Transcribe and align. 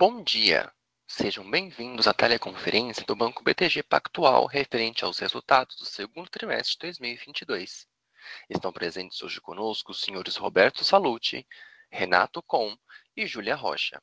Bom 0.00 0.22
dia! 0.22 0.72
Sejam 1.08 1.50
bem-vindos 1.50 2.06
à 2.06 2.14
teleconferência 2.14 3.04
do 3.04 3.16
Banco 3.16 3.42
BTG 3.42 3.82
Pactual 3.82 4.46
referente 4.46 5.04
aos 5.04 5.18
resultados 5.18 5.74
do 5.74 5.84
segundo 5.84 6.30
trimestre 6.30 6.74
de 6.74 6.78
2022. 6.82 7.84
Estão 8.48 8.72
presentes 8.72 9.20
hoje 9.22 9.40
conosco 9.40 9.90
os 9.90 10.00
senhores 10.00 10.36
Roberto 10.36 10.84
Sallouti, 10.84 11.44
Renato 11.90 12.40
Cohn 12.44 12.76
e 13.16 13.26
Júlia 13.26 13.56
Rocha. 13.56 14.00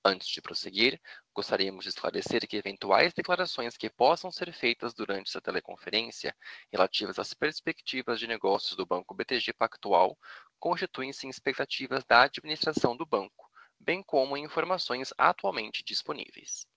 Antes 0.03 0.27
de 0.27 0.41
prosseguir, 0.41 1.01
gostaríamos 1.33 1.83
de 1.83 1.89
esclarecer 1.89 2.45
que 2.47 2.57
eventuais 2.57 3.13
declarações 3.13 3.77
que 3.77 3.89
possam 3.89 4.29
ser 4.29 4.51
feitas 4.51 4.93
durante 4.93 5.29
essa 5.29 5.41
teleconferência, 5.41 6.35
relativas 6.71 7.17
às 7.17 7.33
perspectivas 7.33 8.19
de 8.19 8.27
negócios 8.27 8.75
do 8.75 8.85
Banco 8.85 9.13
BTG 9.13 9.53
Pactual, 9.53 10.17
constituem-se 10.59 11.25
em 11.25 11.29
expectativas 11.29 12.03
da 12.03 12.23
administração 12.23 12.97
do 12.97 13.05
banco, 13.05 13.49
bem 13.79 14.03
como 14.03 14.35
em 14.35 14.43
informações 14.43 15.13
atualmente 15.17 15.83
disponíveis. 15.83 16.67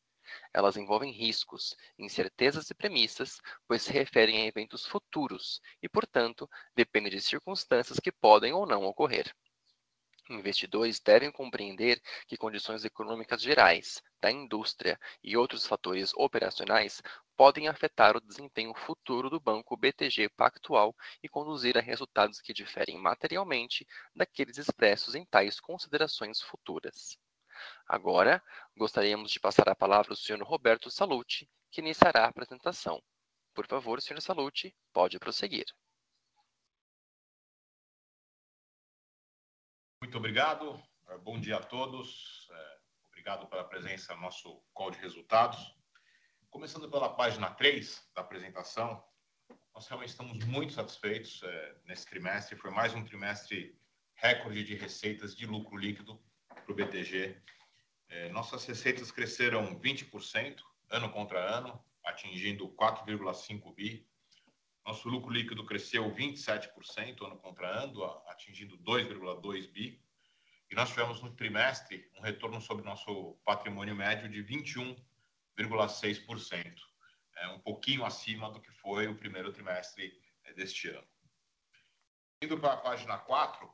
Elas 0.53 0.77
envolvem 0.77 1.13
riscos, 1.13 1.77
incertezas 1.99 2.71
e 2.71 2.75
premissas, 2.75 3.41
pois 3.67 3.83
se 3.83 3.93
referem 3.93 4.43
a 4.43 4.47
eventos 4.47 4.87
futuros 4.87 5.61
e, 5.83 5.89
portanto, 5.89 6.49
dependem 6.75 7.13
de 7.13 7.21
circunstâncias 7.21 7.99
que 7.99 8.13
podem 8.13 8.53
ou 8.53 8.67
não 8.67 8.85
ocorrer. 8.85 9.35
Investidores 10.31 11.01
devem 11.01 11.31
compreender 11.31 12.01
que 12.27 12.39
condições 12.39 12.83
econômicas 12.83 13.43
gerais, 13.43 14.03
da 14.23 14.31
indústria 14.31 14.99
e 15.23 15.37
outros 15.37 15.67
fatores 15.67 16.15
operacionais 16.15 17.03
podem 17.37 17.69
afetar 17.69 18.17
o 18.17 18.21
desempenho 18.23 18.73
futuro 18.75 19.29
do 19.29 19.39
banco 19.39 19.77
BTG 19.77 20.31
Pactual 20.31 20.97
e 21.23 21.29
conduzir 21.29 21.77
a 21.77 21.83
resultados 21.83 22.41
que 22.41 22.55
diferem 22.55 22.97
materialmente 22.97 23.87
daqueles 24.17 24.57
expressos 24.57 25.15
em 25.15 25.27
tais 25.27 25.61
considerações 25.61 26.41
futuras. 26.41 27.19
Agora, 27.87 28.43
gostaríamos 28.77 29.31
de 29.31 29.41
passar 29.41 29.69
a 29.69 29.75
palavra 29.75 30.13
ao 30.13 30.17
senhor 30.17 30.43
Roberto 30.43 30.91
Sallouti, 30.91 31.51
que 31.71 31.81
iniciará 31.81 32.25
a 32.25 32.29
apresentação. 32.29 33.03
Por 33.55 33.67
favor, 33.67 34.01
senhor 34.01 34.21
Sallouti, 34.21 34.75
pode 34.93 35.19
prosseguir. 35.19 35.67
Muito 40.01 40.19
obrigado. 40.19 40.83
Bom 41.23 41.41
dia 41.41 41.57
a 41.57 41.63
todos. 41.63 42.49
Obrigado 43.09 43.47
pela 43.47 43.65
presença 43.65 44.15
no 44.15 44.21
nosso 44.21 44.63
call 44.73 44.91
de 44.91 44.99
resultados. 44.99 45.75
Começando 46.51 46.91
pela 46.91 47.15
página 47.15 47.51
3 47.51 48.11
da 48.15 48.21
apresentação, 48.21 49.03
nós 49.75 49.87
realmente 49.89 50.11
estamos 50.11 50.45
muito 50.45 50.73
satisfeitos 50.73 51.41
nesse 51.85 52.07
trimestre. 52.07 52.57
Foi 52.57 52.71
mais 52.71 52.95
um 52.95 53.05
trimestre 53.05 53.79
recorde 54.15 54.63
de 54.63 54.75
receitas 54.75 55.35
de 55.35 55.47
lucro 55.47 55.77
líquido 55.77 56.23
pro 56.65 56.75
BTG. 56.75 57.37
Nossas 58.33 58.65
receitas 58.65 59.11
cresceram 59.11 59.79
20% 59.81 60.63
ano 60.91 61.11
contra 61.11 61.41
ano, 61.41 61.85
atingindo 62.05 62.69
4.5 62.69 63.75
billion. 63.75 64.05
Nosso 64.87 65.09
lucro 65.09 65.33
líquido 65.33 65.65
cresceu 65.65 66.15
27% 66.15 67.25
ano 67.25 67.39
contra 67.39 67.67
ano, 67.69 68.05
atingindo 68.29 68.77
2.2 68.79 69.73
billion. 69.73 69.99
Nós 70.73 70.91
tivemos 70.91 71.23
no 71.23 71.35
trimestre 71.35 72.11
um 72.17 72.21
retorno 72.21 72.61
sobre 72.61 72.85
nosso 72.85 73.39
patrimônio 73.45 73.95
médio 73.95 74.29
de 74.29 74.43
21.6%, 74.43 76.81
um 77.55 77.61
pouquinho 77.61 78.05
acima 78.05 78.51
do 78.51 78.61
que 78.61 78.73
foi 78.73 79.07
o 79.07 79.15
primeiro 79.15 79.53
trimestre 79.53 80.21
deste 80.57 80.89
ano. 80.89 81.07
Indo 82.43 82.59
pra 82.59 82.77
página 82.77 83.17
4, 83.19 83.73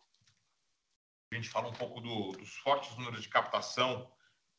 a 1.32 1.34
gente 1.36 1.48
fala 1.48 1.68
um 1.68 1.72
pouco 1.72 2.00
dos 2.00 2.56
fortes 2.56 2.96
números 2.96 3.22
de 3.22 3.28
captação 3.28 4.12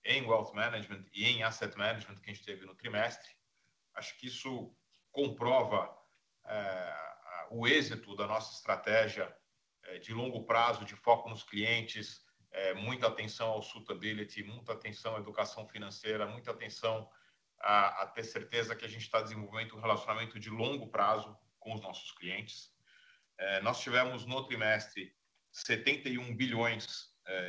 em 0.06 0.26
Wealth 0.26 0.54
Management 0.54 1.06
e 1.14 1.26
em 1.26 1.44
Asset 1.44 1.78
Management 1.78 2.16
que 2.16 2.30
a 2.30 2.34
gente 2.34 2.46
teve 2.46 2.66
no 2.66 2.74
trimestre. 2.74 3.30
Acho 3.94 4.18
que 4.18 4.28
isso 4.28 4.74
comprova 5.12 5.94
o 7.50 7.68
êxito 7.68 8.16
da 8.16 8.26
nossa 8.26 8.54
estratégia 8.54 9.36
de 10.02 10.14
longo 10.14 10.46
prazo, 10.46 10.86
de 10.86 10.96
foco 10.96 11.30
nos 11.30 11.44
clientes, 11.44 12.26
muita 12.78 13.08
atenção 13.08 13.50
ao 13.50 13.62
sustainability, 13.62 14.42
muita 14.44 14.72
atenção 14.72 15.18
à 15.18 15.20
educação 15.20 15.68
financeira, 15.68 16.26
muita 16.26 16.52
atenção 16.52 17.10
a 17.60 18.08
ter 18.16 18.24
certeza 18.24 18.76
que 18.76 18.86
a 18.86 18.90
gente 18.90 19.10
tá 19.10 19.22
desenvolvendo 19.22 19.76
um 19.76 19.82
relacionamento 19.82 20.40
de 20.40 20.50
longo 20.50 20.88
prazo 20.88 21.38
com 21.60 21.74
os 21.74 21.82
nossos 21.82 22.12
clientes. 22.14 22.74
Nós 23.62 23.82
tivemos 23.82 24.26
no 24.26 24.42
trimestre 24.46 25.14
71 25.52 26.36
billion 26.36 26.78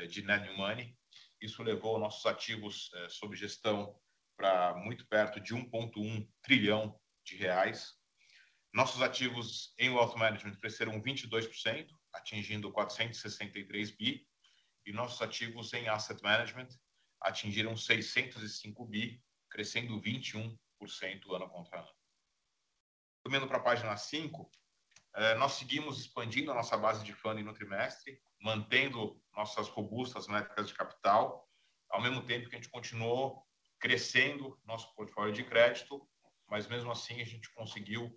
de 0.09 0.23
net 0.23 0.51
money. 0.57 0.97
Isso 1.41 1.63
levou 1.63 1.99
nossos 1.99 2.25
ativos 2.27 2.91
sob 3.09 3.37
gestão 3.37 3.99
pra 4.37 4.75
muito 4.75 5.07
perto 5.07 5.41
de 5.41 5.55
1.1 5.55 6.29
trillion 6.43 6.93
reais. 7.39 7.95
Nossos 8.75 9.03
ativos 9.03 9.75
em 9.79 9.91
Wealth 9.91 10.17
Management 10.17 10.57
cresceram 10.57 11.01
22%, 11.03 11.89
atingindo 12.13 12.73
463 12.73 13.91
billion, 13.93 14.25
e 14.87 14.93
nossos 14.93 15.21
ativos 15.21 15.73
em 15.75 15.89
Asset 15.89 16.23
Management 16.23 16.69
atingiram 17.21 17.77
605 17.77 18.87
billion, 18.87 19.21
crescendo 19.51 20.01
21% 20.01 20.57
ano-contra-ano. 21.35 21.89
Indo 23.29 23.47
pra 23.47 23.61
página 23.61 23.97
5, 23.97 24.51
nós 25.39 25.53
seguimos 25.53 26.01
expandindo 26.01 26.51
a 26.51 26.55
nossa 26.55 26.77
base 26.77 27.05
de 27.05 27.13
funding 27.13 27.43
no 27.43 27.53
trimestre, 27.53 28.21
mantendo 28.41 29.23
nossas 29.37 29.69
robustas 29.69 30.27
métricas 30.27 30.69
de 30.69 30.75
capital, 30.75 31.49
ao 31.91 32.01
mesmo 32.01 32.23
tempo 32.25 32.49
que 32.49 32.57
a 32.57 32.59
gente 32.59 32.71
continuou 32.71 33.47
crescendo 33.79 34.59
nosso 34.65 34.95
portfólio 34.95 35.33
de 35.33 35.45
crédito, 35.45 36.09
mas 36.49 36.67
mesmo 36.67 36.91
assim 36.91 37.21
a 37.21 37.25
gente 37.25 37.53
conseguiu, 37.53 38.11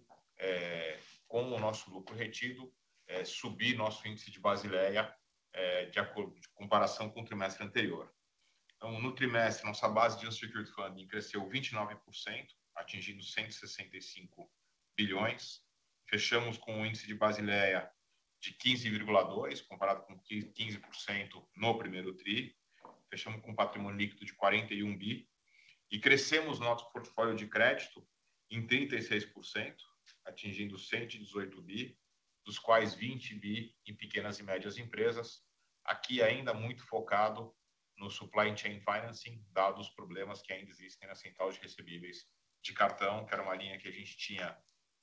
com 1.28 1.52
o 1.52 1.60
nosso 1.60 1.90
lucro 1.90 2.16
retido, 2.16 2.72
subir 3.26 3.76
nosso 3.76 4.08
índice 4.08 4.32
de 4.32 4.40
Basileia, 4.40 5.14
de 5.92 6.00
acordo 6.00 6.34
com 6.54 6.64
comparação 6.64 7.10
com 7.10 7.22
o 7.22 7.26
trimestre 7.26 7.66
anterior. 7.66 8.14
No 8.82 9.14
trimestre, 9.14 9.66
nossa 9.66 9.90
base 9.90 10.20
de 10.20 10.28
unsecured 10.28 10.70
funding 10.72 11.08
cresceu 11.08 11.48
29%, 11.50 12.00
atingindo 12.76 13.24
165 13.24 14.52
billion. 14.96 15.36
Fechamos 16.08 16.58
com 16.58 16.76
um 16.76 16.86
índice 16.86 17.08
de 17.08 17.16
Basileia 17.16 17.92
de 18.40 18.54
15.2, 18.54 19.66
comparado 19.66 20.04
com 20.04 20.20
15% 20.20 21.48
no 21.56 21.78
primeiro 21.78 22.14
tri. 22.14 22.56
Fechamos 23.10 23.42
com 23.42 23.56
patrimônio 23.56 23.98
líquido 23.98 24.26
de 24.26 24.34
41 24.34 24.98
billion 24.98 25.26
e 25.90 26.00
crescemos 26.00 26.60
nosso 26.60 26.92
portfólio 26.92 27.36
de 27.36 27.48
crédito 27.48 28.08
em 28.52 28.66
36%, 28.68 29.76
atingindo 30.26 30.78
118 30.78 31.62
billion, 31.62 31.96
dos 32.46 32.60
quais 32.60 32.94
20 32.94 33.36
billion 33.36 33.72
em 33.88 33.96
pequenas 33.96 34.40
e 34.40 34.44
médias 34.44 34.78
empresas. 34.78 35.44
Aqui 35.84 36.22
ainda 36.22 36.54
muito 36.54 36.86
focado 36.86 37.56
no 37.98 38.10
supply 38.12 38.56
chain 38.56 38.80
financing, 38.82 39.44
dados 39.52 39.88
os 39.88 39.94
problemas 39.94 40.42
que 40.42 40.54
ainda 40.54 40.70
existem 40.70 41.08
na 41.08 41.16
central 41.16 41.52
de 41.52 41.60
recebíveis 41.60 42.28
de 42.62 42.74
cartão, 42.74 43.26
que 43.26 43.34
era 43.34 43.44
uma 43.44 43.56
linha 43.56 43.78
que 43.78 43.88
a 43.88 43.92
gente 43.92 44.18
tinha 44.18 44.56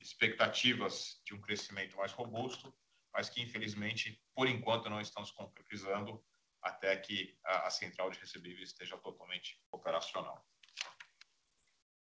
expectativas 0.02 1.20
de 1.24 1.34
um 1.34 1.40
crescimento 1.40 1.96
mais 1.96 2.12
robusto, 2.12 2.74
mas 3.12 3.28
que 3.28 3.40
infelizmente, 3.40 4.20
por 4.34 4.48
enquanto, 4.48 4.90
não 4.90 5.00
estão 5.00 5.24
se 5.24 5.34
concretizando 5.34 6.22
até 6.62 6.96
que 6.96 7.38
a 7.44 7.70
central 7.70 8.10
de 8.10 8.18
recebíveis 8.18 8.68
esteja 8.68 8.96
totalmente 8.98 9.60
operacional. 9.70 10.46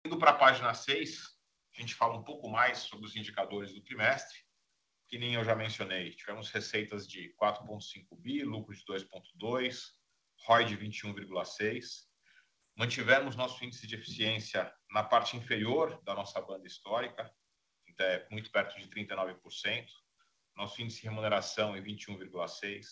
Indo 0.04 0.18
pra 0.18 0.32
página 0.32 0.72
6, 0.72 1.38
a 1.76 1.80
gente 1.80 1.94
fala 1.94 2.16
um 2.16 2.24
pouco 2.24 2.48
mais 2.48 2.78
sobre 2.78 3.06
os 3.06 3.14
indicadores 3.14 3.72
do 3.72 3.82
trimestre. 3.82 4.38
Que 5.06 5.18
nem 5.18 5.34
eu 5.34 5.44
já 5.44 5.54
mencionei, 5.54 6.14
tivemos 6.14 6.50
receitas 6.50 7.06
de 7.06 7.34
4.5 7.40 8.20
billion, 8.20 8.48
lucro 8.48 8.74
de 8.74 8.84
2.2 8.84 9.08
billion, 9.36 9.70
ROI 10.46 10.64
de 10.64 10.76
21.6%. 10.76 12.08
Mantivemos 12.76 13.34
nosso 13.34 13.64
índice 13.64 13.86
de 13.86 13.96
eficiência 13.96 14.72
na 14.90 15.02
parte 15.02 15.36
inferior 15.36 16.00
da 16.04 16.14
nossa 16.14 16.40
banda 16.40 16.66
histórica, 16.66 17.28
então 17.98 18.06
é 18.06 18.26
muito 18.30 18.50
perto 18.52 18.78
de 18.78 18.88
39%. 18.88 19.88
Nosso 20.54 20.80
índice 20.80 21.00
de 21.00 21.08
remuneração 21.08 21.74
é 21.74 21.80
21,6%. 21.80 22.84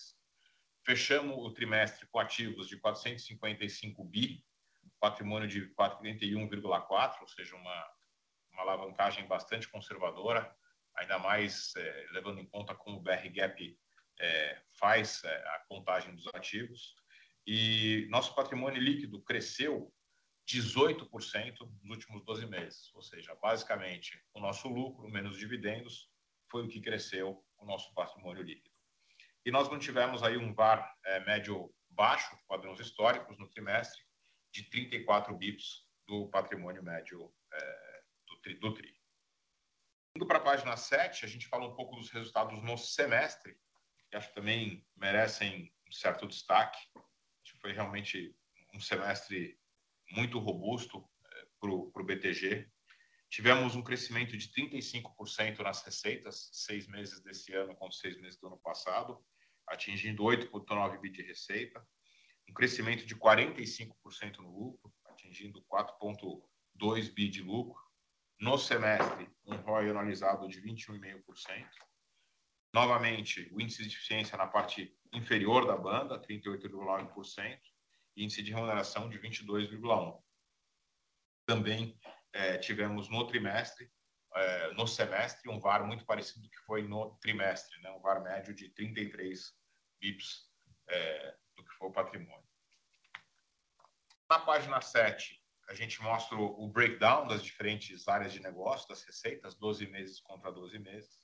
Fechamos 0.85 1.37
o 1.37 1.51
trimestre 1.51 2.07
com 2.07 2.19
ativos 2.19 2.67
de 2.67 2.77
455 2.77 4.03
bi, 4.05 4.43
patrimônio 4.99 5.47
de 5.47 5.69
431,4, 5.73 7.21
ou 7.21 7.27
seja, 7.27 7.55
uma, 7.55 7.91
uma 8.53 8.61
alavancagem 8.61 9.27
bastante 9.27 9.67
conservadora, 9.67 10.53
ainda 10.95 11.19
mais 11.19 11.75
é, 11.75 12.07
levando 12.11 12.39
em 12.39 12.45
conta 12.45 12.73
como 12.73 12.97
o 12.97 13.01
BR 13.01 13.29
Gap 13.33 13.77
é, 14.19 14.61
faz 14.79 15.23
a 15.25 15.65
contagem 15.67 16.15
dos 16.15 16.27
ativos. 16.33 16.95
E 17.45 18.07
nosso 18.09 18.33
patrimônio 18.33 18.81
líquido 18.81 19.21
cresceu 19.21 19.93
18% 20.47 21.59
nos 21.59 21.89
últimos 21.89 22.23
12 22.23 22.45
meses, 22.47 22.93
ou 22.95 23.01
seja, 23.01 23.35
basicamente 23.35 24.23
o 24.33 24.39
nosso 24.39 24.69
lucro 24.69 25.09
menos 25.09 25.37
dividendos 25.37 26.09
foi 26.49 26.63
o 26.63 26.69
que 26.69 26.79
cresceu 26.79 27.43
o 27.57 27.65
nosso 27.65 27.93
patrimônio 27.93 28.43
líquido. 28.43 28.73
E 29.45 29.51
nós 29.51 29.69
mantivemos 29.69 30.23
aí 30.23 30.37
um 30.37 30.53
VAR 30.53 30.95
é, 31.05 31.19
médio 31.25 31.73
baixo, 31.89 32.37
padrões 32.47 32.79
históricos, 32.79 33.37
no 33.37 33.49
trimestre, 33.49 34.01
de 34.53 34.63
34 34.69 35.35
bips 35.35 35.85
do 36.07 36.29
patrimônio 36.29 36.81
médio 36.81 37.33
é, 37.51 38.03
do, 38.27 38.37
tri, 38.37 38.53
do 38.55 38.73
TRI. 38.73 38.95
Indo 40.15 40.25
para 40.25 40.37
a 40.37 40.43
página 40.43 40.77
7, 40.77 41.25
a 41.25 41.27
gente 41.27 41.47
fala 41.47 41.67
um 41.67 41.75
pouco 41.75 41.95
dos 41.95 42.09
resultados 42.09 42.61
no 42.63 42.77
semestre, 42.77 43.57
que 44.09 44.15
acho 44.15 44.29
que 44.29 44.35
também 44.35 44.87
merecem 44.95 45.73
um 45.87 45.91
certo 45.91 46.25
destaque. 46.25 46.79
Acho 47.43 47.53
que 47.53 47.59
foi 47.59 47.73
realmente 47.73 48.35
um 48.73 48.79
semestre 48.79 49.59
muito 50.11 50.39
robusto 50.39 51.07
é, 51.33 51.45
para 51.59 51.71
o 51.71 52.05
BTG. 52.05 52.69
Tivemos 53.29 53.75
um 53.75 53.83
crescimento 53.83 54.37
de 54.37 54.49
35% 54.49 55.59
nas 55.59 55.83
receitas, 55.83 56.49
seis 56.53 56.87
meses 56.87 57.19
desse 57.21 57.53
ano 57.53 57.75
com 57.75 57.91
seis 57.91 58.19
meses 58.21 58.39
do 58.39 58.47
ano 58.47 58.59
passado, 58.59 59.19
atingindo 59.67 60.23
8,9 60.23 60.99
bi 61.01 61.09
de 61.09 61.21
receita 61.23 61.85
um 62.49 62.53
crescimento 62.53 63.05
de 63.05 63.15
45% 63.15 64.37
no 64.37 64.49
lucro, 64.49 64.93
atingindo 65.05 65.61
4,2 65.63 67.13
bi 67.13 67.29
de 67.29 67.41
lucro. 67.41 67.81
No 68.39 68.57
semestre, 68.57 69.29
um 69.45 69.55
ROI 69.57 69.89
analisado 69.89 70.47
de 70.47 70.61
21,5%. 70.61 71.67
Novamente, 72.73 73.49
o 73.51 73.59
índice 73.59 73.83
de 73.83 73.95
eficiência 73.95 74.37
na 74.37 74.45
parte 74.45 74.95
inferior 75.11 75.65
da 75.65 75.75
banda, 75.75 76.21
38,9%, 76.21 77.59
e 77.59 77.76
índice 78.17 78.41
de 78.41 78.51
remuneração 78.51 79.09
de 79.09 79.19
22,1%. 79.19 80.21
Também 81.45 81.97
é, 82.33 82.57
tivemos 82.57 83.09
no 83.09 83.25
trimestre, 83.25 83.89
é, 84.35 84.73
no 84.73 84.87
semestre, 84.87 85.49
um 85.49 85.59
VAR 85.59 85.85
muito 85.85 86.05
parecido 86.05 86.41
do 86.41 86.49
que 86.49 86.59
foi 86.59 86.87
no 86.87 87.15
trimestre, 87.21 87.79
né? 87.81 87.91
um 87.91 88.01
VAR 88.01 88.21
médio 88.21 88.53
de 88.53 88.69
33 88.69 89.53
bips 89.99 90.51
é, 90.89 91.35
do 91.55 91.63
que 91.63 91.73
foi 91.75 91.89
o 91.89 91.93
patrimônio. 91.93 92.47
Na 94.29 94.39
página 94.39 94.81
7, 94.81 95.41
a 95.69 95.73
gente 95.73 96.01
mostra 96.01 96.37
o 96.37 96.67
breakdown 96.67 97.27
das 97.27 97.43
diferentes 97.43 98.07
áreas 98.07 98.33
de 98.33 98.41
negócio, 98.41 98.87
das 98.87 99.03
receitas, 99.03 99.55
12 99.55 99.87
meses 99.87 100.19
contra 100.19 100.51
12 100.51 100.79
meses. 100.79 101.19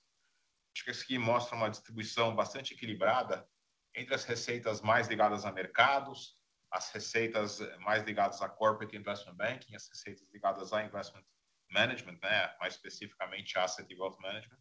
Acho 0.74 0.86
que 0.86 0.92
isso 0.92 1.04
aqui 1.04 1.18
mostra 1.18 1.56
uma 1.56 1.70
distribuição 1.70 2.36
bastante 2.36 2.74
equilibrada 2.74 3.48
entre 3.96 4.16
as 4.16 4.26
receitas 4.26 4.82
mais 4.82 5.08
ligadas 5.08 5.46
a 5.46 5.52
mercados, 5.52 6.38
as 6.74 6.90
receitas 6.92 7.60
mais 7.82 8.04
ligadas 8.04 8.42
a 8.42 8.50
corporate 8.50 8.98
investment 8.98 9.36
banking, 9.36 9.76
as 9.76 9.88
receitas 9.88 10.28
ligadas 10.34 10.74
a 10.74 10.84
investment 10.84 11.24
management, 11.70 12.18
né? 12.22 12.56
mais 12.60 12.74
especificamente 12.74 13.58
asset 13.60 13.92
e 13.92 13.96
wealth 13.96 14.20
management. 14.20 14.58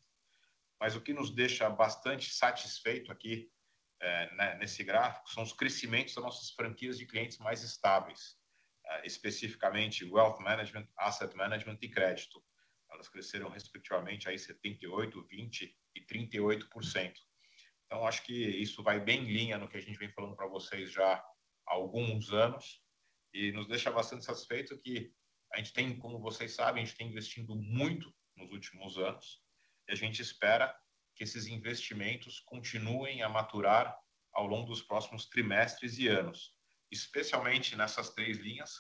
Mas 0.79 0.95
o 0.95 1.01
que 1.01 1.15
nos 1.15 1.31
deixa 1.31 1.71
bastante 1.71 2.31
satisfeito 2.31 3.11
aqui 3.11 3.51
é, 4.01 4.35
né, 4.35 4.59
nesse 4.59 4.85
gráfico 4.85 5.31
são 5.31 5.43
os 5.43 5.55
crescimentos 5.55 6.15
das 6.15 6.25
nossas 6.25 6.51
franquias 6.51 6.99
de 6.99 7.07
clientes 7.07 7.39
mais 7.39 7.63
estáveis, 7.63 8.37
é, 8.85 9.07
especificamente 9.07 10.05
Wealth 10.05 10.41
Management, 10.41 10.89
Asset 10.99 11.35
Management 11.35 11.79
e 11.81 11.89
Crédito. 11.89 12.45
Elas 12.91 13.09
cresceram 13.09 13.49
respectivamente 13.49 14.29
aí 14.29 14.39
78, 14.39 15.23
20 15.25 15.79
e 15.95 16.01
38%. 16.05 17.15
Então 17.87 18.07
acho 18.07 18.23
que 18.23 18.35
isso 18.35 18.83
vai 18.83 19.01
bem 19.01 19.23
em 19.23 19.33
linha 19.33 19.57
no 19.57 19.69
que 19.69 19.79
a 19.79 19.81
gente 19.81 19.99
vem 19.99 20.11
falando 20.11 20.37
para 20.37 20.49
vocês 20.49 20.91
já 20.91 21.25
alguns 21.67 22.33
anos 22.33 22.83
e 23.33 23.53
nos 23.53 23.67
deixa 23.67 23.91
bastante 23.91 24.25
satisfeito 24.25 24.79
que 24.79 25.13
a 25.53 25.59
gente 25.59 25.73
tem, 25.73 25.99
como 25.99 26.19
vocês 26.19 26.55
sabem, 26.55 26.83
a 26.83 26.87
gente 26.87 26.97
tem 26.97 27.09
investindo 27.09 27.55
muito 27.55 28.15
nos 28.37 28.51
últimos 28.51 28.97
anos 28.99 29.43
e 29.89 29.93
a 29.93 29.95
gente 29.95 30.23
espera 30.23 30.75
que 31.15 31.25
esses 31.25 31.47
investimentos 31.47 32.41
continuem 32.41 33.23
a 33.23 33.29
maturar 33.29 33.97
ao 34.33 34.47
longo 34.47 34.69
dos 34.69 34.83
próximos 34.83 35.27
trimestres 35.27 35.99
e 35.99 36.09
anos, 36.09 36.55
especialmente 36.91 37.77
nessas 37.77 38.11
três 38.11 38.39
linhas, 38.39 38.73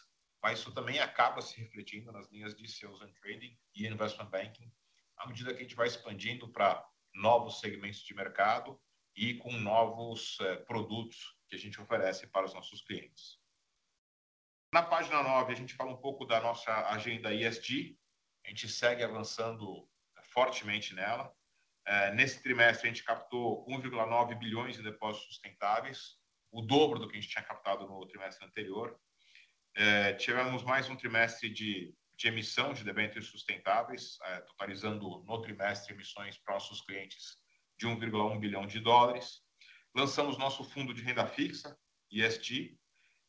mas 0.42 0.58
isso 0.58 0.72
também 0.72 0.98
acaba 0.98 1.40
se 1.42 1.60
refletindo 1.60 2.10
nas 2.10 2.30
linhas 2.30 2.54
de 2.54 2.66
sales 2.68 3.00
and 3.02 3.12
trading 3.20 3.56
e 3.74 3.86
investment 3.86 4.30
banking, 4.30 4.72
à 5.18 5.26
medida 5.26 5.52
que 5.52 5.60
a 5.60 5.62
gente 5.62 5.76
vai 5.76 5.86
expandindo 5.86 6.50
para 6.50 6.84
novos 7.14 7.60
segmentos 7.60 8.00
de 8.00 8.14
mercado 8.14 8.80
e 9.14 9.34
com 9.34 9.52
novos 9.52 10.38
eh, 10.40 10.56
produtos 10.56 11.36
que 11.52 11.56
a 11.56 11.58
gente 11.58 11.78
oferece 11.78 12.26
para 12.28 12.46
os 12.46 12.54
nossos 12.54 12.80
clientes. 12.80 13.38
Na 14.72 14.82
página 14.82 15.22
9, 15.22 15.52
a 15.52 15.56
gente 15.56 15.74
fala 15.74 15.92
um 15.92 15.98
pouco 15.98 16.24
da 16.24 16.40
nossa 16.40 16.88
agenda 16.88 17.34
ESG. 17.34 17.98
A 18.46 18.48
gente 18.48 18.70
segue 18.70 19.04
avançando 19.04 19.86
fortemente 20.30 20.94
nela. 20.94 21.30
É, 21.84 22.10
nesse 22.14 22.42
trimestre, 22.42 22.88
a 22.88 22.90
gente 22.90 23.04
captou 23.04 23.66
1,9 23.66 24.38
bilhões 24.38 24.78
em 24.78 24.82
depósitos 24.82 25.26
sustentáveis, 25.26 26.16
o 26.50 26.62
dobro 26.62 26.98
do 26.98 27.06
que 27.06 27.18
a 27.18 27.20
gente 27.20 27.30
tinha 27.30 27.44
captado 27.44 27.86
no 27.86 28.06
trimestre 28.06 28.46
anterior. 28.46 28.98
É, 29.74 30.14
tivemos 30.14 30.62
mais 30.62 30.88
um 30.88 30.96
trimestre 30.96 31.50
de, 31.50 31.94
de 32.16 32.28
emissão 32.28 32.72
de 32.72 32.82
debêntures 32.82 33.26
sustentáveis, 33.26 34.18
é, 34.22 34.40
totalizando 34.40 35.22
no 35.22 35.42
trimestre 35.42 35.92
emissões 35.92 36.38
para 36.38 36.54
nossos 36.54 36.80
clientes 36.80 37.36
de 37.78 37.86
1,1 37.86 38.40
bilhão 38.40 38.66
de 38.66 38.80
dólares. 38.80 39.41
Lançamos 39.94 40.38
nosso 40.38 40.64
fundo 40.64 40.94
de 40.94 41.02
renda 41.02 41.26
fixa, 41.26 41.78
ESG, 42.10 42.78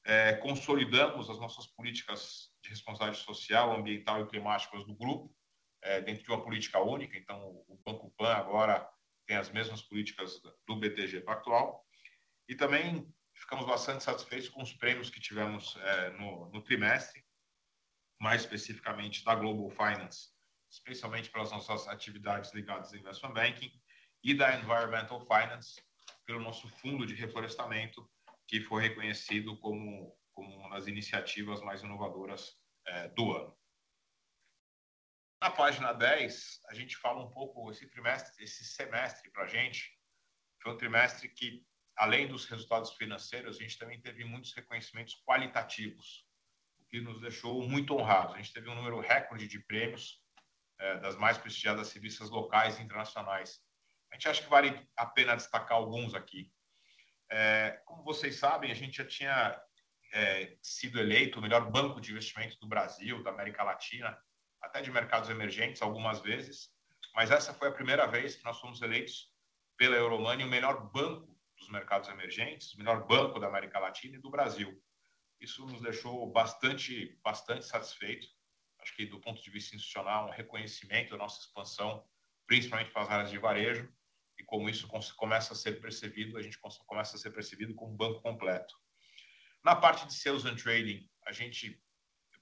é, 0.05 0.34
consolidamos 0.34 1.29
as 1.29 1.39
nossas 1.39 1.67
políticas 1.67 2.51
de 2.62 2.70
responsabilidade 2.70 3.24
social, 3.24 3.75
ambiental 3.75 4.22
e 4.22 4.27
climáticas 4.27 4.86
do 4.86 4.96
grupo, 4.96 5.34
é, 5.82 6.01
dentro 6.01 6.24
de 6.24 6.29
uma 6.29 6.43
política 6.43 6.79
única. 6.79 7.17
Então, 7.17 7.63
o 7.67 7.79
Banco 7.86 8.12
Pan 8.17 8.34
agora 8.34 8.89
tem 9.25 9.38
as 9.38 9.50
mesmas 9.50 9.82
políticas 9.82 10.41
do 10.67 10.75
BTG 10.75 11.22
Pactual. 11.22 11.86
E 12.48 12.55
também 12.55 13.08
ficamos 13.34 13.65
bastante 13.65 14.03
satisfeitos 14.03 14.50
com 14.50 14.62
os 14.62 14.74
prêmios 14.74 15.10
que 15.10 15.20
tivemos 15.20 15.75
é, 15.77 16.10
no, 16.12 16.50
no, 16.50 16.62
trimestre, 16.62 17.24
mais 18.20 18.41
especificamente 18.41 19.24
da 19.24 19.36
Global 19.36 19.70
Finance, 19.70 20.29
especialmente 20.70 21.29
pelas 21.29 21.51
nossas 21.51 21.88
atividades 21.88 22.53
ligadas 22.53 22.93
ao 22.93 23.00
investment 23.00 23.34
banking, 23.34 23.72
e 24.24 24.34
da 24.34 24.58
Environmental 24.58 25.20
Finance, 25.22 25.82
pelo 26.25 26.42
nosso 26.42 26.68
fundo 26.68 27.06
de 27.06 27.13
reflorestamento, 27.13 28.10
que 28.48 28.62
foi 28.62 28.84
reconhecido 28.84 29.58
como, 29.58 30.18
como 30.34 30.56
uma 30.58 30.75
das 30.75 30.88
iniciativas 30.88 31.62
mais 31.62 31.82
inovadoras 31.82 32.58
é, 32.86 33.08
do 33.10 33.32
ano. 33.32 33.58
Na 35.42 35.51
página 35.51 35.92
10, 35.92 36.62
a 36.70 36.74
gente 36.74 36.96
fala 36.96 37.22
um 37.22 37.30
pouco 37.30 37.70
esse 37.70 37.86
trimestre, 37.89 38.44
esse 38.44 38.63
semestre 38.63 39.30
para 39.32 39.44
a 39.44 39.48
gente. 39.48 39.92
Foi 40.62 40.72
um 40.72 40.77
trimestre 40.77 41.27
que, 41.27 41.65
além 41.98 42.27
dos 42.27 42.46
resultados 42.46 42.94
financeiros, 42.94 43.58
a 43.58 43.62
gente 43.62 43.77
também 43.77 44.00
teve 44.00 44.24
muitos 44.24 44.53
reconhecimentos 44.53 45.22
qualitativos, 45.25 46.25
o 46.80 46.86
que 46.86 47.01
nos 47.01 47.20
deixou 47.20 47.68
muito 47.68 47.94
honrados. 47.94 48.36
A 48.36 48.38
gente 48.38 48.53
teve 48.53 48.70
um 48.70 48.75
número 48.75 49.00
recorde 49.00 49.48
de 49.48 49.60
prêmios 49.60 50.24
é, 50.80 51.00
das 51.00 51.15
mais 51.15 51.38
prestigiadas 51.38 51.92
revistas 51.92 52.30
locais 52.30 52.80
e 52.80 52.84
internacionais. 52.84 53.62
A 54.13 54.15
gente 54.15 54.29
acha 54.29 54.43
que 54.43 54.50
vale 54.50 54.88
a 54.96 55.08
pena 55.08 55.36
destacar 55.36 55.75
alguns 55.75 56.13
aqui. 56.13 56.53
É, 57.32 57.82
como 57.84 58.03
vocês 58.03 58.36
sabem, 58.36 58.72
a 58.72 58.75
gente 58.75 58.98
já 58.98 59.05
tinha 59.05 59.60
é, 60.13 60.55
sido 60.62 61.00
eleito 61.00 61.39
o 61.39 61.41
melhor 61.41 61.72
banco 61.72 62.00
de 62.00 62.12
investimento 62.12 62.60
do 62.60 62.67
Brasil, 62.67 63.24
da 63.24 63.32
América 63.32 63.63
Latina, 63.63 64.15
até 64.62 64.84
de 64.84 64.91
mercados 64.91 65.32
emergentes 65.32 65.82
algumas 65.82 66.22
vezes, 66.22 66.70
mas 67.15 67.32
essa 67.32 67.55
foi 67.55 67.70
a 67.70 67.72
primeira 67.72 68.05
vez 68.05 68.36
que 68.36 68.46
nós 68.46 68.60
fomos 68.60 68.84
eleitos 68.84 69.34
pela 69.75 69.96
Euromoney 69.96 70.46
o 70.46 70.48
melhor 70.48 70.91
banco 70.91 71.36
dos 71.58 71.67
mercados 71.70 72.08
emergentes, 72.08 72.72
o 72.75 72.77
melhor 72.77 73.08
banco 73.08 73.39
da 73.39 73.48
América 73.48 73.79
Latina 73.79 74.17
e 74.17 74.22
do 74.22 74.29
Brasil. 74.29 74.79
Isso 75.41 75.65
nos 75.65 75.82
deixou 75.82 76.32
bastante, 76.32 77.20
bastante 77.24 77.65
satisfeito. 77.65 78.27
Acho 78.79 78.96
que 78.96 79.08
do 79.08 79.20
ponto 79.20 79.41
de 79.41 79.50
vista 79.50 79.75
institucional, 79.75 80.27
um 80.27 80.32
reconhecimento 80.32 81.10
da 81.10 81.17
nossa 81.17 81.39
expansão, 81.39 82.08
principalmente 82.46 82.91
para 82.91 83.01
as 83.01 83.10
áreas 83.10 83.32
de 83.32 83.39
varejo, 83.39 83.91
e 84.38 84.44
como 84.44 84.70
isso 84.70 84.88
começa 85.16 85.54
a 85.54 85.56
ser 85.56 85.80
percebido, 85.82 86.38
a 86.38 86.42
gente 86.42 86.60
começa 86.60 87.16
a 87.16 87.20
ser 87.20 87.32
percebido 87.32 87.75
como 87.75 87.94
um 87.94 87.98
banco 87.98 88.22
completo. 88.22 88.74
Na 89.63 89.75
parte 89.75 90.06
de 90.08 90.13
sales 90.13 90.46
and 90.46 90.56
trading, 90.56 91.10
a 91.25 91.32
gente 91.32 91.82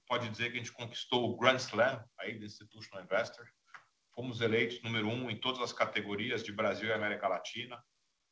pode 0.06 0.28
dizer 0.28 0.50
que 0.50 0.56
a 0.56 0.58
gente 0.58 0.72
conquistou 0.72 1.30
o 1.30 1.36
Grand 1.36 1.56
Slam 1.56 2.04
aí 2.18 2.38
do 2.38 2.44
Institutional 2.44 3.04
Investor. 3.04 3.46
Fomos 4.14 4.40
eleitos 4.40 4.82
número 4.82 5.08
um 5.08 5.30
em 5.30 5.40
todas 5.40 5.62
as 5.62 5.72
categorias 5.72 6.42
de 6.42 6.52
Brasil 6.52 6.88
e 6.88 6.92
América 6.92 7.28
Latina, 7.28 7.82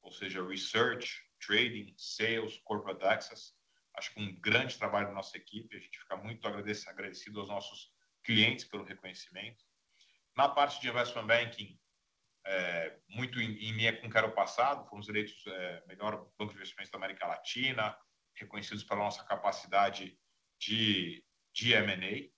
ou 0.03 0.13
seja, 0.13 0.47
Research, 0.47 1.23
Trading, 1.41 1.95
Sales, 1.97 2.59
Corporate 2.65 3.05
Access. 3.05 3.55
Acho 3.97 4.13
que 4.13 4.21
um 4.21 4.39
grande 4.41 4.79
trabalho 4.79 5.09
da 5.09 5.15
nossa 5.15 5.37
equipe. 5.37 5.77
A 5.77 5.81
gente 5.81 5.99
fica 5.99 6.17
muito 6.17 6.47
agradecido 6.47 7.41
aos 7.41 7.49
nossos 7.49 7.93
clientes 8.23 8.65
pelo 8.65 8.85
reconhecimento. 8.85 9.65
Na 10.37 10.49
parte 10.49 10.81
de 10.81 10.89
Investment 10.89 11.27
Banking, 11.27 11.79
muito 13.09 13.41
em 13.41 13.73
linha 13.73 13.97
com 14.01 14.07
o 14.07 14.11
que 14.11 14.17
era 14.17 14.27
o 14.27 14.35
passado, 14.35 14.89
fomos 14.89 15.09
eleitos 15.09 15.45
melhor 15.87 16.27
banco 16.39 16.53
de 16.53 16.57
investimentos 16.57 16.91
da 16.91 16.99
América 16.99 17.27
Latina, 17.27 17.97
reconhecidos 18.37 18.85
pela 18.85 19.01
nossa 19.01 19.25
capacidade 19.25 20.19
de 20.59 21.25
M&A. 21.55 22.31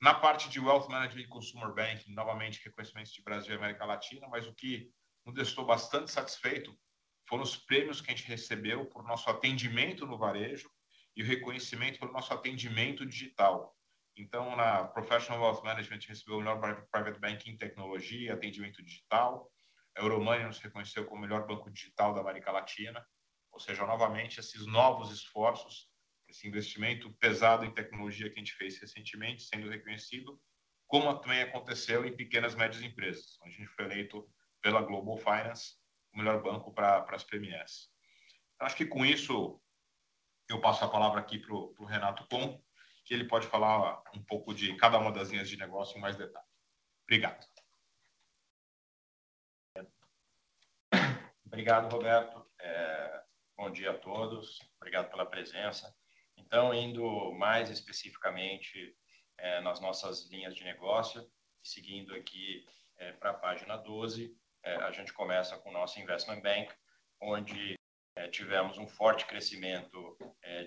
Na 0.00 0.12
parte 0.12 0.50
de 0.50 0.60
Wealth 0.60 0.88
Management 0.88 1.22
e 1.22 1.28
Consumer 1.28 1.72
Banking, 1.72 2.12
novamente, 2.12 2.62
reconhecimentos 2.62 3.12
de 3.12 3.22
Brasil 3.22 3.54
e 3.54 3.56
América 3.56 3.86
Latina, 3.86 4.28
mas 4.28 4.46
o 4.46 4.54
que 4.54 4.90
nos 5.24 5.34
deixou 5.34 5.64
bastante 5.64 6.10
satisfeito 6.10 6.78
foram 7.26 7.42
os 7.42 7.56
prêmios 7.56 8.02
que 8.02 8.10
a 8.10 8.14
gente 8.14 8.28
recebeu 8.28 8.84
por 8.84 9.02
nosso 9.02 9.30
atendimento 9.30 10.06
no 10.06 10.18
varejo 10.18 10.70
e 11.16 11.22
o 11.22 11.26
reconhecimento 11.26 11.98
pelo 11.98 12.12
nosso 12.12 12.34
atendimento 12.34 13.06
digital. 13.06 13.73
Então, 14.16 14.54
na 14.54 14.84
Professional 14.84 15.42
Wealth 15.42 15.64
Management, 15.64 16.00
recebeu 16.06 16.36
o 16.36 16.38
melhor 16.38 16.86
Private 16.90 17.18
Banking 17.18 17.50
em 17.50 17.56
tecnologia 17.56 18.34
atendimento 18.34 18.82
digital. 18.82 19.50
A 19.96 20.00
Euromoney 20.00 20.44
nos 20.44 20.58
reconheceu 20.60 21.04
como 21.04 21.18
o 21.18 21.20
melhor 21.20 21.46
banco 21.46 21.70
digital 21.70 22.14
da 22.14 22.20
América 22.20 22.52
Latina. 22.52 23.04
Ou 23.50 23.58
seja, 23.58 23.84
novamente, 23.86 24.40
esses 24.40 24.66
novos 24.66 25.10
esforços, 25.12 25.88
esse 26.28 26.46
investimento 26.46 27.12
pesado 27.14 27.64
em 27.64 27.74
tecnologia 27.74 28.28
que 28.28 28.36
a 28.36 28.38
gente 28.38 28.54
fez 28.54 28.80
recentemente, 28.80 29.42
sendo 29.42 29.68
reconhecido, 29.68 30.40
como 30.86 31.12
também 31.18 31.42
aconteceu 31.42 32.04
em 32.04 32.14
pequenas 32.14 32.54
e 32.54 32.56
médias 32.56 32.82
empresas, 32.82 33.38
a 33.42 33.48
gente 33.48 33.66
foi 33.68 33.84
eleito 33.86 34.28
pela 34.62 34.80
Global 34.80 35.18
Finance 35.18 35.74
o 36.12 36.18
melhor 36.18 36.40
banco 36.42 36.72
para 36.72 37.04
as 37.10 37.24
PMEs. 37.24 37.88
Acho 38.60 38.76
que 38.76 38.86
com 38.86 39.04
isso, 39.04 39.60
eu 40.48 40.60
passo 40.60 40.84
a 40.84 40.88
palavra 40.88 41.20
aqui 41.20 41.38
pro 41.38 41.84
Renato 41.84 42.26
Cohn, 42.28 42.60
que 43.04 43.12
ele 43.12 43.28
pode 43.28 43.46
falar 43.46 44.02
um 44.14 44.22
pouco 44.24 44.54
de 44.54 44.74
cada 44.76 44.98
uma 44.98 45.12
das 45.12 45.30
linhas 45.30 45.48
de 45.48 45.56
negócio 45.56 45.96
em 45.96 46.00
mais 46.00 46.16
detalhe. 46.16 46.46
Obrigado. 47.02 47.46
Obrigado, 51.44 51.92
Roberto. 51.92 52.44
Bom 53.56 53.70
dia 53.70 53.92
a 53.92 53.98
todos. 53.98 54.58
Obrigado 54.76 55.10
pela 55.10 55.26
presença. 55.26 55.94
Indo 56.74 57.32
mais 57.32 57.70
especificamente 57.70 58.96
nas 59.62 59.80
nossas 59.80 60.28
linhas 60.30 60.54
de 60.54 60.64
negócio, 60.64 61.30
seguindo 61.62 62.14
aqui 62.14 62.66
pra 63.20 63.34
página 63.34 63.76
12, 63.76 64.34
a 64.64 64.90
gente 64.92 65.12
começa 65.12 65.58
com 65.58 65.68
o 65.68 65.72
nosso 65.72 66.00
Investment 66.00 66.40
Bank, 66.40 66.74
onde 67.20 67.76
tivemos 68.30 68.78
um 68.78 68.86
forte 68.86 69.26
crescimento 69.26 70.16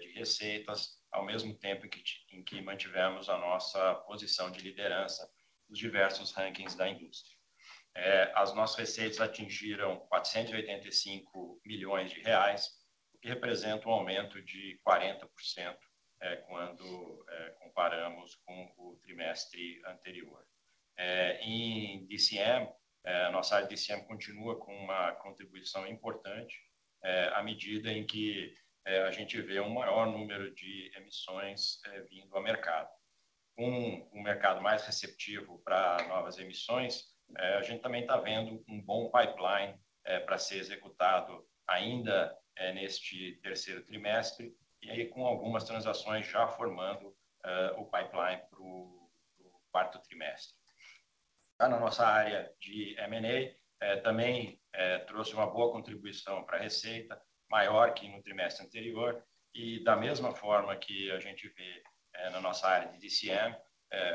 de 0.02 0.12
receitas, 0.14 1.02
ao 1.12 1.26
mesmo 1.26 1.58
tempo 1.58 1.88
em 2.32 2.44
que 2.44 2.62
mantivemos 2.62 3.30
a 3.30 3.38
nossa 3.38 3.96
posição 4.08 4.52
de 4.52 4.60
liderança 4.60 5.30
nos 5.70 5.80
diversos 5.80 6.32
rankings 6.34 6.78
da 6.78 6.90
indústria. 6.90 7.38
As 8.36 8.54
nossas 8.54 8.78
receitas 8.78 9.20
atingiram 9.20 9.96
R$ 9.96 10.08
485 10.10 11.62
milhões, 11.66 12.14
o 13.14 13.18
que 13.20 13.28
representa 13.28 13.88
um 13.88 13.92
aumento 13.92 14.42
de 14.44 14.80
40%, 14.86 15.78
quando 16.48 17.26
comparamos 17.60 18.36
com 18.46 18.74
o 18.78 19.00
trimestre 19.02 19.82
anterior. 19.86 20.46
Em 21.42 22.06
DCM, 22.08 22.70
a 23.06 23.32
nossa 23.32 23.56
área 23.56 23.68
de 23.68 23.76
DCM 23.76 24.06
continua 24.06 24.60
com 24.60 24.76
uma 24.76 25.14
contribuição 25.14 25.88
importante, 25.88 26.67
à 27.34 27.44
medida 27.44 27.92
em 27.92 28.06
que 28.06 28.54
a 28.86 29.12
gente 29.12 29.42
vê 29.42 29.60
um 29.60 29.70
maior 29.70 30.08
número 30.08 30.54
de 30.54 30.92
emissões 30.96 31.82
vindo 32.10 32.36
ao 32.36 32.42
mercado. 32.42 32.90
Com 33.56 34.08
o 34.14 34.22
mercado 34.22 34.62
mais 34.62 34.86
receptivo 34.86 35.60
pra 35.64 35.98
novas 36.08 36.38
emissões, 36.38 37.06
a 37.36 37.62
gente 37.62 37.82
também 37.82 38.06
tá 38.06 38.18
vendo 38.18 38.64
um 38.68 38.82
bom 38.82 39.12
pipeline 39.12 39.80
pra 40.26 40.38
ser 40.38 40.58
executado 40.60 41.46
ainda 41.68 42.38
neste 42.74 43.34
terceiro 43.42 43.84
trimestre, 43.84 44.56
e 44.82 44.90
aí 44.90 45.06
com 45.08 45.26
algumas 45.26 45.64
transações 45.64 46.28
já 46.28 46.48
formando 46.48 47.16
o 47.78 47.86
pipeline 47.86 48.42
pro 48.50 49.12
quarto 49.72 50.00
trimestre. 50.00 50.56
Na 51.60 51.68
nossa 51.68 52.06
área 52.06 52.54
de 52.60 52.96
M&A, 53.00 54.02
também 54.02 54.62
trouxe 55.08 55.34
uma 55.34 55.48
boa 55.48 55.72
contribuição 55.72 56.44
pra 56.44 56.60
receita, 56.60 57.20
maior 57.50 57.94
que 57.94 58.08
no 58.08 58.22
trimestre 58.22 58.66
anterior, 58.66 59.24
e 59.54 59.84
da 59.84 59.96
mesma 59.96 60.34
forma 60.34 60.76
que 60.76 61.12
a 61.12 61.20
gente 61.20 61.48
vê 61.50 61.84
na 62.32 62.40
nossa 62.42 62.68
área 62.68 62.92
de 62.92 63.00
DCM, 63.00 63.56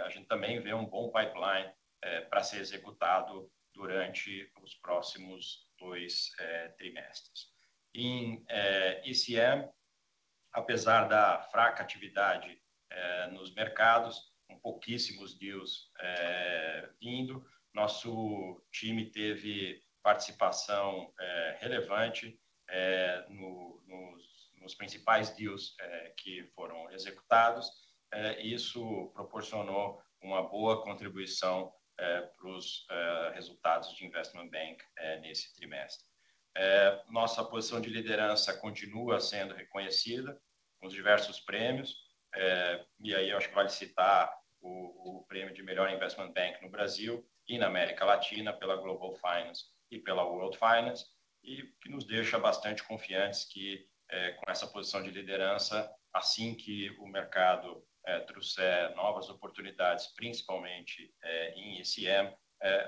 a 0.04 0.08
gente 0.10 0.26
também 0.26 0.60
vê 0.60 0.74
um 0.74 0.86
bom 0.86 1.10
pipeline 1.10 1.72
pra 2.28 2.42
ser 2.42 2.60
executado 2.60 3.50
durante 3.74 4.50
os 4.62 4.74
próximos 4.74 5.66
dois 5.78 6.30
trimestres. 6.76 7.50
Em 7.94 8.44
ECM, 9.04 9.68
apesar 10.52 11.08
da 11.08 11.40
fraca 11.50 11.82
atividade 11.82 12.60
nos 13.32 13.54
mercados, 13.54 14.32
com 14.46 14.58
pouquíssimos 14.60 15.38
deals 15.38 15.90
vindo, 17.00 17.44
nosso 17.74 18.62
time 18.70 19.10
teve 19.10 19.82
participação 20.02 21.12
relevante 21.58 22.38
nos 24.60 24.74
principais 24.74 25.30
deals 25.30 25.76
que 26.16 26.44
foram 26.54 26.90
executados. 26.90 27.70
Isso 28.38 29.10
proporcionou 29.14 30.02
uma 30.20 30.42
boa 30.42 30.82
contribuição 30.82 31.72
pros 32.36 32.86
resultados 33.34 33.94
de 33.94 34.06
Investment 34.06 34.48
Bank 34.48 34.82
nesse 35.20 35.54
trimestre. 35.54 36.06
Nossa 37.08 37.44
posição 37.44 37.80
de 37.80 37.88
liderança 37.88 38.56
continua 38.58 39.20
sendo 39.20 39.54
reconhecida 39.54 40.40
com 40.80 40.86
os 40.86 40.92
diversos 40.92 41.40
prêmios, 41.40 41.96
e 43.00 43.14
aí 43.14 43.32
acho 43.32 43.48
que 43.48 43.54
vale 43.54 43.68
citar 43.68 44.32
o 44.60 45.24
prêmio 45.28 45.54
de 45.54 45.62
melhor 45.62 45.90
Investment 45.90 46.32
Bank 46.32 46.62
no 46.62 46.70
Brasil 46.70 47.26
e 47.48 47.58
na 47.58 47.66
América 47.66 48.04
Latina 48.04 48.52
pela 48.52 48.76
Global 48.76 49.12
Finance 49.14 49.64
e 49.92 49.98
pela 49.98 50.24
World 50.24 50.58
Finance, 50.58 51.04
e 51.44 51.62
que 51.80 51.88
nos 51.90 52.04
deixa 52.04 52.38
bastante 52.38 52.82
confiantes 52.82 53.44
que, 53.44 53.86
com 54.38 54.50
essa 54.50 54.66
posição 54.66 55.02
de 55.02 55.10
liderança, 55.10 55.88
assim 56.12 56.54
que 56.54 56.90
o 56.98 57.06
mercado 57.06 57.86
trouxer 58.26 58.94
novas 58.96 59.28
oportunidades, 59.28 60.06
principalmente 60.14 61.14
em 61.54 61.78
ECM, 61.80 62.34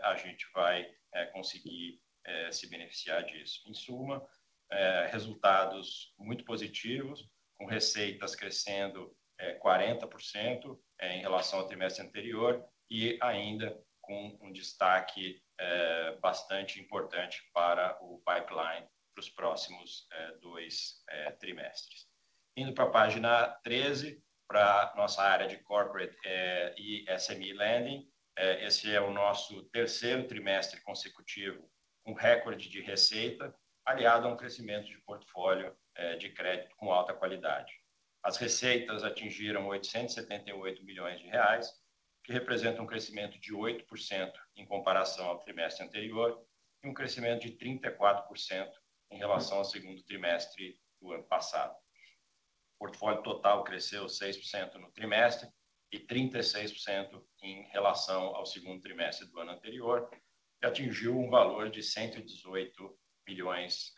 a 0.02 0.16
gente 0.16 0.46
vai 0.52 0.90
conseguir 1.32 2.00
se 2.50 2.68
beneficiar 2.68 3.22
disso. 3.24 3.62
Em 3.68 3.74
suma, 3.74 4.26
resultados 5.10 6.14
muito 6.18 6.44
positivos, 6.44 7.28
com 7.58 7.66
receitas 7.66 8.34
crescendo 8.34 9.14
40% 9.62 10.78
em 11.02 11.20
relação 11.20 11.58
ao 11.58 11.66
trimestre 11.66 12.04
anterior 12.04 12.64
e 12.90 13.18
ainda 13.20 13.78
com 14.00 14.38
um 14.40 14.52
destaque 14.52 15.42
bastante 16.20 16.80
importante 16.80 17.42
para 17.52 17.98
o 18.02 18.20
pipeline 18.20 18.86
pros 19.14 19.30
próximos 19.30 20.08
dois 20.40 21.02
trimestres. 21.38 22.06
Indo 22.56 22.72
pra 22.74 22.90
página 22.90 23.48
13, 23.62 24.22
pra 24.48 24.92
nossa 24.96 25.22
área 25.22 25.46
de 25.46 25.58
Corporate 25.58 26.16
e 26.76 27.04
SME 27.18 27.52
Lending, 27.52 28.08
esse 28.60 28.92
é 28.92 29.00
o 29.00 29.12
nosso 29.12 29.64
terceiro 29.70 30.26
trimestre 30.26 30.80
consecutivo 30.82 31.70
com 32.04 32.12
recorde 32.12 32.68
de 32.68 32.80
receita, 32.80 33.54
aliado 33.86 34.26
a 34.26 34.30
um 34.30 34.36
crescimento 34.36 34.86
de 34.86 34.98
portfólio 35.02 35.76
de 36.18 36.30
crédito 36.30 36.74
com 36.76 36.92
alta 36.92 37.14
qualidade. 37.14 37.72
As 38.22 38.36
receitas 38.36 39.04
atingiram 39.04 39.62
R$ 39.62 39.68
878 39.68 40.84
milhões, 40.84 41.22
que 42.24 42.32
representa 42.32 42.82
um 42.82 42.86
crescimento 42.86 43.38
de 43.38 43.52
8% 43.52 44.32
em 44.56 44.64
comparação 44.64 45.26
ao 45.26 45.40
trimestre 45.40 45.84
anterior 45.84 46.42
e 46.82 46.88
um 46.88 46.94
crescimento 46.94 47.42
de 47.42 47.52
34% 47.56 48.72
em 49.10 49.18
relação 49.18 49.58
ao 49.58 49.64
segundo 49.64 50.02
trimestre 50.02 50.80
do 51.00 51.12
ano 51.12 51.24
passado. 51.24 51.76
O 52.76 52.86
portfólio 52.86 53.22
total 53.22 53.62
cresceu 53.62 54.06
6% 54.06 54.74
no 54.76 54.90
trimestre 54.90 55.48
e 55.92 56.00
36% 56.00 57.22
em 57.42 57.62
relação 57.68 58.34
ao 58.34 58.46
segundo 58.46 58.80
trimestre 58.80 59.26
do 59.28 59.38
ano 59.38 59.52
anterior, 59.52 60.10
e 60.62 60.66
atingiu 60.66 61.16
um 61.16 61.28
valor 61.28 61.70
de 61.70 61.80
R$ 61.80 61.86
118 61.86 62.98
milhões. 63.28 63.94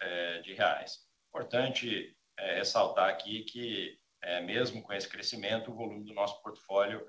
Importante 1.28 2.16
ressaltar 2.38 3.09
aqui 3.09 3.45
que 3.45 3.99
mesmo 4.45 4.83
com 4.83 4.92
esse 4.92 5.09
crescimento, 5.09 5.71
o 5.71 5.75
volume 5.75 6.04
do 6.04 6.12
nosso 6.12 6.42
portfólio 6.42 7.06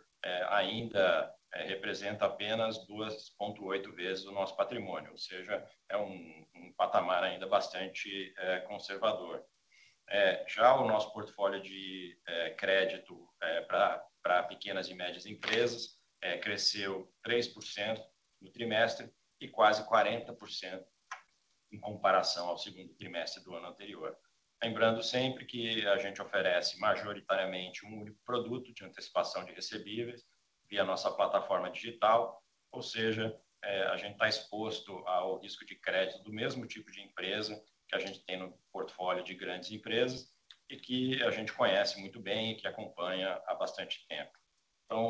ainda 0.50 1.33
representa 1.53 2.25
apenas 2.25 2.77
2.8 2.88 3.91
vezes 3.93 4.25
o 4.25 4.31
nosso 4.31 4.55
patrimônio, 4.55 5.12
ou 5.12 5.17
seja, 5.17 5.65
é 5.89 5.97
um 5.97 6.74
patamar 6.77 7.24
ainda 7.24 7.47
bastante 7.47 8.33
conservador. 8.67 9.43
Já 10.47 10.75
o 10.75 10.88
nosso 10.88 11.12
portfólio 11.13 11.62
de 11.62 12.19
crédito 12.57 13.27
pra 13.67 14.43
pequenas 14.43 14.89
e 14.89 14.93
médias 14.93 15.25
empresas 15.25 15.97
cresceu 16.41 17.12
3% 17.25 18.03
no 18.41 18.51
trimestre 18.51 19.12
e 19.39 19.47
quase 19.47 19.88
40% 19.88 20.83
em 21.71 21.79
comparação 21.79 22.47
ao 22.47 22.57
segundo 22.57 22.93
trimestre 22.95 23.43
do 23.43 23.55
ano 23.55 23.67
anterior. 23.67 24.17
Lembrando 24.63 25.03
sempre 25.03 25.45
que 25.45 25.85
a 25.85 25.97
gente 25.97 26.21
oferece 26.21 26.79
majoritariamente 26.79 27.85
um 27.85 28.01
único 28.01 28.17
produto 28.25 28.73
de 28.73 28.83
antecipação 28.83 29.45
de 29.45 29.53
recebíveis 29.53 30.25
via 30.69 30.83
nossa 30.83 31.11
plataforma 31.11 31.69
digital, 31.69 32.43
ou 32.71 32.81
seja, 32.81 33.39
a 33.91 33.97
gente 33.97 34.17
tá 34.17 34.27
exposto 34.27 34.91
ao 35.07 35.39
risco 35.39 35.65
de 35.65 35.75
crédito 35.75 36.23
do 36.23 36.33
mesmo 36.33 36.65
tipo 36.65 36.91
de 36.91 37.01
empresa 37.01 37.61
que 37.87 37.95
a 37.95 37.99
gente 37.99 38.23
tem 38.25 38.37
no 38.37 38.57
portfólio 38.71 39.23
de 39.23 39.33
grandes 39.35 39.71
empresas 39.71 40.31
e 40.69 40.75
que 40.77 41.21
a 41.23 41.31
gente 41.31 41.53
conhece 41.53 41.99
muito 41.99 42.19
bem 42.19 42.51
e 42.51 42.55
que 42.55 42.67
acompanha 42.67 43.41
há 43.45 43.55
bastante 43.55 44.05
tempo. 44.07 44.31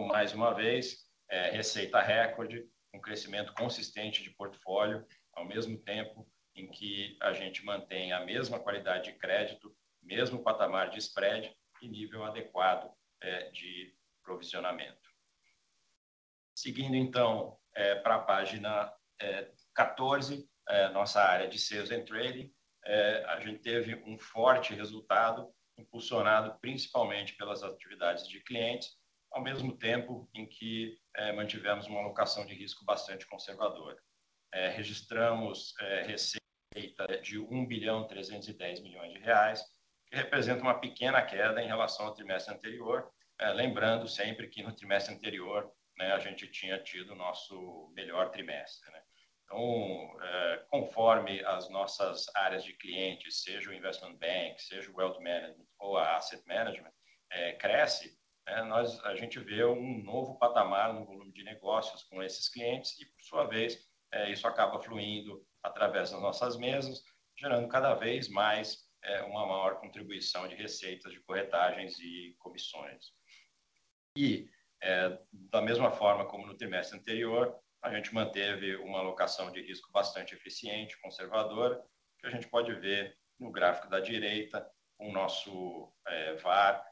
Mais 0.10 0.34
uma 0.34 0.54
vez, 0.54 1.08
receita 1.52 2.02
recorde, 2.02 2.70
um 2.94 3.00
crescimento 3.00 3.54
consistente 3.54 4.24
de 4.24 4.30
portfólio, 4.32 5.06
ao 5.34 5.46
mesmo 5.46 5.78
tempo 5.78 6.28
em 6.58 6.68
que 6.68 7.18
a 7.22 7.32
gente 7.32 7.64
mantém 7.64 8.12
a 8.12 8.26
mesma 8.26 8.60
qualidade 8.60 9.12
de 9.12 9.18
crédito, 9.18 9.74
mesmo 10.02 10.44
patamar 10.44 10.90
de 10.90 10.98
spread 10.98 11.56
e 11.82 11.88
nível 11.88 12.24
adequado 12.24 12.92
de 13.54 13.96
provisionamento. 14.24 15.08
Seguindo 16.56 16.96
então 16.96 17.58
pra 18.04 18.20
página 18.20 18.92
14, 19.76 20.50
nossa 20.94 21.22
área 21.22 21.48
de 21.48 21.60
Sales 21.60 21.92
and 21.92 22.04
Trading, 22.04 22.52
a 23.28 23.40
gente 23.40 23.60
teve 23.60 23.96
um 24.06 24.18
forte 24.18 24.74
resultado 24.74 25.54
impulsionado 25.78 26.58
principalmente 26.60 27.36
pelas 27.36 27.62
atividades 27.62 28.28
de 28.28 28.40
clientes, 28.42 28.98
ao 29.32 29.44
mesmo 29.44 29.78
tempo 29.78 30.28
em 30.34 30.48
que 30.48 30.98
mantivemos 31.36 31.86
uma 31.86 32.00
alocação 32.00 32.46
de 32.46 32.56
risco 32.56 32.84
bastante 32.84 33.28
conservadora. 33.28 34.02
Registramos 34.76 35.76
receita 36.06 36.47
de 37.24 37.40
1.310 37.40 38.82
bilhões 38.82 39.22
reais, 39.22 39.64
que 40.10 40.16
representa 40.16 40.62
uma 40.62 40.80
pequena 40.80 41.22
queda 41.22 41.62
em 41.62 41.68
relação 41.68 42.06
ao 42.06 42.14
trimestre 42.14 42.54
anterior, 42.54 43.12
lembrando 43.56 44.08
sempre 44.08 44.48
que 44.48 44.64
no 44.64 44.76
trimestre 44.76 45.14
anterior, 45.14 45.72
a 46.00 46.20
gente 46.20 46.48
tinha 46.48 46.82
tido 46.82 47.14
o 47.14 47.16
nosso 47.16 47.92
melhor 47.96 48.30
trimestre. 48.30 48.92
Conforme 50.70 51.44
as 51.46 51.70
nossas 51.70 52.26
áreas 52.36 52.64
de 52.64 52.74
clientes, 52.74 53.44
seja 53.44 53.70
o 53.70 53.74
Investment 53.74 54.18
Bank, 54.18 54.62
seja 54.62 54.92
o 54.92 54.96
Wealth 54.96 55.20
Management 55.22 55.66
ou 55.80 55.98
a 55.98 56.18
Asset 56.18 56.46
Management, 56.46 56.92
cresce, 57.60 58.18
a 59.04 59.16
gente 59.16 59.40
vê 59.40 59.66
um 59.66 60.04
novo 60.04 60.38
patamar 60.38 60.94
no 60.94 61.06
volume 61.06 61.32
de 61.32 61.44
negócios 61.44 62.04
com 62.04 62.22
esses 62.22 62.50
clientes 62.50 63.00
e, 63.00 63.06
por 63.06 63.22
sua 63.22 63.46
vez, 63.46 63.78
isso 64.30 64.48
acaba 64.48 64.82
fluindo 64.82 65.46
através 65.64 66.12
das 66.12 66.22
nossas 66.22 66.58
mesas, 66.58 67.02
gerando 67.38 67.68
cada 67.68 67.94
vez 67.94 68.30
mais 68.30 68.86
uma 69.28 69.46
maior 69.46 69.80
contribuição 69.80 70.48
de 70.48 70.56
receitas 70.56 71.12
de 71.14 71.20
corretagens 71.22 71.98
e 72.00 72.36
comissões. 72.40 73.12
Da 75.32 75.62
mesma 75.62 75.92
forma 75.92 76.26
como 76.26 76.48
no 76.48 76.58
trimestre 76.58 76.98
anterior, 77.00 77.56
a 77.82 77.94
gente 77.94 78.14
manteve 78.14 78.76
uma 78.78 79.00
alocação 79.00 79.52
de 79.52 79.62
risco 79.62 79.92
bastante 79.92 80.34
eficiente, 80.34 81.00
conservadora, 81.00 81.82
que 82.20 82.28
a 82.28 82.32
gente 82.32 82.48
pode 82.48 82.74
ver 82.74 83.16
no 83.40 83.52
gráfico 83.52 83.88
da 83.88 84.00
direita, 84.00 84.68
o 85.00 85.12
nosso 85.12 85.94
VaR 86.42 86.84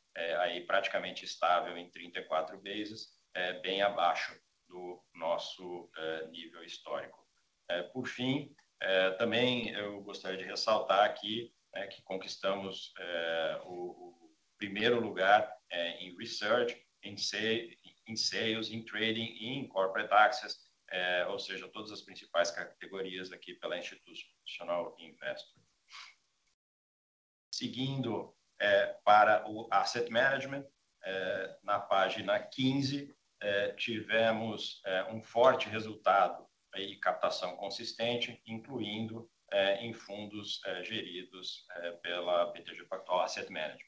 aí 0.41 0.61
praticamente 0.65 1.25
estável 1.25 1.75
em 1.75 1.89
34 1.89 2.55
basis 2.61 3.07
points, 3.33 3.61
bem 3.61 3.81
abaixo 3.81 4.39
do 4.69 5.03
nosso 5.13 5.89
nível 6.29 6.63
histórico. 6.63 7.24
Por 7.93 8.07
fim, 8.07 8.55
também 9.17 9.69
eu 9.71 10.01
gostaria 10.01 10.37
de 10.37 10.43
ressaltar 10.43 11.03
aqui 11.03 11.53
que 11.91 12.01
conquistamos 12.03 12.93
o 13.65 14.31
primeiro 14.57 14.99
lugar 14.99 15.51
em 15.71 16.15
Research, 16.17 16.79
em 17.03 17.17
Sales, 17.17 18.71
em 18.71 18.83
Trading 18.83 19.35
e 19.39 19.47
em 19.47 19.67
Corporate 19.67 20.13
Access, 20.13 20.59
ou 21.29 21.39
seja, 21.39 21.67
todas 21.69 21.91
as 21.91 22.01
principais 22.01 22.51
categorias 22.51 23.31
aqui 23.31 23.53
pela 23.55 23.77
Institutional 23.77 24.95
Investor. 24.99 25.61
Seguindo 27.53 28.35
para 29.03 29.49
o 29.49 29.67
Asset 29.71 30.09
Management, 30.09 30.65
na 31.63 31.79
página 31.79 32.39
15, 32.39 33.13
tivemos 33.77 34.81
um 35.11 35.21
forte 35.21 35.67
resultado 35.67 36.44
e 36.75 36.97
captação 36.97 37.55
consistente, 37.55 38.41
incluindo 38.45 39.29
em 39.79 39.93
fundos 39.93 40.61
geridos 40.83 41.65
pela 42.01 42.51
BTG 42.51 42.85
Pactual 42.85 43.21
Asset 43.21 43.51
Management. 43.51 43.85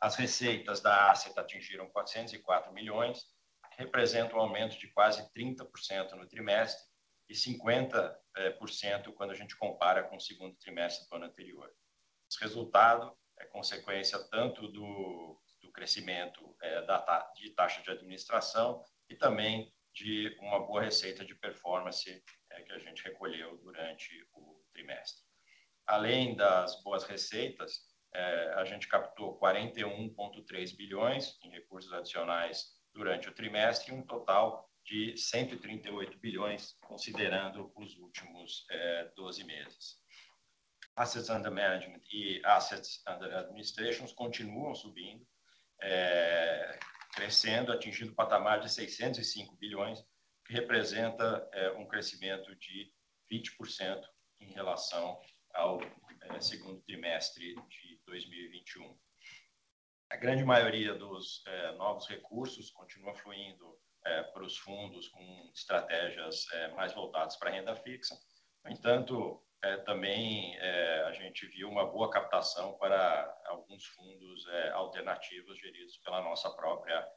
As 0.00 0.16
receitas 0.16 0.80
da 0.80 1.10
Asset 1.10 1.38
atingiram 1.38 1.88
404 1.90 2.72
million, 2.72 3.12
que 3.12 3.78
representa 3.78 4.36
um 4.36 4.40
aumento 4.40 4.78
de 4.78 4.88
quase 4.88 5.22
30% 5.32 6.12
no 6.12 6.28
trimestre 6.28 6.84
e 7.28 7.34
50% 7.34 9.14
quando 9.14 9.30
a 9.30 9.34
gente 9.34 9.56
compara 9.56 10.02
com 10.04 10.16
o 10.16 10.20
segundo 10.20 10.56
trimestre 10.56 11.08
do 11.08 11.16
ano 11.16 11.26
anterior. 11.26 11.72
Esse 12.30 12.40
resultado 12.40 13.16
é 13.38 13.44
consequência 13.46 14.18
tanto 14.30 14.68
do 14.68 15.40
crescimento 15.72 16.54
de 17.34 17.50
taxa 17.50 17.80
de 17.80 17.90
administração 17.90 18.84
e 19.08 19.16
também 19.16 19.72
de 19.94 20.36
uma 20.40 20.60
boa 20.60 20.82
receita 20.82 21.24
de 21.24 21.34
performance 21.34 22.04
que 22.04 22.72
a 22.72 22.78
gente 22.78 23.02
recolheu 23.02 23.56
durante 23.58 24.10
o 24.34 24.62
trimestre. 24.72 25.22
Além 25.86 26.34
das 26.34 26.82
boas 26.82 27.04
receitas, 27.04 27.80
a 28.54 28.64
gente 28.64 28.88
captou 28.88 29.38
41.3 29.38 30.76
billion 30.76 31.18
em 31.42 31.50
recursos 31.50 31.92
adicionais 31.92 32.74
durante 32.92 33.28
o 33.28 33.34
trimestre 33.34 33.92
um 33.92 34.02
total 34.02 34.70
de 34.84 35.16
138 35.16 36.18
billion, 36.18 36.56
considerando 36.82 37.72
os 37.76 37.96
últimos 37.96 38.66
12 39.16 39.44
meses. 39.44 40.00
Assets 40.96 41.30
under 41.30 41.50
management 41.50 42.02
e 42.12 42.42
assets 42.44 43.02
under 43.08 43.34
administration 43.34 44.06
continuam 44.14 44.74
subindo, 44.74 45.26
crescendo, 47.12 47.72
atingindo 47.72 48.12
o 48.12 48.14
patamar 48.14 48.60
de 48.60 48.72
605 48.72 49.56
billion, 49.56 49.94
que 50.46 50.52
representa 50.52 51.48
um 51.76 51.86
crescimento 51.86 52.54
de 52.56 52.92
20% 53.30 54.02
em 54.40 54.52
relação 54.52 55.20
ao 55.54 55.78
segundo 56.40 56.80
trimestre 56.82 57.54
de 57.54 58.00
2021. 58.06 58.98
A 60.10 60.16
grande 60.16 60.44
maioria 60.44 60.94
dos 60.94 61.44
novos 61.76 62.08
recursos 62.08 62.70
continua 62.70 63.14
fluindo 63.14 63.78
pros 64.34 64.58
fundos 64.58 65.08
com 65.08 65.50
estratégias 65.54 66.46
mais 66.74 66.92
voltadas 66.92 67.36
pra 67.36 67.50
renda 67.50 67.76
fixa. 67.76 68.18
No 68.64 68.70
entanto, 68.70 69.42
também 69.84 70.58
a 71.06 71.12
gente 71.12 71.46
viu 71.46 71.68
uma 71.68 71.86
boa 71.86 72.10
captação 72.10 72.76
para 72.78 73.42
alguns 73.46 73.84
fundos 73.86 74.46
alternativos 74.74 75.58
geridos 75.58 75.96
pela 75.98 76.20
nossa 76.22 76.50
própria 76.50 77.08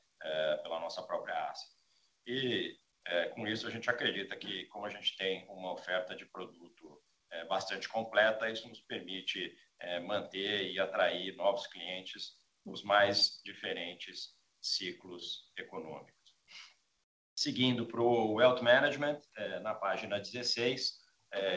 Asset. 1.49 1.75
Com 3.33 3.47
isso, 3.47 3.67
a 3.67 3.71
gente 3.71 3.89
acredita 3.89 4.35
que 4.35 4.65
como 4.67 4.85
a 4.85 4.89
gente 4.89 5.15
tem 5.17 5.45
uma 5.49 5.73
oferta 5.73 6.15
de 6.15 6.25
produto 6.25 7.01
bastante 7.49 7.89
completa, 7.89 8.49
isso 8.49 8.67
nos 8.69 8.81
permite 8.81 9.55
manter 10.05 10.71
e 10.71 10.79
atrair 10.79 11.35
novos 11.35 11.67
clientes 11.67 12.33
nos 12.65 12.83
mais 12.83 13.41
diferentes 13.43 14.35
ciclos 14.61 15.51
econômicos. 15.57 16.13
Seguindo 17.35 17.85
pro 17.85 18.33
Wealth 18.33 18.61
Management, 18.61 19.21
na 19.61 19.75
página 19.75 20.19
16, 20.19 21.04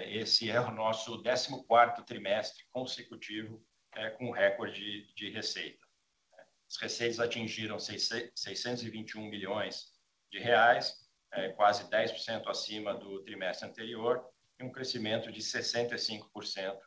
esse 0.07 0.51
é 0.51 0.61
o 0.61 0.71
nosso 0.71 1.23
14º 1.23 2.05
trimestre 2.05 2.65
consecutivo 2.73 3.65
com 4.19 4.31
recorde 4.31 5.13
de 5.15 5.31
receita. 5.31 5.87
As 6.69 6.77
receitas 6.77 7.21
atingiram 7.21 7.79
621 7.79 9.29
million 9.29 9.67
reais, 10.33 10.95
quase 11.57 11.89
10% 11.89 12.47
acima 12.47 12.95
do 12.95 13.23
trimestre 13.23 13.69
anterior 13.69 14.25
e 14.61 14.65
um 14.65 14.73
crescimento 14.73 15.31
de 15.33 15.41
65% 15.41 16.79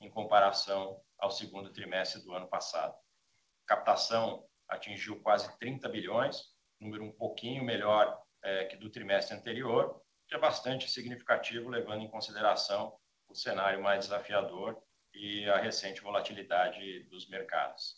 em 0.00 0.10
comparação 0.10 1.00
ao 1.18 1.30
segundo 1.30 1.72
trimestre 1.72 2.22
do 2.22 2.32
ano 2.32 2.48
passado. 2.48 2.94
captação 3.66 4.44
atingiu 4.68 5.20
quase 5.22 5.56
30 5.58 5.88
bilhões, 5.88 6.42
número 6.80 7.04
um 7.04 7.12
pouquinho 7.12 7.64
melhor 7.64 8.20
que 8.68 8.76
do 8.76 8.90
trimestre 8.90 9.36
anterior, 9.36 9.99
que 10.30 10.36
é 10.36 10.38
bastante 10.38 10.88
significativo, 10.88 11.68
levando 11.68 12.02
em 12.02 12.08
consideração 12.08 12.96
o 13.28 13.34
cenário 13.34 13.82
mais 13.82 14.04
desafiador 14.04 14.80
e 15.12 15.44
a 15.50 15.58
recente 15.58 16.00
volatilidade 16.00 17.02
dos 17.04 17.28
mercados. 17.28 17.96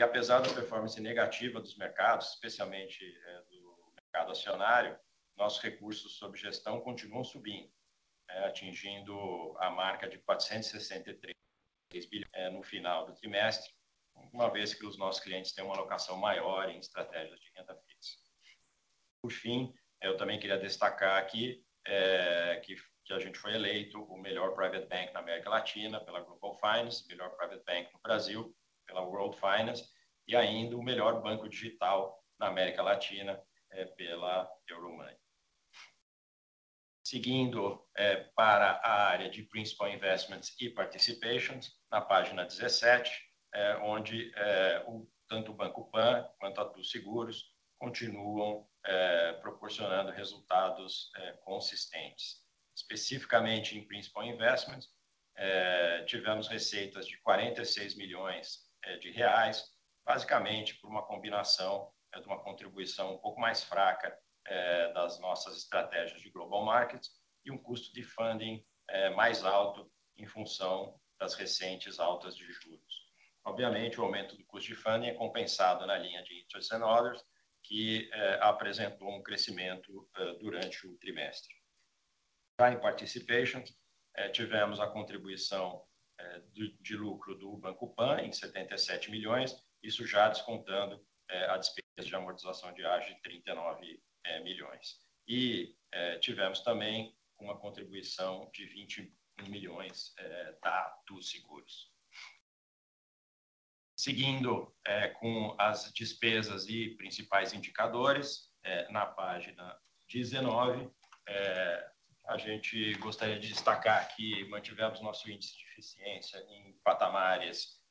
Apesar 0.00 0.40
da 0.40 0.54
performance 0.54 0.98
negativa 0.98 1.60
dos 1.60 1.76
mercados, 1.76 2.30
especialmente 2.30 3.04
do 3.50 3.92
mercado 3.94 4.32
acionário, 4.32 4.98
nossos 5.36 5.60
recursos 5.60 6.16
sob 6.16 6.38
gestão 6.38 6.80
continuam 6.80 7.22
subindo, 7.22 7.70
atingindo 8.46 9.54
a 9.58 9.70
marca 9.70 10.08
de 10.08 10.18
463 10.18 11.34
bilhões 12.06 12.52
no 12.52 12.62
final 12.62 13.04
do 13.06 13.14
trimestre, 13.14 13.70
uma 14.32 14.50
vez 14.50 14.72
que 14.72 14.86
os 14.86 14.96
nossos 14.96 15.22
clientes 15.22 15.52
têm 15.52 15.64
uma 15.64 15.74
alocação 15.74 16.16
maior 16.16 16.70
em 16.70 16.78
estratégias 16.78 17.38
de 17.40 17.50
renda 17.54 17.76
fixa. 17.86 18.16
Por 19.20 19.32
fim, 19.32 19.74
eu 20.02 20.16
também 20.16 20.38
queria 20.38 20.58
destacar 20.58 21.18
aqui 21.18 21.64
que 23.04 23.12
a 23.12 23.18
gente 23.18 23.38
foi 23.38 23.54
eleito 23.54 24.02
o 24.02 24.18
melhor 24.18 24.54
private 24.54 24.86
bank 24.86 25.12
na 25.12 25.20
América 25.20 25.48
Latina 25.48 25.98
pela 26.04 26.20
Global 26.20 26.54
Finance, 26.54 27.06
melhor 27.08 27.30
private 27.36 27.64
bank 27.64 27.92
no 27.92 28.00
Brasil 28.00 28.54
pela 28.86 29.00
World 29.00 29.38
Finance 29.38 29.84
e 30.26 30.36
ainda 30.36 30.76
o 30.76 30.82
melhor 30.82 31.22
banco 31.22 31.48
digital 31.48 32.22
na 32.38 32.48
América 32.48 32.82
Latina 32.82 33.42
pela 33.96 34.50
Euromoney. 34.68 35.16
Seguindo 37.02 37.82
para 38.36 38.72
a 38.82 39.08
área 39.08 39.30
de 39.30 39.42
Principal 39.44 39.88
Investments 39.88 40.54
e 40.60 40.68
Participations, 40.68 41.72
na 41.90 42.02
página 42.02 42.44
17, 42.44 43.10
onde 43.82 44.30
tanto 45.26 45.52
o 45.52 45.54
Banco 45.54 45.90
Pan 45.90 46.28
quanto 46.38 46.60
a 46.60 46.66
Too 46.66 46.84
Seguros 46.84 47.56
continuam 47.78 48.68
proporcionando 49.40 50.12
resultados 50.12 51.10
consistentes. 51.44 52.46
Especificamente 52.76 53.76
em 53.76 53.86
Principal 53.86 54.24
Investments, 54.24 54.88
tivemos 56.06 56.48
receitas 56.48 57.06
de 57.06 57.16
46 57.22 57.96
million 57.96 58.28
reais, 59.14 59.64
basicamente 60.04 60.74
por 60.80 60.88
uma 60.88 61.04
combinação 61.06 61.92
de 62.14 62.26
uma 62.26 62.42
contribuição 62.42 63.14
um 63.14 63.18
pouco 63.18 63.40
mais 63.40 63.62
fraca 63.62 64.16
das 64.94 65.18
nossas 65.20 65.56
estratégias 65.56 66.22
de 66.22 66.30
Global 66.30 66.64
Markets 66.64 67.10
e 67.44 67.50
um 67.50 67.58
custo 67.58 67.92
de 67.92 68.02
funding 68.02 68.64
mais 69.14 69.44
alto 69.44 69.90
em 70.16 70.26
função 70.26 70.98
das 71.20 71.34
recentes 71.34 71.98
altas 71.98 72.34
de 72.36 72.50
juros. 72.50 73.08
Obviamente, 73.44 74.00
o 74.00 74.04
aumento 74.04 74.36
do 74.36 74.44
custo 74.46 74.68
de 74.68 74.74
funding 74.74 75.08
é 75.08 75.14
compensado 75.14 75.86
na 75.86 75.98
linha 75.98 76.22
de 76.22 76.40
Interest 76.40 76.74
and 76.74 76.86
Others, 76.86 77.24
que 77.68 78.10
apresentou 78.40 79.14
um 79.14 79.22
crescimento 79.22 80.08
durante 80.40 80.86
o 80.86 80.96
trimestre. 80.96 81.54
Já 82.58 82.72
em 82.72 82.80
Participations, 82.80 83.76
tivemos 84.32 84.80
a 84.80 84.86
contribuição 84.86 85.86
de 86.50 86.96
lucro 86.96 87.34
do 87.36 87.58
Banco 87.58 87.94
Pan 87.94 88.22
em 88.22 88.32
77 88.32 89.10
million, 89.10 89.44
isso 89.82 90.06
já 90.06 90.30
descontando 90.30 91.06
a 91.28 91.58
despesa 91.58 91.84
de 92.00 92.14
amortização 92.16 92.72
de 92.72 92.86
ágio 92.86 93.14
de 93.14 93.20
39 93.20 94.02
million. 94.42 94.70
Tivemos 96.22 96.60
também 96.60 97.14
uma 97.38 97.60
contribuição 97.60 98.50
de 98.54 98.64
21 98.64 99.12
million 99.50 99.86
da 100.62 101.02
Too 101.06 101.22
Seguros. 101.22 101.92
Seguindo 104.08 104.72
com 105.20 105.54
as 105.58 105.92
despesas 105.92 106.66
e 106.66 106.96
principais 106.96 107.52
indicadores, 107.52 108.50
na 108.88 109.04
página 109.04 109.78
19, 110.08 110.90
a 112.26 112.38
gente 112.38 112.94
gostaria 113.00 113.38
de 113.38 113.48
destacar 113.48 114.08
que 114.16 114.48
mantivemos 114.48 115.02
nosso 115.02 115.30
índice 115.30 115.58
de 115.58 115.64
eficiência 115.72 116.38
em 116.48 116.72
patamares 116.82 117.82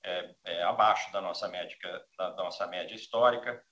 abaixo 0.66 1.12
da 1.12 1.22
nossa 1.22 1.48
média 1.48 2.96
histórica, 2.96 3.64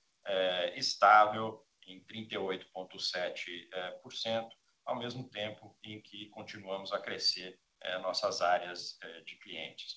estável 0.76 1.66
em 1.84 1.98
38.7%, 2.04 4.48
ao 4.84 4.94
mesmo 4.94 5.28
tempo 5.30 5.76
em 5.82 6.00
que 6.00 6.28
continuamos 6.28 6.92
a 6.92 7.00
crescer 7.00 7.58
nossas 8.02 8.40
áreas 8.40 8.96
de 9.24 9.34
clientes. 9.34 9.96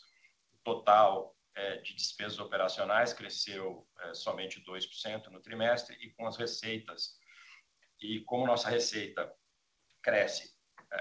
O 0.51 0.57
total 0.63 1.35
de 1.83 1.93
despesas 1.93 2.39
operacionais 2.39 3.13
cresceu 3.13 3.87
somente 4.13 4.63
2% 4.63 5.27
no 5.27 5.41
trimestre 5.41 5.95
e 5.99 6.11
com 6.11 6.25
as 6.25 6.37
receitas. 6.37 7.17
Como 8.25 8.47
nossa 8.47 8.69
receita 8.69 9.33
cresce 10.01 10.55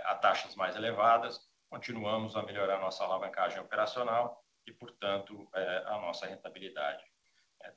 a 0.04 0.14
taxas 0.16 0.54
mais 0.56 0.74
elevadas, 0.74 1.40
continuamos 1.70 2.34
a 2.34 2.42
melhorar 2.42 2.80
nossa 2.80 3.04
alavancagem 3.04 3.60
operacional 3.60 4.44
e, 4.66 4.72
portanto, 4.72 5.48
a 5.86 5.98
nossa 6.00 6.26
rentabilidade. 6.26 7.04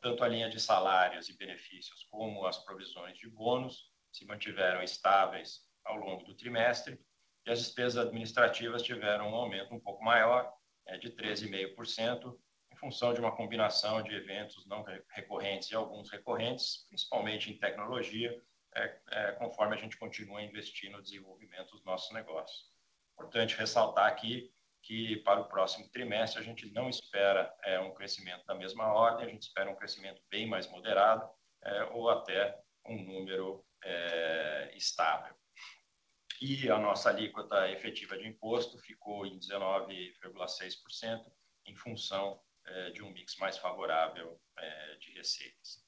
Tanto 0.01 0.23
a 0.23 0.27
linha 0.27 0.49
de 0.49 0.60
salários 0.60 1.29
e 1.29 1.38
benefícios 1.38 2.03
como 2.10 2.45
as 2.45 2.57
provisões 2.63 3.17
de 3.17 3.29
bônus 3.29 3.91
se 4.12 4.25
mantiveram 4.25 4.81
estáveis 4.81 5.62
ao 5.86 5.95
longo 5.97 6.23
do 6.23 6.36
trimestre 6.36 6.99
e 7.45 7.51
as 7.51 7.60
despesas 7.60 8.05
administrativas 8.05 8.84
tiveram 8.84 9.29
um 9.29 9.36
aumento 9.36 9.73
um 9.73 9.79
pouco 9.79 10.03
maior, 10.03 10.51
de 10.99 11.10
13.5%, 11.12 12.34
em 12.34 12.39
função 12.82 13.13
de 13.13 13.20
uma 13.22 13.36
combinação 13.36 14.02
de 14.02 14.13
eventos 14.13 14.65
não 14.65 14.84
recorrentes 15.12 15.70
e 15.70 15.76
alguns 15.76 16.10
recorrentes, 16.10 16.88
principalmente 16.89 17.52
em 17.52 17.58
tecnologia, 17.58 18.36
conforme 19.38 19.76
a 19.76 19.78
gente 19.78 19.98
continua 19.98 20.39
a 20.39 20.44
investir 20.44 20.91
no 20.91 21.02
desenvolvimento 21.02 21.72
dos 21.72 21.86
nossos 21.86 22.12
negócios. 22.12 22.72
Importante 23.13 23.56
ressaltar 23.56 24.08
aqui 24.08 24.52
que 24.82 25.17
para 25.17 25.39
o 25.39 25.48
próximo 25.48 25.88
trimestre 25.91 26.41
a 26.41 26.44
gente 26.44 26.72
não 26.72 26.89
espera 26.89 27.54
um 27.84 27.94
crescimento 27.94 28.44
da 28.48 28.56
mesma 28.56 28.91
ordem, 28.91 29.28
a 29.28 29.30
gente 29.30 29.44
espera 29.44 29.70
um 29.70 29.76
crescimento 29.76 30.20
bem 30.32 30.48
mais 30.48 30.67
moderado, 30.67 31.30
ou 31.91 32.10
até 32.10 32.60
um 32.88 32.98
número 33.04 33.63
estável. 34.74 35.36
A 36.74 36.80
nossa 36.80 37.10
alíquota 37.10 37.70
efetiva 37.70 38.17
de 38.17 38.28
imposto 38.28 38.80
ficou 38.80 39.28
em 39.28 39.38
19.6%, 39.38 41.32
em 41.67 41.76
função 41.76 42.41
de 42.93 43.04
um 43.04 43.12
mix 43.12 43.36
mais 43.38 43.58
favorável 43.58 44.39
de 45.00 45.12
receitas. 45.13 45.84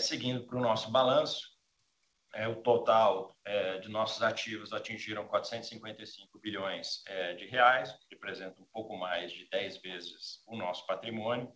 Seguindo 0.00 0.46
pro 0.46 0.60
nosso 0.60 0.90
balanço, 0.90 1.50
o 2.50 2.56
total 2.62 3.36
de 3.82 3.88
nossos 3.88 4.22
ativos 4.22 4.72
atingiram 4.72 5.28
455 5.28 6.38
billion 6.38 6.80
reais, 7.50 7.92
que 7.92 8.14
representa 8.14 8.60
um 8.60 8.66
pouco 8.66 8.96
mais 8.96 9.32
de 9.32 9.48
10 9.50 9.78
vezes 9.78 10.42
o 10.46 10.56
nosso 10.56 10.86
patrimônio. 10.86 11.52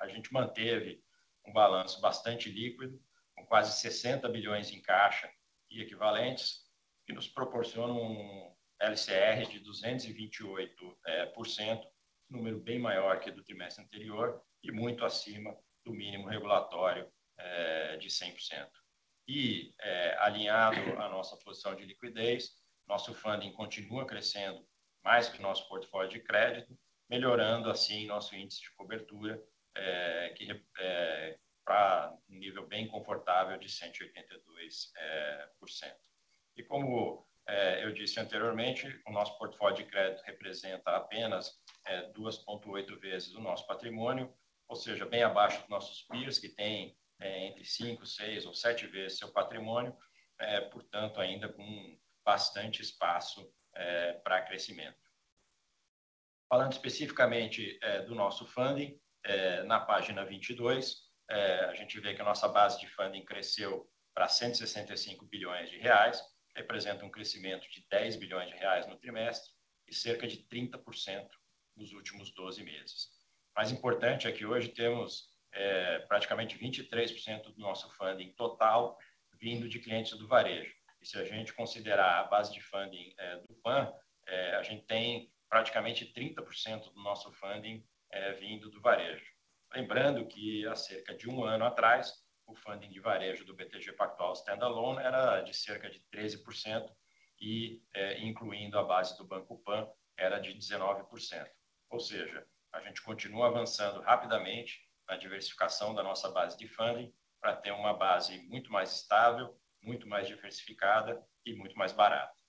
A 0.00 0.08
gente 0.08 0.32
manteve 0.32 1.02
um 1.46 1.52
balanço 1.52 2.00
bastante 2.00 2.50
líquido, 2.50 3.00
com 3.34 3.46
quase 3.46 3.80
60 3.80 4.28
billion 4.28 4.56
em 4.56 4.82
caixa 4.82 5.32
e 5.70 5.80
equivalentes, 5.80 6.70
que 7.06 7.12
nos 7.12 7.26
proporciona 7.26 7.92
um 7.92 8.54
LCR 8.78 9.48
de 9.48 9.60
228%, 9.60 11.82
número 12.32 12.58
bem 12.58 12.78
maior 12.78 13.20
que 13.20 13.30
do 13.30 13.44
trimestre 13.44 13.84
anterior 13.84 14.42
e 14.62 14.72
muito 14.72 15.04
acima 15.04 15.56
do 15.84 15.92
mínimo 15.92 16.28
regulatório 16.28 17.10
de 18.00 18.08
100%. 18.08 18.68
Alinhado 20.18 20.98
à 20.98 21.08
nossa 21.08 21.36
posição 21.38 21.74
de 21.74 21.84
liquidez, 21.84 22.50
nosso 22.86 23.14
funding 23.14 23.52
continua 23.52 24.06
crescendo 24.06 24.66
mais 25.04 25.28
que 25.28 25.42
nosso 25.42 25.68
portfólio 25.68 26.10
de 26.10 26.20
crédito, 26.20 26.76
melhorando 27.08 27.70
assim 27.70 28.06
nosso 28.06 28.34
índice 28.34 28.62
de 28.62 28.74
cobertura, 28.76 29.42
que 30.36 30.46
pra 31.64 32.12
um 32.28 32.36
nível 32.36 32.66
bem 32.66 32.88
confortável 32.88 33.58
de 33.58 33.68
182%. 33.68 35.94
Como 36.68 37.26
eu 37.82 37.92
disse 37.92 38.18
anteriormente, 38.18 39.00
o 39.06 39.12
nosso 39.12 39.36
portfólio 39.38 39.76
de 39.76 39.84
crédito 39.84 40.22
representa 40.24 40.90
apenas 40.96 41.60
2.8 42.14 42.98
vezes 42.98 43.34
o 43.34 43.40
nosso 43.40 43.66
patrimônio, 43.66 44.34
ou 44.68 44.76
seja, 44.76 45.04
bem 45.04 45.22
abaixo 45.22 45.60
dos 45.60 45.68
nossos 45.68 46.02
peers, 46.02 46.38
que 46.38 46.48
têm 46.48 46.96
entre 47.20 47.64
5, 47.64 48.06
6 48.06 48.46
ou 48.46 48.54
7 48.54 48.86
vezes 48.86 49.18
seu 49.18 49.32
patrimônio, 49.32 49.96
portanto, 50.70 51.20
ainda 51.20 51.52
com 51.52 51.98
bastante 52.24 52.80
espaço 52.80 53.52
pra 54.24 54.42
crescimento. 54.42 54.98
Falando 56.48 56.72
especificamente 56.72 57.78
do 58.06 58.14
nosso 58.14 58.46
funding, 58.46 58.98
na 59.66 59.80
página 59.80 60.24
22, 60.24 61.02
a 61.68 61.74
gente 61.74 62.00
vê 62.00 62.14
que 62.14 62.22
a 62.22 62.24
nossa 62.24 62.48
base 62.48 62.80
de 62.80 62.86
funding 62.88 63.24
cresceu 63.24 63.88
pra 64.14 64.28
165 64.28 65.26
billion 65.26 65.52
reais, 65.80 66.22
representa 66.54 67.04
um 67.04 67.10
crescimento 67.10 67.68
de 67.70 67.86
10 67.90 68.16
billion 68.16 68.38
reais 68.50 68.86
no 68.86 68.96
trimestre 68.96 69.50
e 69.88 69.94
cerca 69.94 70.26
de 70.26 70.38
30% 70.48 71.28
nos 71.76 71.92
últimos 71.92 72.30
12 72.32 72.62
meses. 72.62 73.08
Mais 73.56 73.70
importante 73.70 74.26
é 74.26 74.32
que 74.32 74.46
hoje 74.46 74.68
temos 74.68 75.30
praticamente 76.08 76.58
23% 76.58 77.52
do 77.52 77.60
nosso 77.60 77.90
funding 77.90 78.32
total 78.32 78.98
vindo 79.40 79.68
de 79.68 79.78
clientes 79.80 80.16
do 80.16 80.26
varejo. 80.26 80.74
E 81.00 81.06
se 81.06 81.18
a 81.18 81.24
gente 81.24 81.52
considerar 81.52 82.20
a 82.20 82.24
base 82.24 82.52
de 82.52 82.60
funding 82.60 83.14
do 83.48 83.54
PAN, 83.56 83.92
a 84.58 84.62
gente 84.62 84.86
tem 84.86 85.30
praticamente 85.48 86.12
30% 86.12 86.92
do 86.92 87.02
nosso 87.02 87.30
funding 87.32 87.84
vindo 88.38 88.70
do 88.70 88.80
varejo. 88.80 89.24
Lembrando 89.74 90.26
que 90.26 90.66
há 90.66 90.76
cerca 90.76 91.14
de 91.14 91.28
um 91.28 91.44
ano 91.44 91.64
atrás, 91.64 92.21
o 92.52 92.56
funding 92.56 92.90
de 92.90 93.00
varejo 93.00 93.44
do 93.44 93.54
BTG 93.54 93.92
Pactual 93.92 94.34
standalone 94.34 95.02
era 95.02 95.40
de 95.40 95.54
cerca 95.54 95.88
de 95.90 96.00
13% 96.12 96.88
e, 97.40 97.82
incluindo 98.20 98.78
a 98.78 98.84
base 98.84 99.16
do 99.16 99.24
Banco 99.24 99.58
Pan, 99.58 99.88
era 100.16 100.38
de 100.38 100.50
19%. 100.52 101.50
Ou 101.90 101.98
seja, 101.98 102.46
a 102.72 102.80
gente 102.80 103.02
continua 103.02 103.48
avançando 103.48 104.00
rapidamente 104.00 104.80
na 105.08 105.16
diversificação 105.16 105.94
da 105.94 106.02
nossa 106.02 106.30
base 106.30 106.56
de 106.56 106.68
funding 106.68 107.12
pra 107.40 107.56
ter 107.56 107.72
uma 107.72 107.94
base 107.94 108.38
muito 108.48 108.70
mais 108.70 108.94
estável, 108.94 109.58
muito 109.82 110.06
mais 110.06 110.28
diversificada 110.28 111.20
e 111.44 111.54
muito 111.54 111.76
mais 111.76 111.92
barata. 111.92 112.40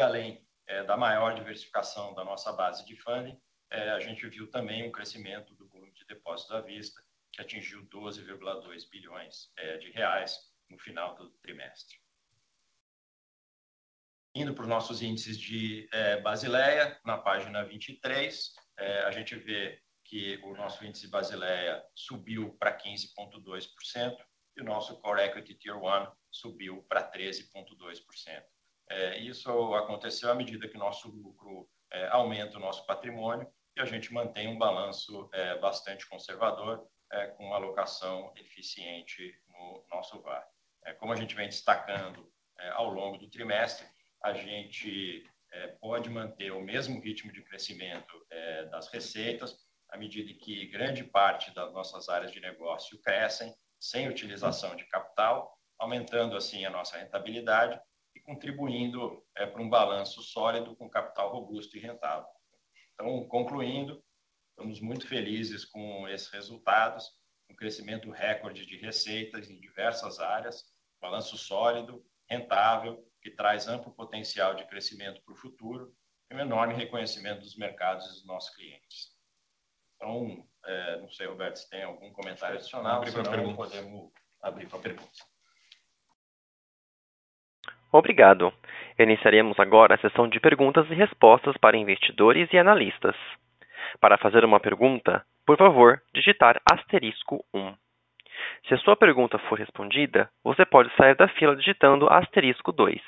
Além 0.00 0.46
da 0.86 0.96
maior 0.96 1.34
diversificação 1.34 2.14
da 2.14 2.24
nossa 2.24 2.52
base 2.52 2.86
de 2.86 2.96
funding, 2.96 3.38
a 3.70 4.00
gente 4.00 4.26
viu 4.28 4.48
também 4.50 4.88
um 4.88 4.92
crescimento 4.92 5.54
do 5.54 5.68
volume 5.68 5.92
de 5.92 6.06
depósitos 6.06 6.54
à 6.54 6.60
vista, 6.60 7.04
que 7.32 7.40
atingiu 7.40 7.86
12.2 7.86 8.88
bilhões 8.90 9.52
reais 9.92 10.36
no 10.68 10.78
final 10.78 11.14
do 11.14 11.30
trimestre. 11.42 11.98
Indo 14.34 14.54
pros 14.54 14.68
nossos 14.68 15.02
índices 15.02 15.36
de 15.38 15.88
Basileia, 16.22 17.00
na 17.04 17.18
página 17.18 17.64
23, 17.64 18.54
a 19.04 19.10
gente 19.10 19.34
vê 19.34 19.82
que 20.04 20.40
o 20.44 20.54
nosso 20.54 20.84
índice 20.84 21.08
Basileia 21.08 21.84
subiu 21.94 22.56
pra 22.58 22.76
15.2% 22.76 24.16
e 24.56 24.60
o 24.60 24.64
nosso 24.64 25.00
Core 25.00 25.22
Equity 25.22 25.54
Tier 25.54 25.76
1 25.76 26.12
subiu 26.30 26.82
pra 26.88 27.08
13.2%. 27.10 28.44
Isso 29.20 29.74
aconteceu 29.74 30.30
à 30.30 30.34
medida 30.34 30.68
que 30.68 30.76
nosso 30.76 31.08
lucro 31.08 31.68
aumenta 32.10 32.56
o 32.56 32.60
nosso 32.60 32.84
patrimônio 32.86 33.48
e 33.76 33.80
a 33.80 33.84
gente 33.84 34.12
mantém 34.12 34.48
um 34.48 34.58
balanço 34.58 35.30
bastante 35.60 36.08
conservador, 36.08 36.88
com 37.36 37.46
uma 37.46 37.56
alocação 37.56 38.32
eficiente 38.36 39.34
no 39.48 39.84
nosso 39.90 40.20
VaR. 40.20 40.46
Como 40.98 41.12
a 41.12 41.16
gente 41.16 41.34
vem 41.34 41.48
destacando 41.48 42.30
ao 42.72 42.88
longo 42.88 43.18
do 43.18 43.28
trimestre, 43.30 43.86
a 44.22 44.32
gente 44.32 45.28
pode 45.80 46.08
manter 46.08 46.52
o 46.52 46.60
mesmo 46.60 47.00
ritmo 47.00 47.32
de 47.32 47.42
crescimento 47.42 48.26
das 48.70 48.88
receitas 48.88 49.56
à 49.88 49.96
medida 49.96 50.32
que 50.34 50.66
grande 50.66 51.02
parte 51.02 51.52
das 51.52 51.72
nossas 51.72 52.08
áreas 52.08 52.30
de 52.30 52.38
negócio 52.38 53.00
crescem 53.02 53.52
sem 53.78 54.08
utilização 54.08 54.76
de 54.76 54.84
capital, 54.84 55.58
aumentando 55.78 56.36
assim 56.36 56.64
a 56.64 56.70
nossa 56.70 56.96
rentabilidade 56.98 57.80
e 58.14 58.20
contribuindo 58.20 59.24
pra 59.34 59.60
um 59.60 59.68
balanço 59.68 60.22
sólido 60.22 60.76
com 60.76 60.88
capital 60.88 61.32
robusto 61.32 61.76
e 61.76 61.80
rentável. 61.80 62.28
Concluindo, 63.28 64.04
estamos 64.60 64.80
muito 64.80 65.08
felizes 65.08 65.64
com 65.64 66.06
esses 66.06 66.28
resultados, 66.28 67.08
um 67.50 67.54
crescimento 67.56 68.10
recorde 68.10 68.66
de 68.66 68.76
receitas 68.76 69.48
em 69.48 69.58
diversas 69.58 70.20
áreas, 70.20 70.64
balanço 71.00 71.38
sólido, 71.38 72.04
rentável, 72.28 73.02
que 73.22 73.30
traz 73.30 73.66
amplo 73.66 73.90
potencial 73.90 74.54
de 74.54 74.66
crescimento 74.66 75.22
pro 75.24 75.34
futuro 75.34 75.94
e 76.30 76.34
um 76.34 76.40
enorme 76.40 76.74
reconhecimento 76.74 77.40
dos 77.40 77.56
mercados 77.56 78.04
e 78.04 78.08
dos 78.10 78.26
nossos 78.26 78.54
clientes. 78.54 79.16
Não 80.02 81.08
sei, 81.10 81.26
Roberto, 81.26 81.56
se 81.56 81.70
tem 81.70 81.82
algum 81.82 82.12
comentário 82.12 82.56
adicional, 82.56 83.02
senão 83.06 83.56
podemos 83.56 84.12
abrir 84.42 84.68
pra 84.68 84.78
perguntas. 84.78 85.20
Obrigado. 87.90 88.52
Iniciaremos 88.98 89.58
agora 89.58 89.94
a 89.94 89.98
sessão 89.98 90.28
de 90.28 90.38
perguntas 90.38 90.86
e 90.90 90.94
respostas 90.94 91.56
para 91.56 91.78
investidores 91.78 92.48
e 92.52 92.58
analistas. 92.58 93.16
Para 93.98 94.18
fazer 94.18 94.44
uma 94.44 94.60
pergunta, 94.60 95.24
por 95.46 95.56
favor, 95.56 96.00
digitar 96.14 96.60
asterisco 96.70 97.44
um. 97.52 97.74
Se 98.68 98.74
a 98.74 98.78
sua 98.78 98.96
pergunta 98.96 99.38
for 99.38 99.58
respondida, 99.58 100.30
você 100.44 100.64
pode 100.64 100.94
sair 100.96 101.14
da 101.16 101.28
fila 101.28 101.56
digitando 101.56 102.08
asterisco 102.08 102.72
dois. 102.72 103.00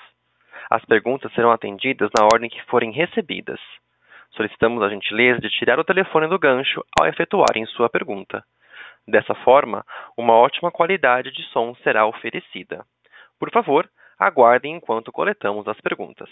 As 0.71 0.85
perguntas 0.85 1.33
serão 1.35 1.51
atendidas 1.51 2.11
na 2.16 2.25
ordem 2.25 2.51
que 2.51 2.62
forem 2.64 2.90
recebidas. 2.90 3.61
Solicitamos 4.33 4.83
a 4.83 4.88
gentileza 4.88 5.40
de 5.40 5.51
tirar 5.51 5.79
o 5.79 5.85
telefone 5.85 6.27
do 6.27 6.38
gancho 6.38 6.83
ao 6.99 7.07
efetuarem 7.07 7.66
sua 7.66 7.88
pergunta. 7.88 8.42
Dessa 9.07 9.35
forma, 9.35 9.85
uma 10.16 10.33
ótima 10.35 10.71
qualidade 10.71 11.31
de 11.33 11.42
som 11.51 11.75
será 11.83 12.07
oferecida. 12.07 12.85
Por 13.38 13.51
favor, 13.51 13.88
aguardem 14.18 14.75
enquanto 14.75 15.12
coletamos 15.12 15.66
as 15.68 15.81
perguntas. 15.81 16.31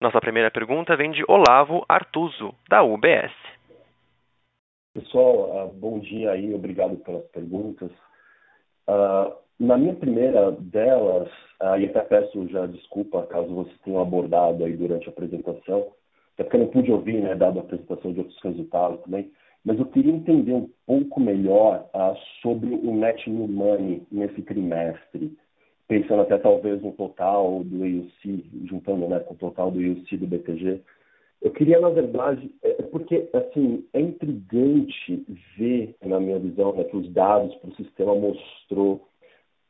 Nossa 0.00 0.18
primeira 0.18 0.50
pergunta 0.50 0.96
vem 0.96 1.10
de 1.10 1.22
Olavo 1.28 1.84
Arthuzo, 1.86 2.54
da 2.70 2.82
UBS. 2.82 3.34
Pessoal, 4.94 5.70
bom 5.74 5.98
dia 5.98 6.30
aí, 6.30 6.54
obrigado 6.54 6.96
pelas 7.04 7.26
perguntas. 7.26 7.90
Na 9.58 9.76
minha 9.76 9.94
primeira 9.94 10.52
delas, 10.52 11.28
e 11.78 11.84
até 11.84 12.00
peço 12.00 12.48
já 12.48 12.64
desculpa 12.64 13.26
caso 13.26 13.54
vocês 13.54 13.78
tenham 13.84 14.00
abordado 14.00 14.64
aí 14.64 14.74
durante 14.74 15.06
a 15.06 15.12
apresentação, 15.12 15.92
até 16.32 16.44
porque 16.44 16.56
eu 16.56 16.60
não 16.60 16.68
pude 16.68 16.90
ouvir, 16.90 17.20
né, 17.20 17.34
dado 17.34 17.58
a 17.58 17.62
apresentação 17.62 18.10
de 18.14 18.20
outros 18.20 18.42
resultados 18.42 19.02
também, 19.02 19.30
mas 19.62 19.78
eu 19.78 19.84
queria 19.84 20.14
entender 20.14 20.54
um 20.54 20.70
pouco 20.86 21.20
melhor 21.20 21.86
sobre 22.40 22.72
o 22.74 22.94
Net 22.96 23.28
New 23.28 23.46
Money 23.48 24.06
nesse 24.10 24.40
trimestre, 24.40 25.36
pensando 25.90 26.22
até 26.22 26.38
talvez 26.38 26.80
no 26.80 26.92
total 26.92 27.64
do 27.64 27.82
AUC, 27.82 28.44
juntando, 28.64 29.08
né, 29.08 29.18
com 29.18 29.34
o 29.34 29.36
total 29.36 29.72
do 29.72 29.80
AUC 29.80 30.16
do 30.16 30.26
BTG. 30.28 30.80
Eu 31.42 31.50
queria, 31.50 31.80
na 31.80 31.88
verdade, 31.88 32.48
porque 32.92 33.28
assim, 33.32 33.84
é 33.92 34.00
intrigante 34.00 35.26
ver, 35.58 35.96
na 36.04 36.20
minha 36.20 36.38
visão, 36.38 36.72
né, 36.76 36.84
que 36.84 36.96
os 36.96 37.10
dados 37.12 37.52
pro 37.56 37.74
sistema 37.74 38.14
mostrou 38.14 39.08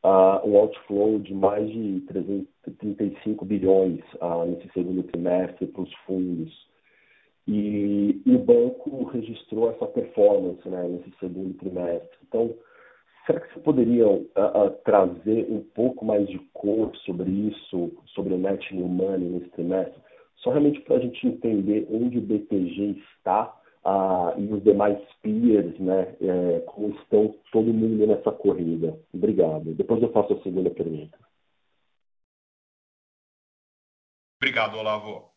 um 0.03 0.57
outflow 0.57 1.17
de 1.17 1.33
mais 1.33 1.67
de 1.71 2.01
335 2.01 3.43
bilhões 3.43 3.99
nesse 4.47 4.71
segundo 4.73 5.01
trimestre 5.03 5.65
pros 5.65 5.91
fundos. 6.05 6.69
O 7.47 8.37
banco 8.37 9.05
registrou 9.05 9.71
essa 9.71 9.87
performance, 9.87 10.69
né, 10.69 10.87
nesse 10.87 11.11
segundo 11.19 11.55
trimestre. 11.55 12.19
Será 13.25 13.39
que 13.39 13.53
vocês 13.53 13.63
poderiam 13.63 14.25
trazer 14.83 15.45
um 15.49 15.63
pouco 15.75 16.03
mais 16.03 16.27
de 16.27 16.39
cor 16.53 16.95
sobre 17.05 17.29
isso, 17.29 17.91
sobre 18.07 18.33
o 18.33 18.37
Net 18.37 18.73
New 18.73 18.87
Money 18.87 19.29
nesse 19.29 19.49
trimestre? 19.51 20.01
Só 20.37 20.49
realmente 20.49 20.81
pra 20.81 20.99
gente 20.99 21.27
entender 21.27 21.87
onde 21.91 22.17
o 22.17 22.21
BTG 22.21 22.99
está 23.15 23.57
e 24.37 24.45
os 24.51 24.63
demais 24.63 24.99
peers, 25.21 25.79
né, 25.79 26.15
como 26.67 26.95
estão 26.95 27.35
todo 27.51 27.73
mundo 27.73 28.07
nessa 28.07 28.31
corrida. 28.31 28.99
Obrigado. 29.13 29.73
Depois 29.75 30.01
eu 30.01 30.11
faço 30.11 30.33
a 30.33 30.43
segunda 30.43 30.71
pergunta. 30.71 31.17
Obrigado, 34.37 34.77
Olavo. 34.77 35.31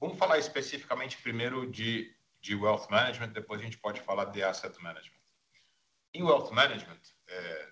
Vamos 0.00 0.18
falar 0.18 0.38
especificamente 0.38 1.22
primeiro 1.22 1.70
de 1.70 2.12
Wealth 2.50 2.90
Management, 2.90 3.28
depois 3.28 3.60
a 3.60 3.64
gente 3.64 3.78
pode 3.78 4.00
falar 4.00 4.26
de 4.26 4.42
Asset 4.42 4.76
Management. 4.82 5.15
Em 6.16 6.22
Wealth 6.22 6.50
Management, 6.50 6.98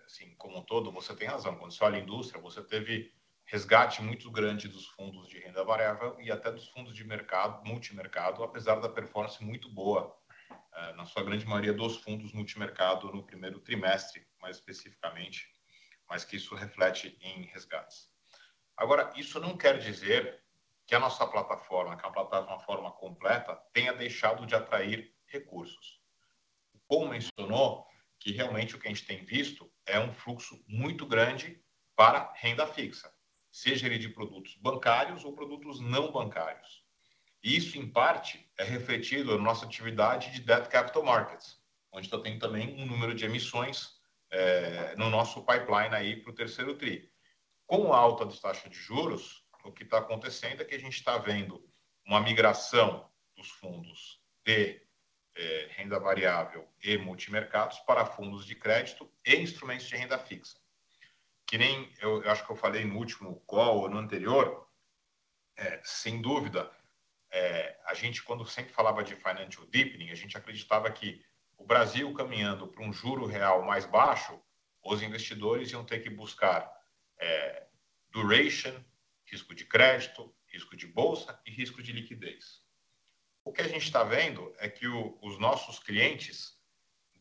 assim, 0.05 0.35
como 0.37 0.59
um 0.59 0.63
todo, 0.63 0.93
você 0.93 1.17
tem 1.17 1.27
razão. 1.27 1.57
Quando 1.57 1.73
você 1.73 1.83
olha 1.83 1.97
a 1.97 2.03
indústria, 2.03 2.43
você 2.43 2.63
teve 2.63 3.11
resgate 3.47 4.03
muito 4.03 4.31
grande 4.31 4.69
dos 4.69 4.87
fundos 4.89 5.27
de 5.29 5.39
renda 5.39 5.65
variável 5.65 6.21
e 6.21 6.31
até 6.31 6.53
dos 6.53 6.69
fundos 6.69 6.95
de 6.95 7.05
mercado, 7.05 7.65
multimercado, 7.67 8.45
apesar 8.45 8.75
da 8.81 8.89
performance 8.91 9.43
muito 9.43 9.71
boa, 9.71 10.15
na 10.95 11.07
sua 11.07 11.25
grande 11.25 11.47
maioria 11.47 11.73
dos 11.73 11.97
fundos 11.97 12.35
multimercado 12.35 13.11
no 13.13 13.25
primeiro 13.25 13.61
trimestre, 13.61 14.27
mais 14.39 14.57
especificamente, 14.59 15.49
mas 16.07 16.23
que 16.23 16.37
isso 16.37 16.55
reflete 16.55 17.17
em 17.23 17.45
resgates. 17.45 18.11
Agora, 18.77 19.11
isso 19.17 19.41
não 19.41 19.57
quer 19.57 19.79
dizer 19.79 20.45
que 20.87 20.95
a 20.95 21.01
nossa 21.01 21.27
plataforma, 21.27 21.97
que 21.97 22.05
é 22.05 22.09
uma 22.11 22.29
plataforma 22.29 22.93
completa, 22.93 23.57
tenha 23.73 23.95
deixado 23.95 24.45
de 24.45 24.55
atrair 24.55 25.17
recursos. 25.25 25.99
O 26.75 26.79
Paul 26.87 27.09
mencionou 27.09 27.87
que 28.25 28.33
realmente 28.33 28.75
o 28.75 28.79
que 28.79 28.89
a 28.89 28.91
gente 28.91 29.05
tem 29.05 29.23
visto 29.23 29.71
é 29.85 30.01
um 30.01 30.11
fluxo 30.11 30.65
muito 30.67 31.05
grande 31.05 31.63
para 31.95 32.33
renda 32.35 32.67
fixa, 32.67 33.13
seja 33.53 33.87
ele 33.87 33.99
de 33.99 34.09
produtos 34.09 34.57
bancários 34.57 35.27
ou 35.27 35.35
produtos 35.35 35.79
não 35.79 36.11
bancários. 36.11 36.83
Isso, 37.43 37.77
em 37.77 37.87
parte, 37.87 38.51
é 38.59 38.65
refletido 38.65 39.37
na 39.37 39.45
nossa 39.45 39.67
atividade 39.67 40.33
de 40.33 40.41
Debt 40.41 40.71
Capital 40.71 41.05
Markets, 41.05 41.61
onde 41.93 42.09
tá 42.09 42.19
tendo 42.19 42.39
também 42.39 42.75
um 42.83 42.87
número 42.87 43.15
de 43.15 43.27
emissões 43.27 43.91
no 44.97 45.11
nosso 45.11 45.45
pipeline 45.45 45.95
aí 45.95 46.17
pro 46.17 46.35
terceiro 46.35 46.79
tri. 46.79 47.13
Com 47.67 47.93
a 47.93 47.99
alta 47.99 48.25
das 48.25 48.41
taxas 48.41 48.71
de 48.71 48.79
juros, 48.79 49.45
o 49.63 49.71
que 49.71 49.83
está 49.83 49.99
acontecendo 49.99 50.63
é 50.63 50.65
que 50.65 50.75
a 50.75 50.81
gente 50.81 50.97
está 50.97 51.19
vendo 51.19 51.63
uma 52.07 52.21
migração 52.23 53.07
dos 53.37 53.51
fundos 53.51 54.19
de 54.47 54.83
é, 55.37 55.69
renda 55.71 55.99
variável 55.99 56.69
e 56.83 56.97
multimercados 56.97 57.79
para 57.81 58.07
fundos 58.07 58.47
de 58.47 58.55
crédito 58.55 59.11
e 59.25 59.37
instrumentos 59.37 59.87
de 59.87 59.97
renda 59.97 60.19
fixa. 60.19 60.59
Que 61.47 61.59
nem 61.59 61.93
eu, 62.01 62.23
eu 62.23 62.31
acho 62.31 62.45
que 62.45 62.53
eu 62.53 62.57
falei 62.57 62.85
no 62.85 62.97
último 62.97 63.41
call 63.47 63.81
ou 63.81 63.89
no 63.89 63.99
anterior, 63.99 64.69
é, 65.57 65.81
sem 65.85 66.21
dúvida, 66.21 66.71
é, 67.31 67.77
a 67.87 67.95
gente, 67.95 68.23
quando 68.23 68.47
sempre 68.47 68.73
falava 68.73 69.03
de 69.03 69.17
financial 69.17 69.67
deepening, 69.67 70.11
a 70.11 70.15
gente 70.15 70.37
acreditava 70.37 70.91
que 70.91 71.25
o 71.57 71.65
Brasil 71.65 72.13
caminhando 72.15 72.69
para 72.69 72.85
um 72.85 72.93
juro 72.93 73.27
real 73.27 73.65
mais 73.65 73.87
baixo, 73.87 74.41
os 74.85 75.03
investidores 75.03 75.71
iam 75.71 75.85
ter 75.85 76.01
que 76.01 76.11
buscar 76.11 76.71
é, 77.19 77.67
duration, 78.11 78.85
risco 79.25 79.55
de 79.55 79.65
crédito, 79.65 80.35
risco 80.47 80.77
de 80.77 80.87
bolsa 80.87 81.41
e 81.45 81.51
risco 81.51 81.83
de 81.83 81.93
liquidez. 81.93 82.64
O 83.45 83.53
que 83.53 83.61
a 83.61 83.69
gente 83.69 83.85
está 83.85 84.03
vendo 84.03 84.55
é 84.59 84.69
que 84.69 84.87
o, 84.89 85.19
os 85.21 85.39
nossos 85.39 85.79
clientes 85.79 86.59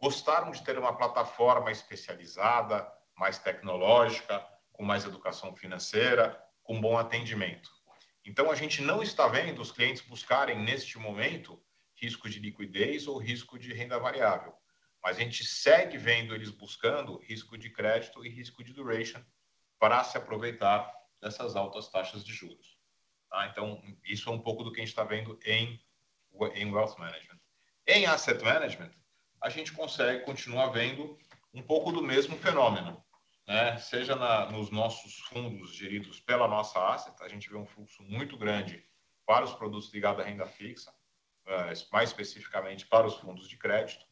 gostaram 0.02 0.52
de 0.52 0.64
ter 0.64 0.78
uma 0.78 0.96
plataforma 0.96 1.70
especializada, 1.70 2.90
mais 3.16 3.38
tecnológica, 3.40 4.46
com 4.72 4.84
mais 4.84 5.04
educação 5.04 5.54
financeira, 5.56 6.42
com 6.64 6.80
bom 6.80 6.98
atendimento. 6.98 7.70
Então, 8.26 8.50
a 8.50 8.56
gente 8.56 8.82
não 8.82 9.04
está 9.04 9.28
vendo 9.28 9.62
os 9.62 9.72
clientes 9.72 10.02
buscarem, 10.02 10.58
neste 10.58 10.98
momento, 10.98 11.62
risco 11.96 12.30
de 12.30 12.40
liquidez 12.40 13.06
ou 13.06 13.18
risco 13.18 13.60
de 13.60 13.74
renda 13.74 14.00
variável. 14.00 14.54
Mas 15.04 15.18
a 15.18 15.20
gente 15.20 15.44
segue 15.44 15.98
vendo 15.98 16.34
eles 16.34 16.50
buscando 16.50 17.18
risco 17.18 17.58
de 17.58 17.70
crédito 17.70 18.26
e 18.26 18.30
risco 18.30 18.64
de 18.64 18.72
duration 18.72 19.22
para 19.78 20.02
se 20.06 20.18
aproveitar 20.18 20.90
dessas 21.22 21.58
altas 21.58 21.90
taxas 21.90 22.24
de 22.24 22.34
juros. 22.34 22.78
Tá? 23.30 23.48
Então, 23.48 23.82
isso 24.06 24.30
é 24.30 24.32
um 24.32 24.40
pouco 24.40 24.64
do 24.64 24.72
que 24.72 24.80
a 24.80 24.84
gente 24.84 24.94
está 24.94 25.04
vendo 25.04 25.38
em, 25.44 25.82
em 26.54 26.72
Wealth 26.72 26.98
Management. 26.98 27.40
Em 27.88 28.06
Asset 28.06 28.44
Management, 28.44 28.92
a 29.42 29.50
gente 29.50 29.72
consegue 29.74 30.24
continuar 30.24 30.68
vendo 30.68 31.18
um 31.54 31.62
pouco 31.62 31.92
do 31.92 32.02
mesmo 32.02 32.38
fenômeno. 32.38 33.04
Né? 33.48 33.78
Seja 33.78 34.16
na, 34.16 34.50
nos 34.50 34.70
nossos 34.72 35.20
fundos 35.20 35.76
geridos 35.76 36.20
pela 36.20 36.48
nossa 36.48 36.94
asset, 36.94 37.16
a 37.22 37.28
gente 37.28 37.50
vê 37.50 37.58
um 37.58 37.66
fluxo 37.66 38.02
muito 38.04 38.38
grande 38.38 38.86
para 39.26 39.44
os 39.44 39.54
produtos 39.54 39.94
ligados 39.94 40.24
à 40.24 40.28
renda 40.28 40.46
fixa, 40.46 40.94
eh, 41.46 41.74
mais 41.92 42.10
especificamente 42.10 42.86
para 42.88 43.06
os 43.06 43.16
fundos 43.16 43.48
de 43.48 43.58
crédito. 43.58 44.06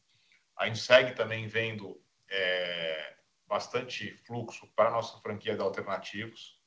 A 0.56 0.66
gente 0.66 0.78
segue 0.78 1.12
também 1.12 1.46
vendo 1.46 2.02
é, 2.28 3.16
bastante 3.46 4.16
fluxo 4.26 4.66
para 4.74 4.88
a 4.88 4.92
nossa 4.92 5.18
franquia 5.20 5.54
de 5.54 5.62
alternativos. 5.62 6.58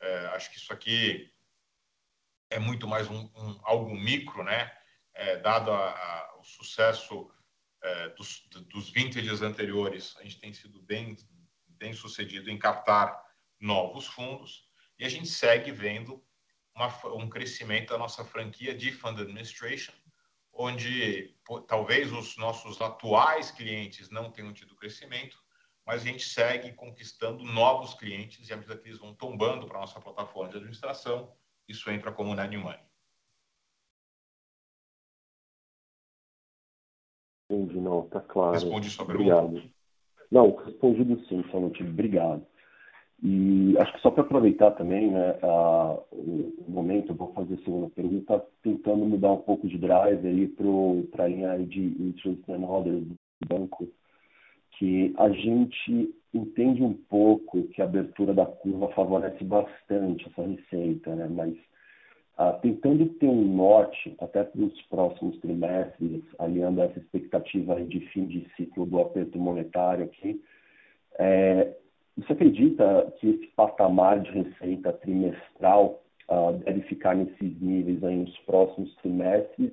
É, 0.00 0.26
acho 0.28 0.50
que 0.50 0.56
isso 0.56 0.72
aqui 0.72 1.32
é 2.50 2.58
muito 2.58 2.86
mais 2.86 3.08
um, 3.08 3.30
um 3.34 3.60
algo 3.64 3.94
micro, 3.94 4.42
né? 4.42 4.72
É, 5.14 5.36
dado 5.38 5.70
a, 5.70 5.90
a, 5.90 6.38
o 6.38 6.44
sucesso 6.44 7.30
é, 7.82 8.08
dos, 8.10 8.46
dos 8.68 8.90
vintages 8.90 9.42
anteriores, 9.42 10.16
a 10.18 10.22
gente 10.22 10.38
tem 10.38 10.52
sido 10.52 10.80
bem, 10.82 11.16
bem 11.68 11.92
sucedido 11.92 12.50
em 12.50 12.58
captar 12.58 13.20
novos 13.58 14.06
fundos 14.06 14.68
e 14.98 15.04
a 15.04 15.08
gente 15.08 15.28
segue 15.28 15.72
vendo 15.72 16.22
uma, 16.74 16.88
um 17.14 17.28
crescimento 17.28 17.90
da 17.90 17.98
nossa 17.98 18.24
franquia 18.24 18.74
de 18.74 18.92
Fund 18.92 19.18
Administration, 19.18 19.92
onde 20.52 21.34
pô, 21.44 21.60
talvez 21.60 22.12
os 22.12 22.36
nossos 22.36 22.80
atuais 22.80 23.50
clientes 23.50 24.10
não 24.10 24.30
tenham 24.30 24.52
tido 24.52 24.76
crescimento, 24.76 25.38
mas 25.86 26.02
a 26.02 26.04
gente 26.04 26.22
segue 26.22 26.72
conquistando 26.72 27.44
novos 27.44 27.94
clientes 27.94 28.48
e 28.48 28.52
à 28.52 28.56
medida 28.56 28.76
que 28.76 28.88
eles 28.88 28.98
vão 28.98 29.14
tombando 29.14 29.66
para 29.66 29.78
a 29.78 29.80
nossa 29.80 30.00
plataforma 30.00 30.50
de 30.50 30.56
administração, 30.56 31.34
isso 31.66 31.90
entra 31.90 32.12
como 32.12 32.34
net 32.34 32.54
money. 32.56 32.89
Entendi, 37.50 37.80
não, 37.80 38.02
tá 38.02 38.20
claro. 38.20 38.52
Respondi 38.52 38.88
sua 38.88 39.04
pergunta? 39.04 39.34
Obrigado. 39.34 39.70
Não, 40.30 40.54
respondido 40.54 41.20
sim, 41.26 41.44
somente. 41.50 41.82
Obrigado. 41.82 42.46
E 43.22 43.76
acho 43.78 43.92
que 43.92 44.00
só 44.00 44.10
para 44.10 44.22
aproveitar 44.22 44.70
também 44.70 45.10
né, 45.10 45.36
a, 45.42 45.98
o 46.12 46.64
momento, 46.68 47.10
eu 47.10 47.16
vou 47.16 47.32
fazer 47.32 47.54
a 47.54 47.64
segunda 47.64 47.90
pergunta, 47.90 48.42
tentando 48.62 49.04
mudar 49.04 49.32
um 49.32 49.38
pouco 49.38 49.68
de 49.68 49.76
drive 49.76 50.26
aí 50.26 50.48
para 51.10 51.24
a 51.24 51.28
linha 51.28 51.58
de 51.58 51.80
interest 52.00 52.40
and 52.50 52.64
others 52.64 53.04
do 53.04 53.16
banco, 53.46 53.88
que 54.78 55.12
a 55.18 55.28
gente 55.30 56.14
entende 56.32 56.82
um 56.82 56.94
pouco 56.94 57.64
que 57.64 57.82
a 57.82 57.84
abertura 57.84 58.32
da 58.32 58.46
curva 58.46 58.88
favorece 58.94 59.42
bastante 59.44 60.26
essa 60.28 60.46
receita, 60.46 61.14
né? 61.14 61.28
mas 61.28 61.54
ah, 62.42 62.54
tentando 62.54 63.04
ter 63.04 63.26
um 63.26 63.54
norte 63.54 64.16
até 64.18 64.42
para 64.42 64.62
os 64.62 64.82
próximos 64.84 65.38
trimestres, 65.40 66.22
aliando 66.38 66.80
essa 66.80 66.98
expectativa 66.98 67.78
de 67.84 68.00
fim 68.08 68.24
de 68.24 68.48
ciclo 68.56 68.86
do 68.86 68.98
aperto 68.98 69.38
monetário 69.38 70.06
aqui, 70.06 70.42
é, 71.18 71.76
você 72.16 72.32
acredita 72.32 73.12
que 73.18 73.28
esse 73.28 73.46
patamar 73.48 74.20
de 74.20 74.30
receita 74.30 74.90
trimestral 74.90 76.02
uh, 76.30 76.52
deve 76.64 76.80
ficar 76.84 77.14
nesses 77.14 77.60
níveis 77.60 78.02
aí 78.02 78.16
nos 78.16 78.38
próximos 78.38 78.94
trimestres? 79.02 79.70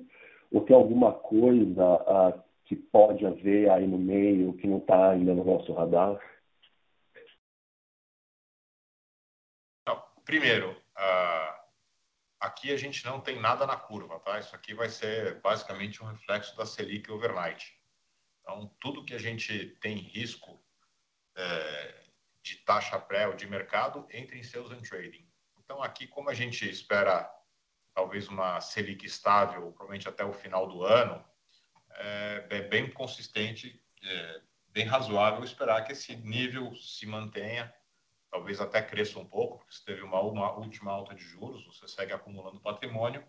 Ou 0.52 0.60
tem 0.60 0.76
alguma 0.76 1.14
coisa 1.14 1.94
uh, 2.02 2.42
que 2.66 2.76
pode 2.76 3.24
haver 3.24 3.70
aí 3.70 3.86
no 3.86 3.96
meio 3.96 4.52
que 4.52 4.66
não 4.66 4.76
está 4.76 5.12
ainda 5.12 5.34
no 5.34 5.42
nosso 5.42 5.72
radar? 5.72 6.20
Não, 9.86 10.02
primeiro, 10.26 10.72
uh, 10.72 11.57
aqui 12.40 12.72
a 12.72 12.76
gente 12.76 13.04
não 13.04 13.20
tem 13.20 13.40
nada 13.40 13.66
na 13.66 13.76
curva, 13.76 14.20
tá? 14.20 14.38
Isso 14.38 14.54
aqui 14.54 14.74
vai 14.74 14.88
ser 14.88 15.40
basicamente 15.40 16.02
um 16.02 16.06
reflexo 16.06 16.56
da 16.56 16.64
Selic 16.64 17.10
overnight. 17.10 17.76
Então, 18.40 18.74
tudo 18.80 19.04
que 19.04 19.14
a 19.14 19.18
gente 19.18 19.76
tem 19.80 19.96
risco 19.96 20.62
é, 21.36 22.04
de 22.42 22.56
taxa 22.56 22.98
pré 22.98 23.26
ou 23.28 23.34
de 23.34 23.46
mercado 23.46 24.06
entre 24.10 24.38
em 24.38 24.42
sales 24.42 24.70
and 24.70 24.82
trading. 24.82 25.28
Então, 25.58 25.82
aqui, 25.82 26.06
como 26.06 26.30
a 26.30 26.34
gente 26.34 26.68
espera 26.68 27.30
talvez 27.94 28.28
uma 28.28 28.60
Selic 28.60 29.04
estável, 29.04 29.72
provavelmente 29.72 30.08
até 30.08 30.24
o 30.24 30.32
final 30.32 30.68
do 30.68 30.84
ano, 30.84 31.24
é, 31.90 32.46
é 32.50 32.62
bem 32.62 32.90
consistente, 32.90 33.82
é 34.02 34.40
bem 34.68 34.86
razoável 34.86 35.42
esperar 35.42 35.84
que 35.84 35.92
esse 35.92 36.14
nível 36.16 36.74
se 36.76 37.04
mantenha, 37.06 37.74
talvez 38.30 38.60
até 38.60 38.82
cresça 38.82 39.18
um 39.18 39.24
pouco, 39.24 39.58
porque 39.58 39.74
se 39.74 39.84
teve 39.84 40.02
uma, 40.02 40.20
uma 40.20 40.52
última 40.56 40.92
alta 40.92 41.14
de 41.14 41.22
juros, 41.22 41.64
você 41.66 41.88
segue 41.88 42.12
acumulando 42.12 42.60
patrimônio, 42.60 43.24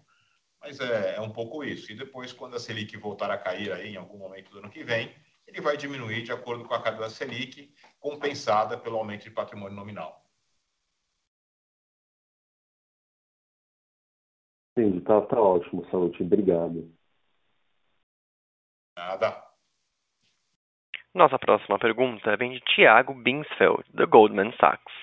mas 0.62 0.80
é, 0.80 1.16
é 1.16 1.22
um 1.22 1.32
pouco 1.32 1.64
isso. 1.64 1.92
E 1.92 1.96
depois, 1.96 2.34
quando 2.34 2.56
a 2.56 2.60
Selic 2.60 2.96
voltar 2.98 3.32
a 3.32 3.38
cair 3.38 3.72
aí 3.72 3.94
em 3.94 3.98
algum 3.98 4.18
momento 4.18 4.52
do 4.52 4.60
ano 4.60 4.70
que 4.70 4.84
vem, 4.84 5.14
ele 5.48 5.62
vai 5.62 5.78
diminuir 5.78 6.24
de 6.24 6.32
acordo 6.32 6.66
com 6.66 6.74
a 6.74 6.82
queda 6.82 6.98
da 6.98 7.10
Selic, 7.10 7.74
compensada 8.00 8.78
pelo 8.78 8.98
aumento 8.98 9.24
de 9.24 9.32
patrimônio 9.32 9.76
nominal. 9.76 10.26
Entendi, 14.78 15.02
tá, 15.02 15.22
tá 15.22 15.40
ótimo, 15.40 15.90
Saúde. 15.90 16.22
Obrigado. 16.24 16.94
Nada. 18.96 19.49
Nossa 21.20 21.38
próxima 21.38 21.78
pergunta 21.78 22.38
vem 22.38 22.54
de 22.54 22.62
Tiago 22.62 23.14
Binsfeld, 23.14 23.84
do 23.94 24.08
Goldman 24.08 24.54
Sachs. 24.54 24.94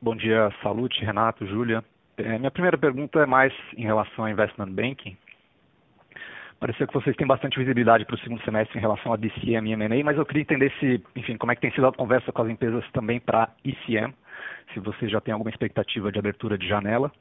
Bom 0.00 0.16
dia, 0.16 0.50
Salute, 0.62 1.04
Renato, 1.04 1.46
Júlia. 1.46 1.84
É, 2.16 2.38
minha 2.38 2.50
primeira 2.50 2.78
pergunta 2.78 3.18
é 3.18 3.26
mais 3.26 3.52
em 3.76 3.82
relação 3.82 4.24
ao 4.24 4.30
investment 4.30 4.70
banking. 4.70 5.14
Pareceu 6.58 6.88
que 6.88 6.94
vocês 6.94 7.14
têm 7.16 7.26
bastante 7.26 7.58
visibilidade 7.58 8.06
para 8.06 8.14
o 8.14 8.18
segundo 8.18 8.42
semestre 8.44 8.78
em 8.78 8.80
relação 8.80 9.12
a 9.12 9.16
DCM 9.16 9.68
e 9.68 9.72
M&A, 9.74 10.02
mas 10.02 10.16
eu 10.16 10.24
queria 10.24 10.40
entender 10.40 10.72
se, 10.80 11.04
enfim, 11.14 11.36
como 11.36 11.52
é 11.52 11.54
que 11.54 11.60
tem 11.60 11.72
sido 11.72 11.86
a 11.86 11.92
conversa 11.92 12.32
com 12.32 12.40
as 12.40 12.48
empresas 12.48 12.82
também 12.92 13.20
para 13.20 13.50
ECM, 13.62 14.14
se 14.72 14.80
vocês 14.80 15.10
já 15.10 15.20
têm 15.20 15.32
alguma 15.34 15.50
expectativa 15.50 16.10
de 16.10 16.18
abertura 16.18 16.56
de 16.56 16.66
janela. 16.66 17.12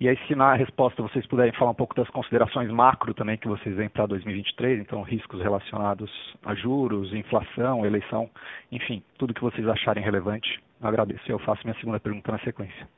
E 0.00 0.08
aí, 0.08 0.16
se 0.26 0.34
na 0.34 0.54
resposta 0.54 1.02
vocês 1.02 1.26
puderem 1.26 1.52
falar 1.52 1.72
um 1.72 1.74
pouco 1.74 1.94
das 1.94 2.08
considerações 2.08 2.70
macro 2.70 3.12
também 3.12 3.36
que 3.36 3.46
vocês 3.46 3.76
veem 3.76 3.90
para 3.90 4.06
2023, 4.06 4.80
então 4.80 5.02
riscos 5.02 5.42
relacionados 5.42 6.10
a 6.42 6.54
juros, 6.54 7.12
inflação, 7.12 7.84
eleição, 7.84 8.30
enfim, 8.72 9.04
tudo 9.18 9.34
que 9.34 9.42
vocês 9.42 9.68
acharem 9.68 10.02
relevante, 10.02 10.58
agradeço. 10.80 11.30
Eu 11.30 11.38
faço 11.40 11.60
minha 11.64 11.78
segunda 11.78 12.00
pergunta 12.00 12.32
na 12.32 12.38
sequência. 12.38 12.88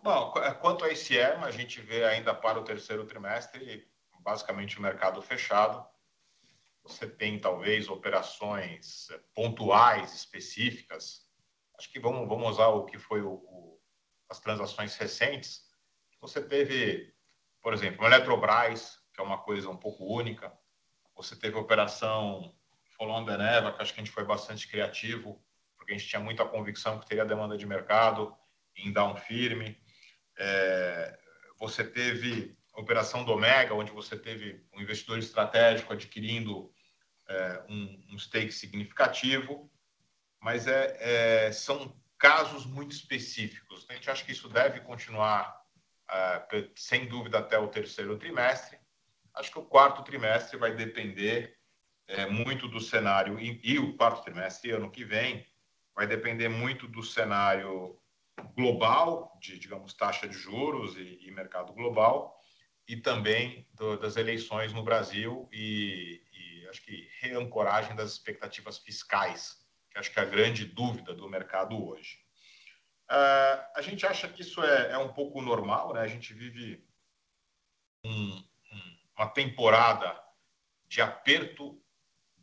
Bom, 0.00 0.32
é, 0.36 0.54
quanto 0.54 0.84
a 0.84 0.92
ICM, 0.92 1.42
a 1.44 1.50
gente 1.50 1.80
vê 1.80 2.04
ainda 2.04 2.32
para 2.32 2.60
o 2.60 2.62
terceiro 2.62 3.04
trimestre, 3.04 3.84
basicamente 4.20 4.78
o 4.78 4.82
mercado 4.82 5.20
fechado. 5.20 5.84
Você 6.84 7.08
tem 7.08 7.40
talvez 7.40 7.88
operações 7.88 9.10
é, 9.10 9.18
pontuais, 9.34 10.14
específicas. 10.14 11.26
Acho 11.76 11.90
que 11.90 11.98
vamos, 11.98 12.28
vamos 12.28 12.50
usar 12.50 12.68
o 12.68 12.84
que 12.84 12.98
foi 12.98 13.20
o, 13.20 13.42
as 14.28 14.40
transações 14.40 14.96
recentes. 14.96 15.62
Você 16.20 16.42
teve, 16.42 17.14
por 17.62 17.72
exemplo, 17.72 18.02
o 18.02 18.06
Eletrobras, 18.06 18.98
que 19.14 19.20
é 19.20 19.24
uma 19.24 19.38
coisa 19.38 19.68
um 19.68 19.76
pouco 19.76 20.04
única. 20.04 20.52
Você 21.14 21.36
teve 21.36 21.56
a 21.56 21.60
operação 21.60 22.54
the 22.98 23.36
Neva, 23.36 23.72
que 23.72 23.82
acho 23.82 23.92
que 23.92 24.00
a 24.00 24.04
gente 24.04 24.12
foi 24.12 24.24
bastante 24.24 24.68
criativo, 24.68 25.42
porque 25.76 25.92
a 25.92 25.98
gente 25.98 26.08
tinha 26.08 26.20
muita 26.20 26.44
convicção 26.44 26.98
que 26.98 27.06
teria 27.06 27.24
demanda 27.24 27.56
de 27.56 27.66
mercado 27.66 28.34
em 28.76 28.92
down 28.92 29.16
firme. 29.16 29.78
É, 30.38 31.18
você 31.58 31.84
teve 31.84 32.56
a 32.74 32.80
operação 32.80 33.24
do 33.24 33.32
Omega, 33.32 33.74
onde 33.74 33.92
você 33.92 34.18
teve 34.18 34.64
um 34.72 34.80
investidor 34.80 35.18
estratégico 35.18 35.92
adquirindo 35.92 36.72
é, 37.28 37.64
um, 37.68 38.14
um 38.14 38.18
stake 38.18 38.52
significativo, 38.52 39.70
mas 40.40 40.66
é, 40.66 40.96
é, 41.46 41.52
são 41.52 41.94
casos 42.18 42.64
muito 42.66 42.92
específicos. 42.92 43.86
A 43.88 43.94
gente 43.94 44.10
acha 44.10 44.24
que 44.24 44.32
isso 44.32 44.48
deve 44.48 44.80
continuar, 44.80 45.60
é, 46.10 46.68
sem 46.74 47.06
dúvida, 47.06 47.38
até 47.38 47.58
o 47.58 47.68
terceiro 47.68 48.18
trimestre. 48.18 48.78
Acho 49.34 49.52
que 49.52 49.58
o 49.58 49.64
quarto 49.64 50.02
trimestre 50.02 50.56
vai 50.56 50.74
depender 50.74 51.56
é, 52.08 52.26
muito 52.26 52.68
do 52.68 52.80
cenário, 52.80 53.38
e, 53.38 53.60
e, 53.62 53.78
o 53.78 53.96
quarto 53.96 54.22
trimestre, 54.22 54.70
ano 54.70 54.90
que 54.90 55.04
vem, 55.04 55.46
vai 55.94 56.06
depender 56.06 56.48
muito 56.48 56.86
do 56.86 57.02
cenário 57.02 57.98
global, 58.54 59.36
de, 59.40 59.58
digamos, 59.58 59.94
taxa 59.94 60.28
de 60.28 60.36
juros 60.36 60.96
e, 60.96 61.18
e 61.22 61.30
mercado 61.32 61.72
global, 61.72 62.40
e 62.86 62.96
também 62.96 63.66
do, 63.74 63.98
das 63.98 64.16
eleições 64.16 64.72
no 64.72 64.82
Brasil 64.82 65.48
e, 65.52 66.22
e, 66.32 66.68
acho 66.68 66.82
que 66.82 67.08
reancoragem 67.20 67.96
das 67.96 68.12
expectativas 68.12 68.78
fiscais, 68.78 69.65
que 69.96 70.00
acho 70.00 70.12
que 70.12 70.20
é 70.20 70.22
a 70.22 70.26
grande 70.26 70.66
dúvida 70.66 71.14
do 71.14 71.28
mercado 71.28 71.82
hoje. 71.82 72.18
Uh, 73.10 73.58
a 73.74 73.80
gente 73.80 74.04
acha 74.04 74.28
que 74.28 74.42
isso 74.42 74.62
é, 74.62 74.92
é, 74.92 74.98
um 74.98 75.12
pouco 75.12 75.40
normal, 75.40 75.94
né? 75.94 76.00
A 76.00 76.06
gente 76.06 76.34
vive 76.34 76.84
um, 78.04 78.36
um, 78.36 78.98
uma 79.16 79.28
temporada 79.28 80.20
de 80.86 81.00
aperto 81.00 81.80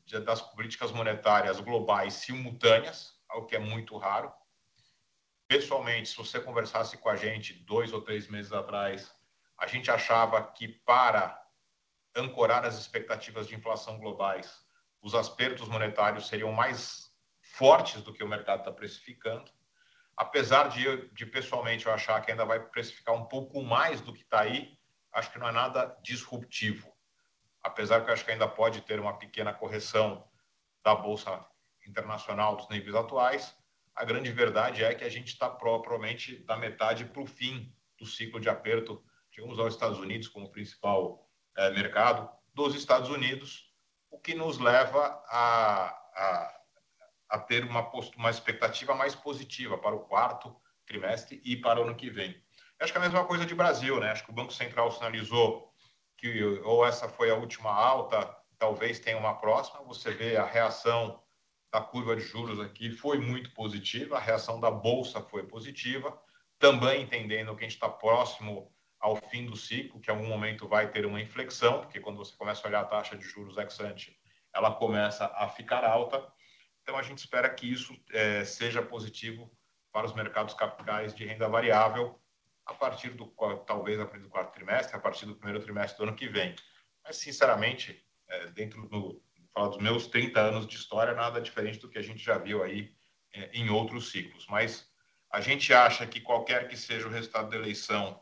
de, 0.06 0.20
das 0.22 0.42
políticas 0.42 0.92
monetárias 0.92 1.60
globais 1.60 2.16
simultâneas, 2.16 3.20
algo 3.30 3.46
que 3.46 3.56
é 3.56 3.60
muito 3.60 3.98
raro. 3.98 4.34
Pessoalmente, 5.48 6.10
se 6.10 6.18
você 6.18 6.40
conversasse 6.40 6.98
com 6.98 7.10
a 7.10 7.16
gente 7.16 7.54
dois 7.54 7.94
ou 7.94 8.02
três 8.02 8.28
meses 8.28 8.52
atrás, 8.52 9.14
a 9.58 9.68
gente 9.68 9.92
achava 9.92 10.42
que 10.42 10.68
para 10.68 11.40
ancorar 12.16 12.66
as 12.66 12.80
expectativas 12.80 13.48
de 13.48 13.56
inflação 13.56 14.00
globais, 14.00 14.64
os 15.02 15.14
apertos 15.14 15.68
monetários 15.68 16.28
seriam 16.28 16.52
mais 16.52 17.03
fortes 17.54 18.02
do 18.02 18.12
que 18.12 18.24
o 18.24 18.28
mercado 18.28 18.60
está 18.60 18.72
precificando. 18.72 19.52
Apesar 20.18 20.70
de, 20.70 21.08
de, 21.10 21.26
pessoalmente, 21.26 21.86
eu 21.86 21.94
achar 21.94 22.20
que 22.22 22.32
ainda 22.32 22.46
vai 22.46 22.60
precificar 22.60 23.14
um 23.14 23.26
pouco 23.26 23.62
mais 23.62 24.02
do 24.02 24.12
que 24.12 24.24
está 24.24 24.42
aí, 24.42 24.76
acho 25.12 25.32
que 25.32 25.38
não 25.38 25.48
é 25.48 25.52
nada 25.52 25.96
disruptivo. 26.02 26.92
Apesar 27.62 28.04
que 28.04 28.10
eu 28.10 28.14
acho 28.14 28.26
que 28.26 28.32
ainda 28.32 28.48
pode 28.48 28.82
ter 28.82 29.00
uma 29.00 29.20
pequena 29.20 29.54
correção 29.54 30.28
da 30.84 30.96
Bolsa 30.96 31.46
Internacional 31.88 32.56
dos 32.56 32.68
níveis 32.70 32.96
atuais, 32.96 33.56
a 33.96 34.04
grande 34.04 34.32
verdade 34.32 34.84
é 34.84 34.96
que 34.96 35.04
a 35.04 35.10
gente 35.10 35.28
está 35.28 35.48
propriamente 35.48 36.38
da 36.46 36.58
metade 36.58 37.06
para 37.06 37.22
o 37.22 37.28
fim 37.28 37.72
do 38.00 38.06
ciclo 38.06 38.40
de 38.40 38.50
aperto. 38.50 39.04
Chegamos 39.30 39.60
aos 39.60 39.76
Estados 39.76 40.00
Unidos 40.00 40.28
como 40.28 40.50
principal 40.50 41.30
é, 41.56 41.70
mercado 41.70 42.28
dos 42.52 42.74
Estados 42.74 43.10
Unidos, 43.10 43.72
o 44.10 44.20
que 44.20 44.34
nos 44.34 44.58
leva 44.58 45.24
a, 45.28 45.90
a 46.16 46.63
a 47.34 47.40
ter 47.40 47.66
uma, 47.66 47.92
uma 48.16 48.30
expectativa 48.30 48.94
mais 48.94 49.16
positiva 49.16 49.76
para 49.76 49.96
o 49.96 50.02
quarto 50.02 50.56
trimestre 50.86 51.42
e 51.44 51.58
para 51.58 51.80
o 51.80 51.84
ano 51.84 51.96
que 51.96 52.08
vem. 52.08 52.40
acho 52.80 52.92
que 52.92 52.98
é 53.00 53.02
a 53.02 53.04
mesma 53.04 53.26
coisa 53.26 53.44
de 53.44 53.56
Brasil, 53.56 54.00
né? 54.00 54.12
Acho 54.12 54.24
que 54.24 54.30
o 54.30 54.36
Banco 54.36 54.54
Central 54.54 54.92
sinalizou 54.92 55.74
que 56.16 56.44
ou 56.64 56.86
essa 56.86 57.10
foi 57.10 57.32
a 57.32 57.36
última 57.36 57.72
alta, 57.72 58.38
talvez 58.60 59.00
tenha 59.00 59.18
uma 59.18 59.34
próxima. 59.34 59.82
Você 59.84 60.12
vê 60.12 60.38
a 60.38 60.46
reação 60.46 61.24
da 61.72 61.82
curva 61.82 62.16
de 62.16 62.22
juros 62.22 62.60
aqui 62.60 62.92
foi 62.92 63.18
muito 63.18 63.52
positiva, 63.56 64.18
a 64.18 64.20
reação 64.20 64.60
da 64.60 64.70
bolsa 64.70 65.20
foi 65.20 65.42
positiva, 65.42 66.16
também 66.60 67.02
entendendo 67.02 67.56
que 67.56 67.66
a 67.66 67.68
gente 67.68 67.74
está 67.74 67.90
próximo 67.90 68.72
ao 69.00 69.16
fim 69.16 69.48
do 69.48 69.58
ciclo, 69.58 70.00
que 70.00 70.12
em 70.12 70.14
algum 70.14 70.28
momento 70.28 70.68
vai 70.68 70.92
ter 70.92 71.04
uma 71.04 71.20
inflexão, 71.20 71.82
porque 71.82 72.00
quando 72.00 72.18
você 72.18 72.36
começa 72.38 72.62
a 72.64 72.70
olhar 72.70 72.82
a 72.82 72.86
taxa 72.86 73.18
de 73.18 73.24
juros 73.24 73.58
ex 73.58 73.80
ante, 73.80 74.16
ela 74.54 74.72
começa 74.76 75.26
a 75.36 75.50
ficar 75.50 75.84
alta. 75.84 76.24
Então, 76.84 76.98
a 76.98 77.02
gente 77.02 77.20
espera 77.20 77.50
que 77.50 77.72
isso 77.72 77.98
é, 78.12 78.46
seja 78.46 78.82
positivo 78.82 79.52
para 79.92 80.06
os 80.06 80.14
mercados 80.14 80.54
capitais 80.54 81.14
de 81.16 81.26
renda 81.26 81.48
variável 81.48 82.20
a 82.66 82.74
partir 82.74 83.12
do, 83.12 83.26
talvez 83.66 84.00
a 84.00 84.06
partir 84.06 84.24
do 84.24 84.30
quarto 84.30 84.54
trimestre, 84.54 84.96
a 84.96 85.00
partir 85.00 85.26
do 85.26 85.36
primeiro 85.36 85.64
trimestre 85.64 85.98
do 85.98 86.04
ano 86.04 86.16
que 86.16 86.28
vem. 86.28 86.56
Mas, 87.04 87.18
sinceramente, 87.18 88.06
é, 88.28 88.48
dentro 88.48 88.88
do, 88.90 89.22
falar 89.54 89.70
dos 89.70 89.78
meus 89.78 90.08
30 90.08 90.40
anos 90.40 90.68
de 90.68 90.76
história, 90.76 91.14
nada 91.14 91.40
diferente 91.40 91.80
do 91.80 91.90
que 91.90 91.98
a 91.98 92.02
gente 92.02 92.24
já 92.24 92.38
viu 92.38 92.64
aí 92.64 92.94
é, 93.34 93.50
em 93.54 93.70
outros 93.70 94.12
ciclos. 94.12 94.46
Mas 94.48 94.90
a 95.32 95.40
gente 95.40 95.74
acha 95.74 96.06
que 96.06 96.20
qualquer 96.20 96.68
que 96.68 96.76
seja 96.76 97.08
o 97.08 97.12
resultado 97.12 97.50
da 97.50 97.56
eleição, 97.56 98.22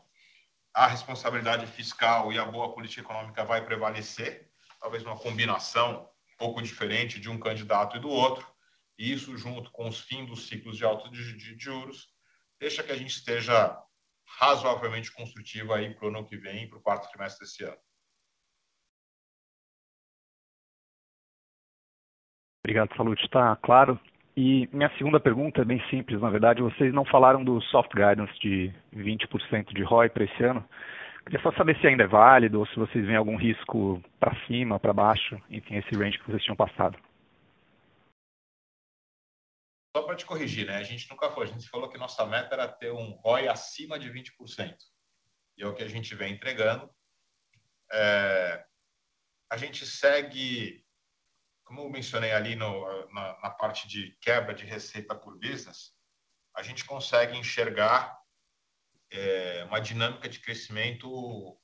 a 0.74 0.86
responsabilidade 0.86 1.66
fiscal 1.66 2.32
e 2.32 2.38
a 2.38 2.44
boa 2.44 2.72
política 2.72 3.02
econômica 3.02 3.44
vai 3.44 3.64
prevalecer, 3.64 4.50
talvez 4.80 5.02
uma 5.02 5.18
combinação 5.18 6.08
um 6.34 6.36
pouco 6.36 6.62
diferente 6.62 7.20
de 7.20 7.28
um 7.28 7.38
candidato 7.38 7.96
e 7.96 8.00
do 8.00 8.08
outro, 8.08 8.46
isso, 9.02 9.36
junto 9.36 9.70
com 9.70 9.88
os 9.88 10.00
fins 10.00 10.26
dos 10.28 10.46
ciclos 10.46 10.76
de 10.76 10.84
alta 10.84 11.10
de, 11.10 11.36
de, 11.36 11.56
de 11.56 11.64
juros, 11.64 12.08
deixa 12.60 12.82
que 12.82 12.92
a 12.92 12.96
gente 12.96 13.10
esteja 13.10 13.76
razoavelmente 14.38 15.12
construtivo 15.12 15.72
aí 15.72 15.94
para 15.94 16.06
o 16.06 16.08
ano 16.08 16.24
que 16.24 16.36
vem, 16.36 16.68
para 16.68 16.78
o 16.78 16.82
quarto 16.82 17.10
trimestre 17.10 17.44
desse 17.44 17.64
ano. 17.64 17.76
Obrigado, 22.64 22.96
Salute. 22.96 23.24
Está 23.24 23.56
claro. 23.56 23.98
E 24.36 24.68
minha 24.72 24.90
segunda 24.96 25.20
pergunta 25.20 25.60
é 25.60 25.64
bem 25.64 25.82
simples, 25.90 26.20
na 26.20 26.30
verdade. 26.30 26.62
Vocês 26.62 26.94
não 26.94 27.04
falaram 27.04 27.44
do 27.44 27.60
soft 27.62 27.90
guidance 27.92 28.32
de 28.40 28.72
20% 28.94 29.74
de 29.74 29.82
ROI 29.82 30.08
para 30.08 30.24
esse 30.24 30.42
ano. 30.44 30.64
Queria 31.24 31.40
só 31.40 31.52
saber 31.52 31.78
se 31.78 31.86
ainda 31.86 32.04
é 32.04 32.06
válido 32.06 32.60
ou 32.60 32.66
se 32.66 32.76
vocês 32.76 33.04
veem 33.04 33.16
algum 33.16 33.36
risco 33.36 34.02
para 34.18 34.34
cima, 34.46 34.78
para 34.80 34.92
baixo, 34.92 35.40
enfim, 35.50 35.76
esse 35.76 35.94
range 35.94 36.18
que 36.18 36.26
vocês 36.30 36.42
tinham 36.42 36.56
passado. 36.56 36.96
Só 39.94 40.02
para 40.02 40.16
te 40.16 40.24
corrigir, 40.24 40.66
né? 40.66 40.76
A 40.76 40.82
gente 40.82 41.08
nunca 41.10 41.30
foi. 41.30 41.44
A 41.44 41.50
gente 41.50 41.68
falou 41.68 41.88
que 41.88 41.98
nossa 41.98 42.24
meta 42.24 42.54
era 42.54 42.66
ter 42.66 42.90
um 42.90 43.10
ROI 43.10 43.48
acima 43.48 43.98
de 43.98 44.10
20%. 44.10 44.74
E 45.58 45.62
é 45.62 45.66
o 45.66 45.74
que 45.74 45.82
a 45.82 45.88
gente 45.88 46.14
vem 46.14 46.32
entregando. 46.32 46.90
É... 47.92 48.64
A 49.50 49.56
gente 49.58 49.84
segue, 49.84 50.82
como 51.62 51.82
eu 51.82 51.90
mencionei 51.90 52.32
ali 52.32 52.56
no, 52.56 53.06
na, 53.12 53.38
na 53.40 53.50
parte 53.50 53.86
de 53.86 54.16
quebra 54.18 54.54
de 54.54 54.64
receita 54.64 55.14
por 55.14 55.38
business, 55.38 55.92
a 56.56 56.62
gente 56.62 56.86
consegue 56.86 57.36
enxergar 57.36 58.18
é, 59.10 59.64
uma 59.64 59.78
dinâmica 59.78 60.26
de 60.26 60.40
crescimento 60.40 61.60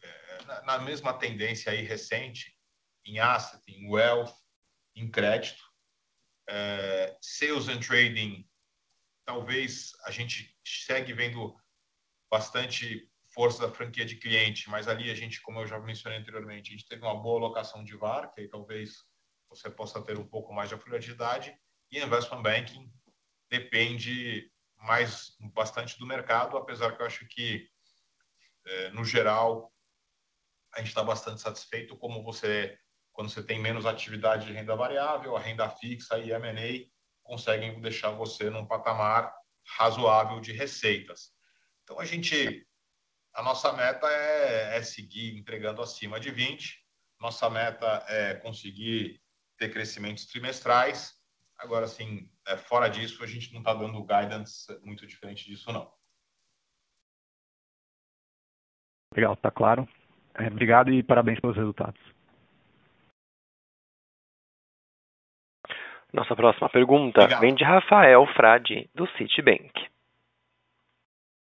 é, 0.00 0.44
na, 0.44 0.62
na, 0.62 0.78
mesma 0.78 1.12
tendência 1.12 1.72
aí 1.72 1.82
recente 1.82 2.56
em 3.04 3.18
asset, 3.18 3.60
em 3.66 3.90
wealth, 3.90 4.32
em 4.94 5.10
crédito 5.10 5.67
é, 6.48 7.16
sales 7.20 7.68
and 7.68 7.80
trading, 7.80 8.48
talvez 9.24 9.92
a 10.04 10.10
gente 10.10 10.56
segue 10.64 11.12
vendo 11.12 11.54
bastante 12.30 13.08
força 13.34 13.66
da 13.66 13.72
franquia 13.72 14.04
de 14.04 14.16
cliente, 14.16 14.68
mas 14.70 14.88
ali 14.88 15.10
a 15.10 15.14
gente, 15.14 15.40
como 15.42 15.60
eu 15.60 15.66
já 15.66 15.78
mencionei 15.78 16.18
anteriormente, 16.18 16.70
a 16.70 16.72
gente 16.72 16.88
teve 16.88 17.02
uma 17.02 17.20
boa 17.20 17.38
alocação 17.38 17.84
de 17.84 17.94
VAR, 17.96 18.32
que 18.32 18.40
aí 18.40 18.48
talvez 18.48 19.04
você 19.48 19.70
possa 19.70 20.02
ter 20.02 20.18
um 20.18 20.26
pouco 20.26 20.52
mais 20.52 20.68
de 20.68 20.74
afluidade, 20.74 21.54
e 21.90 21.98
investment 21.98 22.42
banking 22.42 22.90
depende 23.50 24.50
mais 24.76 25.36
bastante 25.54 25.98
do 25.98 26.06
mercado, 26.06 26.56
apesar 26.56 26.96
que 26.96 27.02
eu 27.02 27.06
acho 27.06 27.26
que, 27.28 27.68
é, 28.64 28.90
no 28.90 29.04
geral, 29.04 29.72
a 30.74 30.78
gente 30.78 30.88
está 30.88 31.02
bastante 31.02 31.40
satisfeito, 31.40 31.96
como 31.96 32.22
você 32.22 32.78
quando 33.18 33.30
você 33.30 33.42
tem 33.42 33.58
menos 33.58 33.84
atividade 33.84 34.46
de 34.46 34.52
renda 34.52 34.76
variável, 34.76 35.36
a 35.36 35.40
renda 35.40 35.68
fixa 35.68 36.16
e 36.20 36.30
M&A 36.30 36.88
conseguem 37.24 37.80
deixar 37.80 38.12
você 38.12 38.48
num 38.48 38.64
patamar 38.64 39.34
razoável 39.76 40.38
de 40.38 40.52
receitas. 40.52 41.32
Então 41.82 41.98
a 41.98 42.04
gente, 42.04 42.64
a 43.34 43.42
nossa 43.42 43.72
meta 43.72 44.06
é, 44.06 44.76
é 44.76 44.82
seguir 44.84 45.36
entregando 45.36 45.82
acima 45.82 46.20
de 46.20 46.30
20. 46.30 46.78
Nossa 47.20 47.50
meta 47.50 48.04
é 48.06 48.34
conseguir 48.34 49.20
ter 49.56 49.72
crescimentos 49.72 50.24
trimestrais. 50.26 51.12
Agora, 51.58 51.86
assim, 51.86 52.30
é, 52.46 52.56
fora 52.56 52.88
disso, 52.88 53.24
a 53.24 53.26
gente 53.26 53.52
não 53.52 53.58
está 53.58 53.74
dando 53.74 54.04
guidance 54.04 54.72
muito 54.84 55.04
diferente 55.08 55.44
disso, 55.44 55.72
não. 55.72 55.92
Legal, 59.12 59.34
está 59.34 59.50
claro. 59.50 59.88
É, 60.34 60.46
obrigado 60.46 60.92
e 60.92 61.02
parabéns 61.02 61.40
pelos 61.40 61.56
resultados. 61.56 62.17
Nossa 66.12 66.34
próxima 66.34 66.68
pergunta 66.68 67.20
Obrigado. 67.20 67.40
vem 67.40 67.54
de 67.54 67.64
Rafael 67.64 68.26
Frade, 68.34 68.88
do 68.94 69.06
Citibank. 69.10 69.72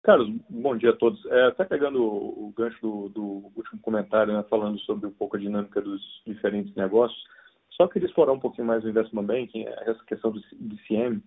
Carlos, 0.03 0.30
bom 0.49 0.74
dia 0.74 0.90
a 0.90 0.96
todos. 0.96 1.24
É, 1.26 1.46
até 1.49 1.64
pegando 1.64 2.03
o 2.03 2.53
gancho 2.57 2.80
do, 2.80 3.09
do 3.11 3.53
último 3.55 3.78
comentário, 3.82 4.32
né, 4.32 4.42
falando 4.49 4.78
sobre 4.80 5.07
um 5.07 5.12
pouco 5.12 5.36
a 5.36 5.38
dinâmica 5.38 5.82
dos 5.82 6.01
diferentes 6.26 6.74
negócios, 6.74 7.22
Só 7.70 7.86
queria 7.86 8.09
explorar 8.09 8.32
um 8.32 8.40
pouquinho 8.40 8.66
mais 8.66 8.82
o 8.84 8.88
investment 8.88 9.24
banking, 9.24 9.66
essa 9.66 10.03
questão 10.05 10.32
do 10.32 10.40
DCM. 10.53 11.22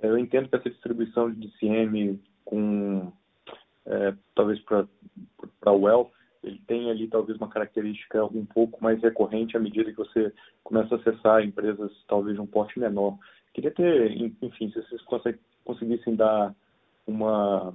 Eu 0.00 0.16
entendo 0.16 0.48
que 0.48 0.56
essa 0.56 0.70
distribuição 0.70 1.30
de 1.30 1.46
DCM 1.46 2.18
com 2.44 3.12
é, 3.84 4.14
talvez 4.34 4.58
para 4.60 4.86
para 5.60 5.72
wealth 5.72 6.10
ele 6.42 6.60
tem 6.66 6.90
ali 6.90 7.08
talvez 7.08 7.38
uma 7.38 7.48
característica 7.48 8.24
um 8.24 8.44
pouco 8.44 8.82
mais 8.82 9.00
recorrente 9.00 9.56
à 9.56 9.60
medida 9.60 9.90
que 9.90 9.96
você 9.96 10.32
começa 10.64 10.94
a 10.94 10.98
acessar 10.98 11.44
empresas 11.44 11.92
talvez 12.08 12.34
de 12.34 12.40
um 12.42 12.46
porte 12.46 12.78
menor. 12.78 13.16
Queria 13.54 13.70
ter, 13.70 14.12
enfim, 14.42 14.70
se 14.70 14.82
vocês 14.82 15.02
conseguissem 15.64 16.16
dar 16.16 16.54
uma, 17.06 17.74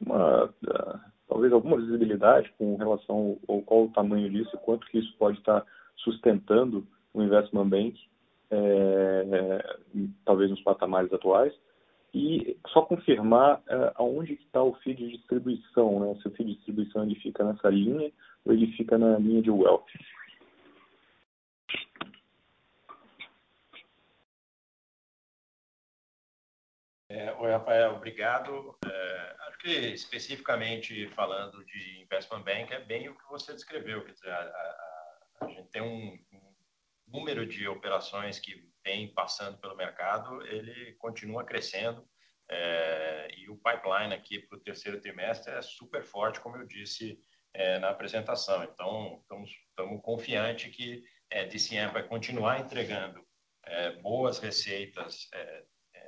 uma 0.00 0.44
uh, 0.44 1.00
talvez 1.28 1.52
alguma 1.52 1.78
visibilidade 1.78 2.52
com 2.58 2.76
relação 2.76 3.38
ao 3.48 3.62
qual 3.62 3.84
o 3.84 3.92
tamanho 3.92 4.30
disso, 4.30 4.56
quanto 4.58 4.86
que 4.86 4.98
isso 4.98 5.16
pode 5.18 5.38
estar 5.38 5.64
sustentando 5.96 6.86
o 7.14 7.22
investment 7.22 7.68
bank, 7.68 7.98
é, 8.50 9.78
talvez 10.26 10.50
nos 10.50 10.60
patamares 10.60 11.12
atuais, 11.12 11.54
e 12.14 12.58
só 12.68 12.82
confirmar 12.82 13.62
é, 13.66 13.92
aonde 13.94 14.34
está 14.34 14.62
o 14.62 14.74
feed 14.76 14.98
de 14.98 15.16
distribuição, 15.16 16.00
né? 16.00 16.20
se 16.20 16.28
o 16.28 16.30
feed 16.32 16.50
de 16.50 16.56
distribuição 16.56 17.04
ele 17.04 17.14
fica 17.16 17.42
nessa 17.42 17.70
linha 17.70 18.12
ou 18.44 18.52
ele 18.52 18.70
fica 18.76 18.98
na 18.98 19.18
linha 19.18 19.40
de 19.40 19.50
wealth. 19.50 19.86
É, 27.08 27.32
oi, 27.34 27.50
Rafael, 27.50 27.94
obrigado. 27.94 28.74
É, 28.86 29.36
acho 29.48 29.58
que 29.58 29.70
especificamente 29.70 31.06
falando 31.08 31.64
de 31.64 32.00
investment 32.02 32.42
bank 32.42 32.72
é 32.72 32.80
bem 32.80 33.08
o 33.08 33.14
que 33.14 33.28
você 33.28 33.52
descreveu, 33.52 34.04
quer 34.04 34.12
dizer, 34.12 34.30
a, 34.30 34.40
a, 34.40 35.44
a 35.44 35.46
gente 35.48 35.68
tem 35.68 35.82
um, 35.82 36.18
um 36.32 36.52
número 37.06 37.46
de 37.46 37.68
operações 37.68 38.38
que 38.38 38.71
vem 38.84 39.12
passando 39.12 39.58
pelo 39.58 39.76
mercado, 39.76 40.44
ele 40.46 40.94
continua 40.94 41.44
crescendo. 41.44 42.06
É, 42.50 43.28
e 43.38 43.48
o 43.48 43.56
pipeline 43.56 44.12
aqui 44.12 44.38
para 44.38 44.58
o 44.58 44.60
terceiro 44.60 45.00
trimestre 45.00 45.52
é 45.54 45.62
super 45.62 46.02
forte, 46.04 46.40
como 46.40 46.56
eu 46.56 46.66
disse 46.66 47.18
é, 47.54 47.78
na 47.78 47.90
apresentação. 47.90 48.62
Então, 48.64 49.18
estamos, 49.22 49.50
estamos 49.68 50.02
confiantes 50.02 50.74
que 50.74 51.02
é, 51.30 51.46
DCM 51.46 51.92
vai 51.92 52.06
continuar 52.06 52.60
entregando 52.60 53.24
é, 53.64 53.92
boas 54.00 54.38
receitas 54.38 55.30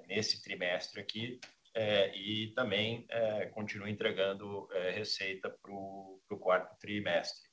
nesse 0.07 0.43
trimestre 0.43 1.01
aqui 1.01 1.41
e 2.15 2.53
também 2.55 3.07
continua 3.53 3.89
entregando 3.89 4.69
receita 4.93 5.49
para 5.49 5.73
o 5.73 6.39
quarto 6.39 6.77
trimestre. 6.79 7.49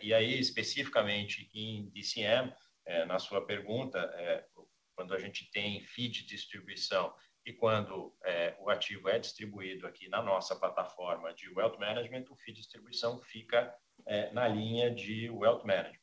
e 0.00 0.14
aí, 0.14 0.38
especificamente 0.38 1.50
em 1.52 1.90
DCM, 1.90 2.52
é, 2.86 3.04
na 3.04 3.18
sua 3.18 3.44
pergunta, 3.44 3.98
é, 4.14 4.46
quando 4.94 5.12
a 5.14 5.18
gente 5.18 5.50
tem 5.50 5.80
feed 5.82 6.22
de 6.22 6.26
distribuição 6.26 7.14
e 7.44 7.52
quando 7.52 8.16
é, 8.24 8.56
o 8.58 8.70
ativo 8.70 9.08
é 9.08 9.18
distribuído 9.18 9.86
aqui 9.86 10.08
na 10.08 10.22
nossa 10.22 10.56
plataforma 10.56 11.32
de 11.34 11.48
Wealth 11.50 11.78
Management, 11.78 12.24
o 12.30 12.36
feed 12.36 12.54
de 12.54 12.62
distribuição 12.62 13.20
fica 13.20 13.74
é, 14.06 14.32
na 14.32 14.48
linha 14.48 14.90
de 14.90 15.28
Wealth 15.30 15.64
Management. 15.64 16.00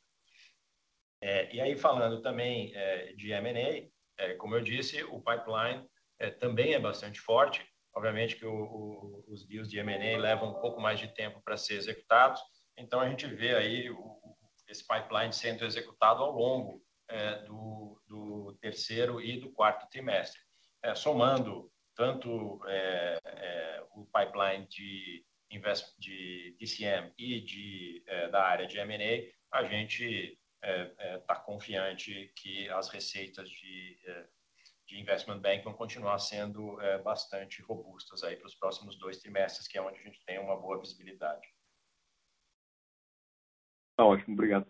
É, 1.20 1.54
e 1.54 1.60
aí, 1.60 1.76
falando 1.76 2.22
também 2.22 2.74
é, 2.74 3.12
de 3.14 3.32
M&A, 3.32 4.36
como 4.38 4.54
eu 4.54 4.62
disse, 4.62 5.02
o 5.04 5.20
pipeline 5.20 5.88
também 6.38 6.74
é 6.74 6.78
bastante 6.78 7.18
forte. 7.20 7.66
Obviamente 7.94 8.36
que 8.36 8.46
o, 8.46 8.54
o, 8.54 9.24
os 9.28 9.46
deals 9.46 9.68
de 9.68 9.78
M&A 9.78 10.18
levam 10.18 10.50
um 10.50 10.60
pouco 10.60 10.80
mais 10.80 11.00
de 11.00 11.08
tempo 11.14 11.42
para 11.42 11.56
ser 11.56 11.74
executados, 11.74 12.40
então 12.76 13.00
a 13.00 13.08
gente 13.08 13.26
vê 13.26 13.54
aí 13.54 13.90
o, 13.90 14.13
esse 14.74 14.84
pipeline 14.86 15.32
sendo 15.32 15.64
executado 15.64 16.22
ao 16.22 16.32
longo 16.32 16.82
é, 17.08 17.42
do, 17.44 18.02
do, 18.08 18.58
terceiro 18.60 19.20
e 19.20 19.38
do 19.38 19.52
quarto 19.52 19.88
trimestre. 19.88 20.40
É, 20.82 20.94
somando 20.94 21.70
tanto 21.94 22.60
é, 22.66 23.18
é 23.24 23.84
o 23.92 24.04
pipeline 24.06 24.66
de, 24.66 25.24
de 25.98 26.56
DCM 26.58 27.12
e 27.16 27.40
de, 27.40 28.02
é, 28.06 28.28
da 28.28 28.42
área 28.42 28.66
de 28.66 28.78
M&A, 28.78 29.56
a 29.56 29.64
gente 29.64 30.36
está 30.60 31.34
é, 31.34 31.44
confiante 31.44 32.32
que 32.34 32.68
as 32.70 32.88
receitas 32.88 33.48
de, 33.48 33.96
de 34.88 34.98
investment 34.98 35.38
bank 35.38 35.62
vão 35.62 35.74
continuar 35.74 36.18
sendo 36.18 36.78
bastante 37.04 37.62
robustas 37.62 38.24
aí 38.24 38.34
para 38.36 38.46
os 38.46 38.54
próximos 38.56 38.98
dois 38.98 39.18
trimestres, 39.18 39.68
que 39.68 39.78
é 39.78 39.82
onde 39.82 40.00
a 40.00 40.02
gente 40.02 40.24
tem 40.24 40.40
uma 40.40 40.56
boa 40.56 40.80
visibilidade. 40.80 41.46
Tá 43.96 44.04
ótimo, 44.04 44.34
obrigado. 44.34 44.66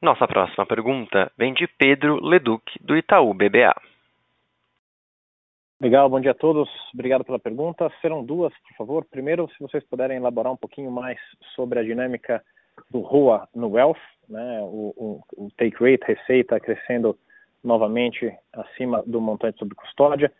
Nossa 0.00 0.26
próxima 0.26 0.64
pergunta 0.64 1.30
vem 1.36 1.52
de 1.52 1.66
Pedro 1.66 2.24
Leduc, 2.24 2.64
do 2.80 2.96
Itaú 2.96 3.34
BBA. 3.34 3.74
Legal, 5.78 6.08
bom 6.08 6.20
dia 6.20 6.30
a 6.30 6.34
todos. 6.34 6.68
Obrigado 6.94 7.24
pela 7.24 7.38
pergunta. 7.38 7.90
Serão 8.00 8.24
duas, 8.24 8.52
por 8.60 8.76
favor. 8.76 9.04
Primeiro, 9.04 9.48
se 9.50 9.58
vocês 9.60 9.84
puderem 9.84 10.16
elaborar 10.16 10.52
um 10.52 10.56
pouquinho 10.56 10.90
mais 10.90 11.18
sobre 11.54 11.78
a 11.78 11.82
dinâmica 11.82 12.42
do 12.90 13.00
ROA 13.00 13.46
no 13.54 13.70
Wealth, 13.72 14.00
né? 14.28 14.60
o, 14.62 14.94
o, 14.96 15.22
o 15.36 15.50
take 15.56 15.76
rate, 15.78 16.04
receita 16.06 16.58
crescendo 16.60 17.18
novamente 17.62 18.30
acima 18.52 19.02
do 19.06 19.20
montante 19.20 19.58
sob 19.58 19.74
custódia. 19.74 20.32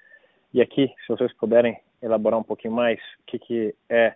E 0.55 0.63
aqui, 0.63 0.89
se 1.07 1.09
vocês 1.09 1.33
puderem 1.35 1.79
elaborar 2.03 2.39
um 2.39 2.45
pouquinho 2.45 2.73
mais 2.73 2.99
o 3.21 3.25
que, 3.27 3.39
que 3.39 3.75
é 3.91 4.15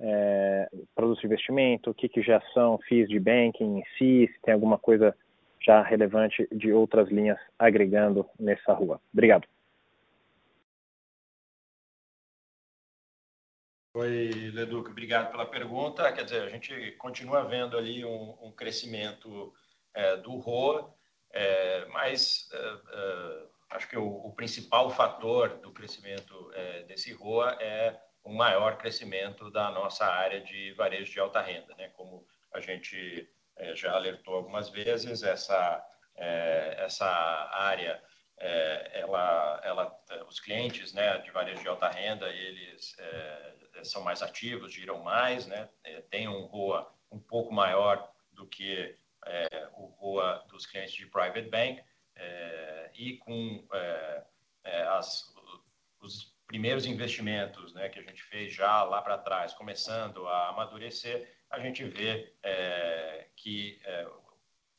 é, 0.00 0.68
produtos 0.94 1.20
de 1.20 1.26
investimento, 1.26 1.90
o 1.90 1.94
que, 1.94 2.08
que 2.08 2.22
já 2.22 2.40
são 2.52 2.78
FIIs 2.88 3.08
de 3.08 3.18
banking 3.18 3.78
em 3.78 3.84
si, 3.96 4.30
se 4.32 4.40
tem 4.42 4.54
alguma 4.54 4.78
coisa 4.78 5.16
já 5.60 5.82
relevante 5.82 6.46
de 6.52 6.72
outras 6.72 7.08
linhas 7.08 7.38
agregando 7.58 8.28
nessa 8.38 8.72
rua. 8.72 9.00
Obrigado. 9.12 9.46
Oi, 13.96 14.50
Leduc, 14.52 14.90
obrigado 14.90 15.30
pela 15.30 15.46
pergunta. 15.46 16.12
Quer 16.12 16.24
dizer, 16.24 16.42
a 16.42 16.48
gente 16.48 16.92
continua 16.98 17.44
vendo 17.44 17.78
ali 17.78 18.04
um, 18.04 18.36
um 18.42 18.50
crescimento 18.50 19.54
é, 19.94 20.16
do 20.16 20.36
ROA, 20.36 20.92
é, 21.32 21.86
mas 21.86 22.48
é, 22.52 22.58
é, 22.58 23.46
acho 23.70 23.88
que 23.88 23.96
o, 23.96 24.04
o, 24.04 24.32
principal 24.32 24.90
fator 24.90 25.60
do 25.60 25.70
crescimento 25.70 26.50
é, 26.54 26.82
desse 26.82 27.12
ROA 27.12 27.56
é 27.60 27.96
um 28.24 28.34
maior 28.34 28.78
crescimento 28.78 29.50
da 29.50 29.70
nossa 29.70 30.06
área 30.06 30.40
de 30.40 30.72
varejo 30.72 31.12
de 31.12 31.20
alta 31.20 31.40
renda. 31.40 31.74
Né? 31.76 31.90
Como 31.90 32.26
a 32.52 32.60
gente 32.60 33.28
é, 33.56 33.76
já 33.76 33.92
alertou 33.92 34.34
algumas 34.34 34.70
vezes, 34.70 35.22
essa, 35.22 35.84
é, 36.16 36.76
essa 36.78 37.06
área, 37.52 38.02
é, 38.38 39.00
ela, 39.00 39.60
ela, 39.62 40.04
os 40.26 40.40
clientes 40.40 40.92
né, 40.94 41.18
de 41.18 41.30
varejo 41.30 41.60
de 41.60 41.68
alta 41.68 41.88
renda, 41.88 42.28
eles 42.28 42.96
são 43.82 44.02
mais 44.02 44.22
ativos, 44.22 44.72
giram 44.72 45.02
mais, 45.02 45.46
né? 45.46 45.68
tem 46.10 46.26
um 46.26 46.46
ROA 46.46 46.90
um 47.10 47.18
pouco 47.18 47.52
maior 47.52 48.10
do 48.32 48.46
que 48.46 48.96
o 49.74 49.86
ROA 49.86 50.44
dos 50.48 50.66
clientes 50.66 50.94
de 50.94 51.06
private 51.06 51.48
bank, 51.48 51.82
e 52.94 53.18
com 53.18 53.66
as, 54.88 55.34
os 56.00 56.33
primeiros 56.46 56.86
investimentos 56.86 57.72
né, 57.74 57.88
que 57.88 57.98
a 57.98 58.02
gente 58.02 58.22
fez 58.24 58.52
já 58.52 58.82
lá 58.84 59.00
para 59.00 59.18
trás, 59.18 59.54
começando 59.54 60.26
a 60.26 60.48
amadurecer, 60.48 61.28
a 61.50 61.58
gente 61.58 61.84
vê 61.84 62.34
é, 62.42 63.28
que 63.36 63.80
é, 63.84 64.06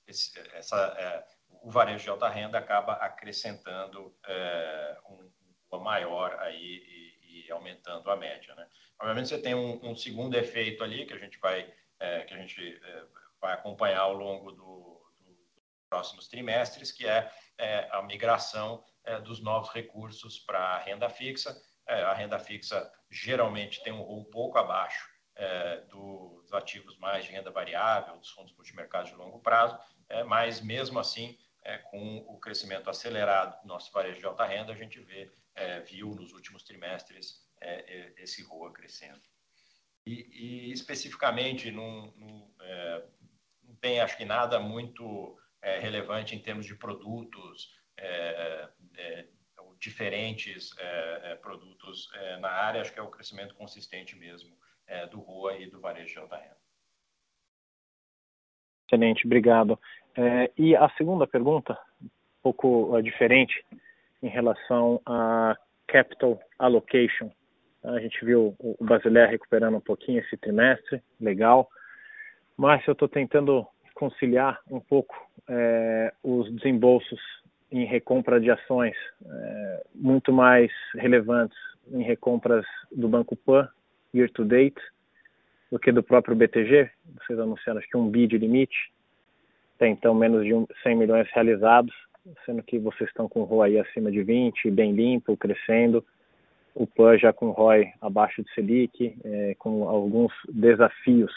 esse, 0.07 0.38
essa, 0.53 0.78
é, 0.97 1.26
o 1.63 1.72
varejo 1.72 2.03
de 2.03 2.09
alta 2.09 2.30
renda 2.30 2.57
acaba 2.57 2.93
acrescentando 2.93 4.16
é, 4.26 4.97
um, 5.09 5.32
um 5.72 5.80
maior 5.80 6.38
aí 6.39 7.16
e, 7.24 7.47
e, 7.47 7.51
aumentando 7.51 8.09
a 8.09 8.16
média. 8.16 8.53
Né? 8.55 8.68
Obviamente 8.99 9.30
você 9.30 9.41
tem 9.41 9.55
um, 9.55 9.80
um, 9.84 9.95
segundo 9.95 10.36
efeito 10.36 10.84
ali 10.84 11.05
que 11.05 11.13
a 11.13 11.18
gente 11.18 11.39
vai 11.39 11.72
é, 11.99 12.22
que 12.22 12.34
a 12.34 12.38
gente 12.38 12.80
é, 12.84 13.03
vai 13.39 13.53
acompanhar 13.53 14.01
ao 14.01 14.13
longo 14.13 14.51
do, 14.51 15.01
do, 15.18 15.34
dos 15.74 15.84
próximos 15.89 16.28
trimestres, 16.28 16.91
que 16.91 17.07
é, 17.07 17.32
a 17.91 18.01
migração 18.01 18.84
é, 19.06 19.20
dos 19.20 19.39
novos 19.39 19.70
recursos 19.70 20.39
para 20.39 20.60
a 20.60 20.80
renda 20.80 21.10
fixa. 21.10 21.56
É, 21.88 22.01
a 22.01 22.14
renda 22.14 22.39
fixa 22.39 22.91
geralmente 23.10 23.84
tem 23.84 23.93
um, 23.93 24.20
um 24.20 24.24
pouco 24.24 24.58
abaixo 24.58 25.08
é, 25.36 25.82
do, 25.89 26.41
dos 26.41 26.53
ativos 26.53 26.97
mais 26.97 27.26
de 27.26 27.32
renda 27.32 27.51
variável, 27.51 28.18
dos 28.18 28.30
fundos 28.30 28.53
multimercados 28.56 29.12
de 29.12 29.18
longo 29.18 29.39
prazo, 29.39 29.78
é, 30.10 30.24
mas 30.24 30.62
mesmo 30.62 30.97
assim, 30.97 31.38
é, 31.64 31.78
com 31.78 32.18
o 32.28 32.39
crescimento 32.39 32.89
acelerado 32.89 33.62
do 33.62 33.68
nosso 33.68 33.91
varejo 33.91 34.20
de 34.20 34.26
alta 34.26 34.45
renda, 34.45 34.72
a 34.72 34.76
gente 34.76 34.99
vê, 35.01 35.32
é, 35.53 35.82
viu 35.82 36.16
nos 36.16 36.32
últimos 36.34 36.64
trimestres 36.64 37.43
esse 38.18 38.43
ROA 38.43 38.72
crescendo. 38.72 39.22
E, 40.06 40.68
e 40.70 40.72
especificamente, 40.72 41.72
não, 41.72 42.14
tem, 43.82 43.99
acho 43.99 44.18
que, 44.18 44.26
nada 44.26 44.60
muito 44.60 45.36
relevante 45.64 46.36
em 46.36 46.39
termos 46.39 46.68
de 46.68 46.76
produtos, 46.76 47.72
diferentes 49.86 50.76
é, 50.80 51.32
é, 51.32 51.36
produtos 51.36 52.10
é, 52.16 52.38
na 52.38 52.50
área, 52.50 52.82
acho 52.82 52.91
que 52.91 53.00
é 53.00 53.04
o 53.04 53.10
crescimento 53.10 53.54
consistente 53.56 54.18
mesmo 54.18 54.56
do 55.10 55.20
ROA 55.20 55.58
e 55.58 55.66
do 55.68 55.80
varejo 55.80 56.14
de 56.14 56.20
alta 56.20 56.36
renda. 56.36 56.58
Excelente, 58.86 59.26
obrigado. 59.26 59.80
É, 60.16 60.52
e 60.56 60.76
a 60.76 60.88
segunda 60.89 61.26
pergunta, 61.26 61.76
um 62.04 62.10
pouco 62.43 63.02
diferente, 63.02 63.66
em 64.22 64.28
relação 64.28 65.02
a 65.08 65.58
capital 65.88 66.39
allocation. 66.60 67.32
A 67.84 68.00
gente 68.00 68.24
viu 68.24 68.56
o 68.60 68.78
Basileia 68.84 69.26
recuperando 69.26 69.78
um 69.78 69.82
pouquinho 69.82 70.20
esse 70.20 70.38
trimestre, 70.38 71.02
legal, 71.20 71.68
mas 72.56 72.86
eu 72.88 72.93
estou 72.93 73.08
tentando 73.08 73.68
conciliar 73.96 74.62
um 74.70 74.80
pouco 74.80 75.16
é, 75.50 76.14
os 76.24 76.54
desembolsos 76.56 77.20
em 77.80 77.86
recompra 77.86 78.39
de 78.39 78.49
ações 78.49 78.95
é, 79.26 79.84
muito 79.93 80.32
mais 80.32 80.71
relevantes 80.95 81.57
em 81.91 82.01
recompras 82.03 82.65
do 82.91 83.07
Banco 83.07 83.36
Pan 83.36 83.67
year 84.13 84.30
to 84.32 84.45
date 84.45 84.80
do 85.69 85.78
que 85.78 85.91
do 85.91 86.01
próprio 86.01 86.36
BTG. 86.36 86.89
Vocês 87.19 87.38
anunciaram 87.38 87.80
acho 87.80 87.89
que 87.89 87.97
um 87.97 88.09
bi 88.09 88.28
de 88.28 88.38
limite, 88.38 88.91
tem 89.78 89.91
então 89.91 90.13
menos 90.13 90.45
de 90.45 90.51
100 90.84 90.95
milhões 90.95 91.28
realizados, 91.34 91.93
sendo 92.45 92.63
que 92.63 92.80
vocês 92.80 93.09
estão 93.09 93.28
com 93.28 93.41
o 93.41 93.43
ROI 93.43 93.80
acima 93.80 94.09
de 94.09 94.23
20, 94.23 94.71
bem 94.71 94.93
limpo, 94.93 95.36
crescendo. 95.36 96.03
O 96.73 96.88
PAN 96.88 97.17
já 97.17 97.34
com 97.34 97.51
ROI 97.51 97.91
abaixo 98.01 98.41
de 98.41 98.53
Selic, 98.53 99.17
é, 99.23 99.55
com 99.59 99.88
alguns 99.88 100.32
desafios. 100.49 101.34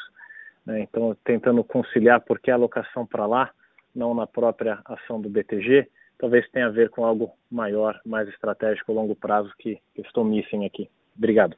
Né? 0.65 0.81
Então, 0.81 1.17
tentando 1.25 1.65
conciliar 1.65 2.21
por 2.21 2.39
que 2.39 2.51
a 2.51 2.55
alocação 2.55 3.05
para 3.05 3.27
lá, 3.27 3.51
não 3.95 4.15
na 4.15 4.27
própria 4.27 4.81
ação 4.85 5.21
do 5.21 5.29
BTG, 5.29 5.89
talvez 6.19 6.49
tenha 6.51 6.67
a 6.67 6.71
ver 6.71 6.91
com 6.91 7.05
algo 7.05 7.33
maior, 7.51 8.01
mais 8.05 8.29
estratégico 8.29 8.93
a 8.93 8.95
longo 8.95 9.15
prazo 9.15 9.53
que, 9.59 9.81
que 9.95 10.03
estou 10.03 10.25
missing 10.25 10.67
aqui. 10.67 10.91
Obrigado. 11.17 11.57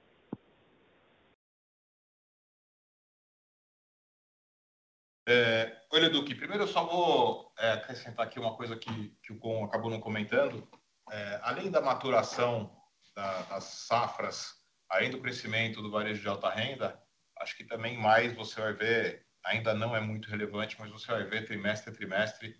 É, 5.28 5.80
Oi, 5.92 6.08
Duque. 6.08 6.34
Primeiro 6.34 6.64
eu 6.64 6.68
só 6.68 6.84
vou 6.84 7.52
é, 7.58 7.72
acrescentar 7.72 8.26
aqui 8.26 8.38
uma 8.38 8.56
coisa 8.56 8.76
que, 8.76 9.08
que 9.22 9.32
o 9.32 9.38
Com 9.38 9.64
acabou 9.64 9.90
não 9.90 10.00
comentando. 10.00 10.66
É, 11.10 11.40
além 11.42 11.70
da 11.70 11.80
maturação 11.80 12.76
da, 13.14 13.42
das 13.42 13.64
safras, 13.64 14.54
além 14.88 15.10
do 15.10 15.20
crescimento 15.20 15.82
do 15.82 15.90
varejo 15.90 16.20
de 16.20 16.28
alta 16.28 16.48
renda, 16.50 17.00
acho 17.40 17.56
que 17.56 17.64
também 17.64 17.96
mais 17.96 18.32
você 18.34 18.60
vai 18.60 18.72
ver, 18.72 19.26
ainda 19.44 19.74
não 19.74 19.96
é 19.96 20.00
muito 20.00 20.28
relevante, 20.28 20.76
mas 20.78 20.90
você 20.90 21.10
vai 21.10 21.24
ver 21.24 21.44
trimestre 21.44 21.90
a 21.90 21.94
trimestre 21.94 22.56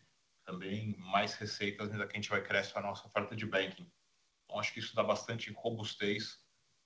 também 0.50 0.96
mais 0.98 1.34
receitas 1.34 1.90
ainda 1.90 2.06
que 2.06 2.16
a 2.16 2.20
gente 2.20 2.28
vai 2.28 2.42
crescer 2.42 2.76
a 2.76 2.82
nossa 2.82 3.06
oferta 3.06 3.36
de 3.36 3.46
banking. 3.46 3.90
Então, 4.44 4.58
acho 4.58 4.72
que 4.72 4.80
isso 4.80 4.94
dá 4.96 5.02
bastante 5.02 5.52
robustez 5.52 6.38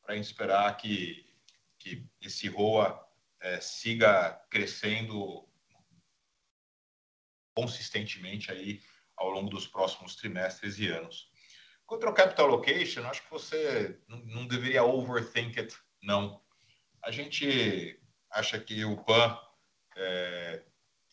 para 0.03 0.13
a 0.13 0.17
gente 0.17 0.27
esperar 0.27 0.77
que, 0.77 1.27
que 1.79 2.07
esse 2.21 2.47
ROA 2.49 3.03
é, 3.41 3.59
siga 3.61 4.33
crescendo 4.51 5.49
consistentemente 7.57 8.53
aí 8.53 8.83
ao 9.17 9.31
longo 9.31 9.49
dos 9.49 9.67
próximos 9.67 10.15
trimestres 10.17 10.79
e 10.79 10.89
anos. 10.89 11.31
Quanto 11.87 12.07
ao 12.07 12.15
capital 12.15 12.47
allocation, 12.47 13.07
acho 13.07 13.23
que 13.23 13.31
você 13.31 13.99
não 14.09 14.47
deveria 14.47 14.85
overthink 14.85 15.59
it, 15.59 15.75
não. 16.03 16.43
A 17.03 17.11
gente 17.11 17.99
acha 18.31 18.59
que 18.59 18.85
o 18.85 19.03
PAN 19.05 19.39
é, 19.97 20.65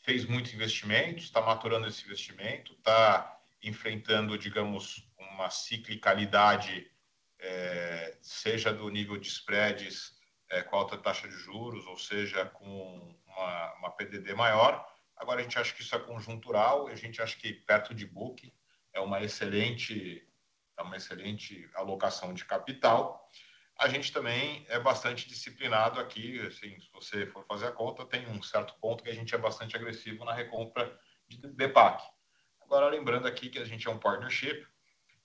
fez 0.01 0.25
muitos 0.25 0.53
investimentos, 0.53 1.25
está 1.25 1.41
maturando 1.41 1.87
esse 1.87 2.03
investimento, 2.03 2.73
está 2.73 3.39
enfrentando, 3.63 4.37
digamos, 4.37 5.07
uma 5.17 5.49
ciclicalidade, 5.49 6.89
é, 7.39 8.17
seja 8.21 8.73
do 8.73 8.89
nível 8.89 9.17
de 9.17 9.27
spreads 9.27 10.15
é, 10.49 10.61
com 10.61 10.75
alta 10.75 10.97
taxa 10.97 11.27
de 11.27 11.35
juros, 11.35 11.85
ou 11.87 11.97
seja, 11.97 12.45
com 12.45 13.15
uma, 13.25 13.73
uma 13.75 13.91
PDD 13.91 14.33
maior, 14.33 14.87
Agora 15.21 15.39
a 15.39 15.43
gente 15.43 15.59
acha 15.59 15.71
que 15.75 15.83
isso 15.83 15.95
é 15.95 15.99
conjuntural, 15.99 16.87
a 16.87 16.95
gente 16.95 17.21
acha 17.21 17.37
que 17.37 17.53
perto 17.53 17.93
de 17.93 18.07
book 18.07 18.51
é 18.91 18.99
uma 18.99 19.21
excelente 19.21 20.27
é 20.75 20.81
uma 20.81 20.97
excelente 20.97 21.69
alocação 21.75 22.33
de 22.33 22.43
capital. 22.43 23.29
A 23.81 23.87
gente 23.87 24.13
também 24.13 24.63
é 24.69 24.79
bastante 24.79 25.27
disciplinado 25.27 25.99
aqui, 25.99 26.39
assim, 26.41 26.79
se 26.79 26.87
você 26.93 27.25
for 27.25 27.43
fazer 27.47 27.65
a 27.65 27.71
conta, 27.71 28.05
tem 28.05 28.27
um 28.27 28.39
certo 28.43 28.75
ponto 28.79 29.03
que 29.03 29.09
a 29.09 29.13
gente 29.13 29.33
é 29.33 29.39
bastante 29.39 29.75
agressivo 29.75 30.23
na 30.23 30.35
recompra 30.35 30.95
de 31.27 31.39
DPAC. 31.47 32.03
Agora 32.61 32.87
lembrando 32.89 33.27
aqui 33.27 33.49
que 33.49 33.57
a 33.57 33.65
gente 33.65 33.87
é 33.87 33.91
um 33.91 33.97
partnership, 33.97 34.67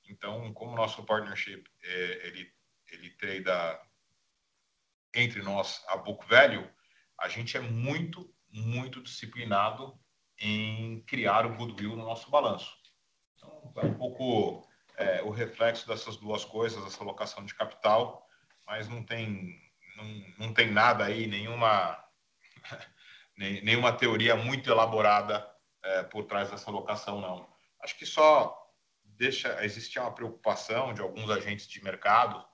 então 0.08 0.54
como 0.54 0.72
o 0.72 0.74
nosso 0.74 1.04
partnership 1.04 1.64
é, 1.82 2.26
ele 2.28 2.50
ele 2.90 3.10
trade 3.10 3.44
entre 5.14 5.42
nós 5.42 5.84
a 5.88 5.98
book 5.98 6.26
value, 6.26 6.66
a 7.20 7.28
gente 7.28 7.58
é 7.58 7.60
muito 7.60 8.34
muito 8.50 9.02
disciplinado 9.02 10.00
em 10.38 11.02
criar 11.02 11.44
o 11.44 11.54
goodwill 11.56 11.94
no 11.94 12.04
nosso 12.04 12.30
balanço. 12.30 12.74
Então, 13.34 13.70
é 13.76 13.84
um 13.84 13.94
pouco 13.98 14.66
é, 14.96 15.22
o 15.22 15.28
reflexo 15.28 15.86
dessas 15.86 16.16
duas 16.16 16.42
coisas, 16.42 16.82
essa 16.86 17.04
alocação 17.04 17.44
de 17.44 17.54
capital, 17.54 18.25
mas 18.66 18.88
não 18.88 19.02
tem, 19.02 19.60
não, 19.96 20.46
não 20.46 20.54
tem 20.54 20.70
nada 20.70 21.04
aí, 21.04 21.26
nenhuma, 21.26 22.02
nenhuma 23.36 23.92
teoria 23.92 24.36
muito 24.36 24.70
elaborada 24.70 25.48
é, 25.82 26.02
por 26.02 26.24
trás 26.24 26.50
dessa 26.50 26.70
alocação, 26.70 27.20
não. 27.20 27.48
Acho 27.80 27.96
que 27.96 28.06
só 28.06 28.56
deixa, 29.02 29.64
existe 29.64 29.98
uma 29.98 30.12
preocupação 30.12 30.92
de 30.92 31.00
alguns 31.00 31.30
agentes 31.30 31.66
de 31.68 31.82
mercado, 31.82 32.44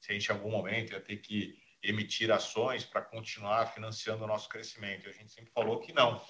se 0.00 0.10
a 0.10 0.14
gente 0.14 0.28
em 0.28 0.32
algum 0.32 0.50
momento 0.50 0.92
ia 0.92 1.00
ter 1.00 1.16
que 1.16 1.58
emitir 1.82 2.30
ações 2.30 2.84
para 2.84 3.02
continuar 3.02 3.66
financiando 3.66 4.24
o 4.24 4.26
nosso 4.26 4.48
crescimento. 4.48 5.08
A 5.08 5.12
gente 5.12 5.32
sempre 5.32 5.50
falou 5.52 5.80
que 5.80 5.92
não, 5.92 6.22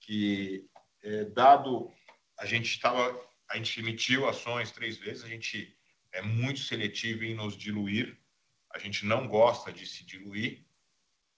que 0.00 0.68
é, 1.02 1.24
dado 1.24 1.90
a 2.38 2.46
gente 2.46 2.66
estava, 2.66 3.18
a 3.50 3.56
gente 3.56 3.80
emitiu 3.80 4.28
ações 4.28 4.70
três 4.70 4.96
vezes, 4.96 5.24
a 5.24 5.28
gente 5.28 5.76
é 6.12 6.22
muito 6.22 6.60
seletivo 6.60 7.24
em 7.24 7.34
nos 7.34 7.56
diluir, 7.56 8.18
a 8.74 8.78
gente 8.78 9.04
não 9.06 9.26
gosta 9.26 9.72
de 9.72 9.86
se 9.86 10.04
diluir, 10.04 10.64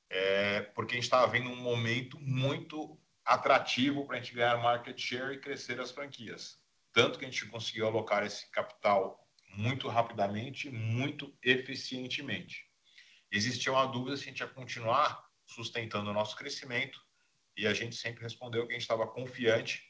é, 0.08 0.62
porque 0.74 0.92
a 0.92 0.96
gente 0.96 1.04
estava 1.04 1.30
vendo 1.30 1.50
um 1.50 1.56
momento 1.56 2.18
muito 2.20 2.98
atrativo 3.24 4.06
para 4.06 4.16
a 4.16 4.20
gente 4.20 4.34
ganhar 4.34 4.56
market 4.58 4.98
share 4.98 5.34
e 5.34 5.40
crescer 5.40 5.80
as 5.80 5.90
franquias. 5.90 6.60
Tanto 6.92 7.18
que 7.18 7.24
a 7.24 7.30
gente 7.30 7.46
conseguiu 7.46 7.86
alocar 7.86 8.24
esse 8.24 8.50
capital 8.50 9.28
muito 9.56 9.88
rapidamente, 9.88 10.70
muito 10.70 11.32
eficientemente 11.42 12.70
existia 13.30 13.72
uma 13.72 13.86
dúvida 13.86 14.16
se 14.16 14.24
a 14.24 14.26
gente 14.26 14.40
ia 14.40 14.46
continuar 14.48 15.24
sustentando 15.46 16.10
o 16.10 16.14
nosso 16.14 16.36
crescimento 16.36 17.00
e 17.56 17.66
a 17.66 17.74
gente 17.74 17.94
sempre 17.94 18.22
respondeu 18.22 18.66
que 18.66 18.72
a 18.72 18.74
gente 18.74 18.82
estava 18.82 19.06
confiante 19.06 19.82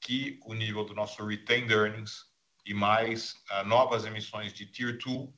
que 0.00 0.38
o 0.44 0.52
nível 0.52 0.84
do 0.84 0.94
nosso 0.94 1.24
retained 1.24 1.72
earnings 1.72 2.26
e 2.66 2.74
mais 2.74 3.34
uh, 3.50 3.64
novas 3.64 4.04
emissões 4.04 4.52
de 4.52 4.66
Tier 4.66 4.98
2, 4.98 5.30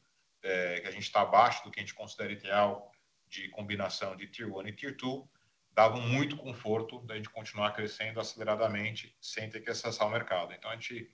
eh, 0.45 0.81
que 0.81 0.87
a 0.87 0.91
gente 0.91 1.05
está 1.05 1.23
abaixo 1.23 1.65
do 1.65 1.71
que 1.71 1.81
a 1.81 1.83
gente 1.83 1.95
considera 1.95 2.33
ideal 2.33 2.93
de 3.29 3.49
combinação 3.49 4.15
de 4.15 4.29
Tier 4.29 4.55
1 4.55 4.69
e 4.69 4.73
Tier 4.73 4.97
2, 4.97 5.25
davam 5.73 6.01
muito 6.03 6.37
conforto 6.37 7.01
da 7.01 7.17
gente 7.17 7.31
continuar 7.31 7.73
crescendo 7.73 8.21
aceleradamente 8.21 9.17
sem 9.21 9.49
ter 9.49 9.61
que 9.61 9.71
acessar 9.71 10.07
o 10.07 10.11
mercado. 10.11 10.53
Então 10.53 10.71
a 10.71 10.75
gente 10.75 11.11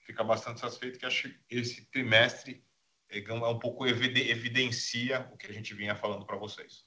fica 0.00 0.24
bastante 0.24 0.60
satisfeito 0.60 0.98
que 0.98 1.06
acho 1.06 1.28
que 1.46 1.56
esse 1.56 1.86
trimestre 1.86 2.62
é 3.08 3.32
um 3.32 3.58
pouco 3.58 3.86
evidencia 3.86 5.28
o 5.32 5.36
que 5.36 5.46
a 5.46 5.52
gente 5.52 5.72
vinha 5.72 5.94
falando 5.94 6.26
para 6.26 6.36
vocês. 6.36 6.84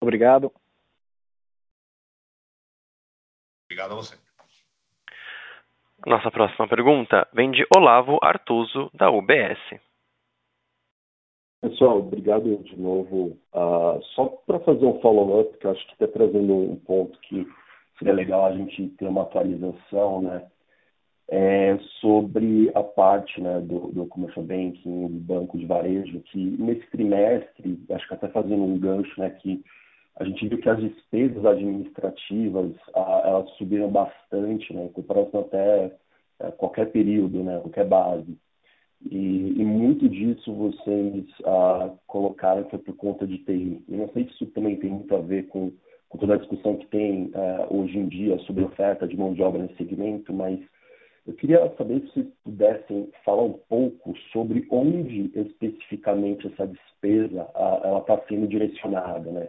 Obrigado. 0.00 0.52
Obrigado 3.66 3.92
a 3.92 3.96
você. 3.96 4.25
Nossa 6.06 6.30
próxima 6.30 6.68
pergunta 6.68 7.28
vem 7.34 7.50
de 7.50 7.66
Olavo 7.76 8.18
Artuso, 8.22 8.88
da 8.94 9.10
UBS. 9.10 9.58
Pessoal, 11.60 11.98
obrigado 11.98 12.56
de 12.58 12.80
novo. 12.80 13.36
Uh, 13.52 14.00
só 14.14 14.26
para 14.46 14.60
fazer 14.60 14.86
um 14.86 15.00
follow-up, 15.00 15.58
que 15.58 15.66
acho 15.66 15.84
que 15.88 15.92
está 15.94 16.06
trazendo 16.06 16.54
um 16.54 16.76
ponto 16.76 17.18
que 17.20 17.44
seria 17.98 18.14
legal 18.14 18.46
a 18.46 18.52
gente 18.52 18.88
ter 18.90 19.06
uma 19.08 19.22
atualização, 19.22 20.22
né? 20.22 20.46
é, 21.28 21.76
sobre 22.00 22.70
a 22.74 22.82
parte 22.82 23.40
né, 23.40 23.60
do, 23.60 23.88
do 23.88 24.06
commercial 24.06 24.44
banking, 24.44 25.08
do 25.08 25.18
banco 25.18 25.58
de 25.58 25.66
varejo, 25.66 26.20
que 26.20 26.38
nesse 26.38 26.86
trimestre, 26.90 27.84
acho 27.90 28.06
que 28.06 28.14
até 28.14 28.28
fazendo 28.28 28.62
um 28.62 28.78
gancho, 28.78 29.20
né, 29.20 29.30
que 29.30 29.62
a 30.18 30.24
gente 30.24 30.48
viu 30.48 30.58
que 30.58 30.68
as 30.68 30.80
despesas 30.80 31.44
administrativas 31.44 32.72
elas 32.94 33.50
subiram 33.56 33.90
bastante, 33.90 34.72
né, 34.72 34.84
em 34.86 34.92
comparação 34.92 35.40
até 35.40 35.92
é, 36.40 36.50
qualquer 36.52 36.90
período, 36.90 37.42
né, 37.42 37.58
qualquer 37.60 37.86
base. 37.86 38.36
E, 39.04 39.54
e 39.60 39.64
muito 39.64 40.08
disso 40.08 40.54
vocês 40.54 41.26
ah, 41.44 41.90
colocaram 42.06 42.68
foi 42.70 42.78
por 42.78 42.96
conta 42.96 43.26
de 43.26 43.38
TI. 43.38 43.84
Eu 43.88 43.98
não 43.98 44.08
sei 44.08 44.24
se 44.24 44.30
isso 44.30 44.46
também 44.46 44.76
tem 44.76 44.90
muito 44.90 45.14
a 45.14 45.20
ver 45.20 45.48
com, 45.48 45.70
com 46.08 46.18
toda 46.18 46.34
a 46.34 46.38
discussão 46.38 46.76
que 46.76 46.86
tem 46.86 47.30
ah, 47.34 47.66
hoje 47.70 47.98
em 47.98 48.08
dia 48.08 48.38
sobre 48.40 48.64
oferta 48.64 49.06
de 49.06 49.16
mão 49.16 49.34
de 49.34 49.42
obra 49.42 49.62
nesse 49.62 49.76
segmento, 49.76 50.32
mas 50.32 50.58
Eu 51.26 51.34
queria 51.34 51.58
saber 51.76 52.00
se 52.00 52.06
vocês 52.06 52.26
pudessem 52.44 53.10
falar 53.24 53.42
um 53.42 53.58
pouco 53.68 54.16
sobre 54.32 54.66
onde 54.70 55.30
especificamente 55.34 56.46
essa 56.46 56.66
despesa 56.66 57.48
ela 57.54 57.98
está 57.98 58.18
sendo 58.28 58.46
direcionada, 58.46 59.30
né? 59.30 59.48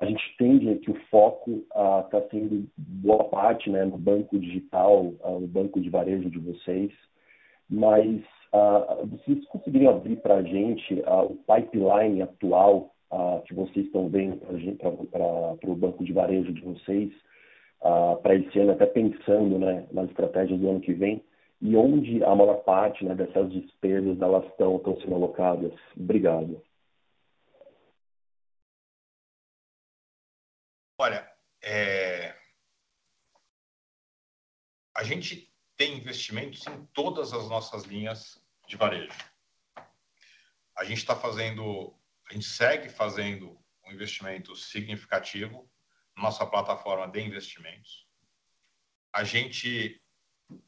A 0.00 0.06
gente 0.06 0.22
entende 0.32 0.76
que 0.76 0.90
o 0.90 1.00
foco 1.10 1.62
está 2.04 2.26
sendo 2.30 2.66
boa 2.76 3.24
parte 3.24 3.68
né, 3.68 3.84
no 3.84 3.98
banco 3.98 4.38
digital, 4.38 5.12
no 5.22 5.46
banco 5.46 5.78
de 5.78 5.90
varejo 5.90 6.30
de 6.30 6.38
vocês, 6.38 6.90
mas 7.68 8.22
vocês 9.10 9.44
conseguiriam 9.48 9.94
abrir 9.94 10.16
para 10.16 10.36
a 10.36 10.42
gente 10.42 11.02
o 11.28 11.36
pipeline 11.46 12.22
atual 12.22 12.94
que 13.44 13.52
vocês 13.52 13.86
estão 13.86 14.08
vendo 14.08 14.38
para 15.10 15.70
o 15.70 15.76
banco 15.76 16.02
de 16.02 16.14
varejo 16.14 16.50
de 16.50 16.62
vocês 16.62 17.12
para 18.22 18.34
esse 18.34 18.58
ano, 18.58 18.72
até 18.72 18.86
pensando 18.86 19.58
né, 19.58 19.86
nas 19.92 20.08
estratégias 20.08 20.58
do 20.58 20.70
ano 20.70 20.80
que 20.80 20.94
vem, 20.94 21.22
e 21.60 21.76
onde 21.76 22.24
a 22.24 22.34
maior 22.34 22.62
parte 22.64 23.04
né, 23.04 23.14
dessas 23.14 23.52
despesas 23.52 24.18
elas 24.20 24.46
estão, 24.46 24.76
estão 24.76 24.98
sendo 25.00 25.14
alocadas? 25.14 25.72
Obrigado. 25.94 26.62
Olha, 30.98 31.26
é... 31.62 32.34
a 35.00 35.02
gente 35.02 35.50
tem 35.78 35.96
investimentos 35.96 36.66
em 36.66 36.84
todas 36.92 37.32
as 37.32 37.48
nossas 37.48 37.84
linhas 37.84 38.38
de 38.68 38.76
varejo. 38.76 39.16
A 40.76 40.84
gente 40.84 40.98
está 40.98 41.16
fazendo, 41.16 41.98
a 42.28 42.34
gente 42.34 42.44
segue 42.44 42.90
fazendo 42.90 43.58
um 43.82 43.92
investimento 43.92 44.54
significativo 44.54 45.66
na 46.14 46.24
nossa 46.24 46.44
plataforma 46.44 47.08
de 47.08 47.18
investimentos. 47.18 48.06
A 49.10 49.24
gente 49.24 49.98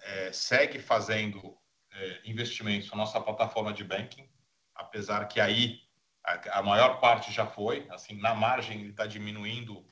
é, 0.01 0.33
segue 0.33 0.79
fazendo 0.79 1.59
é, 1.93 2.23
investimentos 2.25 2.91
na 2.91 2.97
nossa 2.97 3.21
plataforma 3.21 3.71
de 3.71 3.85
banking, 3.85 4.27
apesar 4.75 5.29
que 5.29 5.41
aí 5.41 5.83
a, 6.25 6.61
a 6.61 6.63
maior 6.63 7.01
parte 7.01 7.31
já 7.31 7.47
foi, 7.47 7.87
assim, 7.91 8.15
na 8.15 8.35
margem 8.35 8.81
ele 8.81 8.91
está 8.93 9.05
diminuindo 9.05 9.87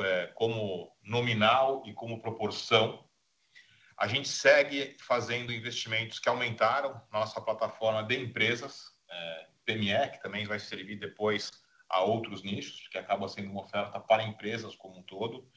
é, 0.00 0.28
como 0.28 0.90
nominal 1.02 1.82
e 1.84 1.92
como 1.92 2.22
proporção. 2.22 3.05
A 3.98 4.06
gente 4.06 4.28
segue 4.28 4.96
fazendo 5.00 5.52
investimentos 5.52 6.18
que 6.18 6.28
aumentaram 6.28 7.00
nossa 7.10 7.40
plataforma 7.40 8.02
de 8.02 8.16
empresas, 8.16 8.92
é, 9.08 9.46
PME, 9.64 10.10
que 10.12 10.22
também 10.22 10.44
vai 10.44 10.58
servir 10.58 10.96
depois 10.96 11.50
a 11.88 12.02
outros 12.02 12.42
nichos, 12.42 12.86
que 12.88 12.98
acaba 12.98 13.28
sendo 13.28 13.50
uma 13.50 13.62
oferta 13.62 13.98
para 13.98 14.22
empresas 14.22 14.74
como 14.76 14.98
um 14.98 15.02
todo. 15.02 15.50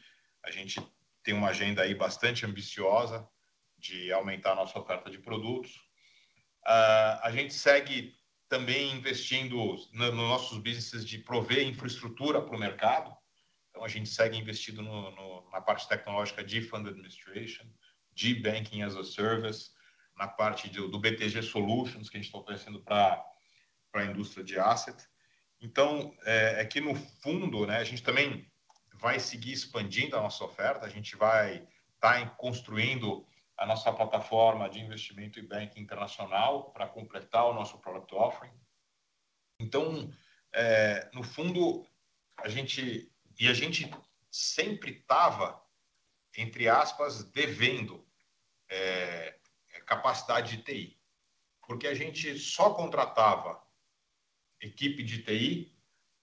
A 0.43 0.51
gente 0.51 0.79
tem 1.23 1.33
uma 1.33 1.49
agenda 1.49 1.81
aí 1.81 1.93
bastante 1.93 2.45
ambiciosa 2.45 3.27
de 3.77 4.11
aumentar 4.11 4.53
a 4.53 4.55
nossa 4.55 4.79
oferta 4.79 5.09
de 5.09 5.19
produtos. 5.19 5.75
Uh, 6.65 7.19
a 7.23 7.31
gente 7.31 7.53
segue 7.53 8.15
também 8.47 8.93
investindo 8.93 9.55
nos 9.55 9.91
no 9.91 10.11
nossos 10.11 10.57
businesses 10.57 11.05
de 11.05 11.19
prover 11.19 11.67
infraestrutura 11.67 12.41
para 12.41 12.55
o 12.55 12.59
mercado. 12.59 13.15
Então, 13.69 13.83
a 13.83 13.87
gente 13.87 14.09
segue 14.09 14.37
investindo 14.37 14.81
no, 14.81 15.11
no, 15.11 15.49
na 15.51 15.61
parte 15.61 15.87
tecnológica 15.87 16.43
de 16.43 16.61
Fund 16.61 16.87
Administration, 16.87 17.65
de 18.20 18.36
Banking 18.36 18.82
as 18.82 18.97
a 18.97 19.03
Service, 19.03 19.72
na 20.17 20.28
parte 20.28 20.70
do, 20.70 20.89
do 20.89 20.99
BTG 20.99 21.41
Solutions, 21.41 22.09
que 22.09 22.17
a 22.17 22.20
gente 22.20 22.28
está 22.28 22.38
oferecendo 22.38 22.82
para 22.82 23.26
a 23.93 24.03
indústria 24.03 24.43
de 24.43 24.59
asset. 24.59 25.01
Então, 25.61 26.13
é, 26.26 26.61
é, 26.61 26.65
que 26.65 26.82
no 26.82 26.93
fundo, 26.95 27.65
né, 27.65 27.78
a 27.78 27.84
gente 27.86 28.03
também 28.03 28.51
vai 28.93 29.22
seguir 29.22 29.53
expandindo 29.53 30.17
a 30.17 30.22
nossa 30.22 30.43
oferta, 30.43 30.86
a 30.86 30.89
gente 30.89 31.15
vai 31.15 31.65
estar 31.95 32.20
tá 32.20 32.30
construindo 32.32 33.26
a 33.57 33.65
nossa 33.65 33.91
plataforma 33.93 34.70
de 34.70 34.80
investimento 34.80 35.39
e 35.39 35.47
banking 35.47 35.80
internacional 35.80 36.72
para 36.72 36.88
completar 36.88 37.45
o 37.45 37.53
nosso 37.53 37.78
product 37.80 38.13
offering. 38.13 38.53
Então, 39.61 40.11
é, 40.53 41.09
no 41.13 41.24
fundo, 41.24 41.86
a 42.38 42.49
gente 42.49 43.09
e 43.39 43.47
a 43.47 43.53
gente 43.53 43.89
sempre 44.30 44.91
estava, 44.91 45.61
entre 46.38 46.67
aspas, 46.67 47.24
devendo 47.24 48.09
é, 48.70 49.39
capacidade 49.86 50.57
de 50.57 50.63
TI, 50.63 51.01
porque 51.67 51.88
a 51.88 51.93
gente 51.93 52.38
só 52.38 52.74
contratava 52.74 53.61
equipe 54.61 55.03
de 55.03 55.24
TI 55.24 55.76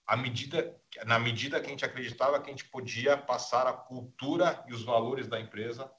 à 0.07 0.17
medida, 0.17 0.81
na 1.05 1.19
medida 1.19 1.61
que 1.61 1.67
a 1.67 1.71
gente 1.71 1.85
acreditava 1.85 2.41
que 2.41 2.49
a 2.49 2.53
gente 2.53 2.69
podia 2.69 3.17
passar 3.17 3.67
a 3.67 3.73
cultura 3.73 4.65
e 4.69 4.73
os 4.73 4.85
valores 4.85 5.27
da 5.27 5.41
empresa 5.41 5.93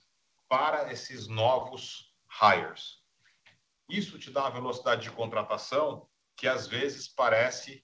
para 0.47 0.91
esses 0.91 1.27
novos 1.27 2.15
hires. 2.41 3.03
Isso 3.89 4.17
te 4.17 4.31
dá 4.31 4.41
uma 4.43 4.51
velocidade 4.51 5.03
de 5.03 5.11
contratação 5.11 6.09
que 6.35 6.47
às 6.47 6.67
vezes 6.67 7.07
parece 7.07 7.83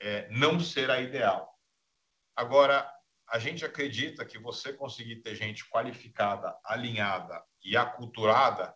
é, 0.00 0.28
não 0.30 0.58
ser 0.58 0.90
a 0.90 1.00
ideal. 1.00 1.56
Agora, 2.34 2.90
a 3.28 3.38
gente 3.38 3.64
acredita 3.64 4.24
que 4.24 4.38
você 4.38 4.72
conseguir 4.72 5.16
ter 5.16 5.34
gente 5.34 5.68
qualificada, 5.68 6.56
alinhada 6.64 7.42
e 7.64 7.76
aculturada 7.76 8.74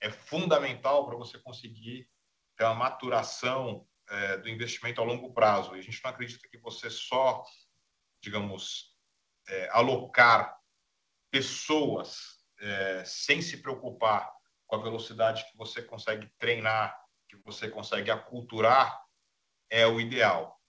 é 0.00 0.10
fundamental 0.10 1.06
para 1.06 1.16
você 1.16 1.38
conseguir 1.38 2.08
ter 2.56 2.64
uma 2.64 2.74
maturação 2.74 3.86
é, 4.08 4.36
do 4.38 4.48
investimento 4.48 5.00
a 5.00 5.04
longo 5.04 5.32
prazo. 5.32 5.74
E 5.74 5.78
a 5.78 5.82
gente 5.82 6.02
não 6.02 6.10
acredita 6.10 6.46
que 6.48 6.58
você 6.58 6.90
só, 6.90 7.42
digamos, 8.20 8.94
é, 9.48 9.68
alocar 9.70 10.58
pessoas 11.30 12.44
é, 12.60 13.02
sem 13.04 13.40
se 13.40 13.58
preocupar 13.58 14.30
com 14.66 14.76
a 14.76 14.82
velocidade 14.82 15.44
que 15.50 15.56
você 15.56 15.82
consegue 15.82 16.30
treinar, 16.38 16.98
que 17.28 17.36
você 17.36 17.68
consegue 17.68 18.10
aculturar, 18.10 19.00
é 19.70 19.86
o 19.86 20.00
ideal. 20.00 20.60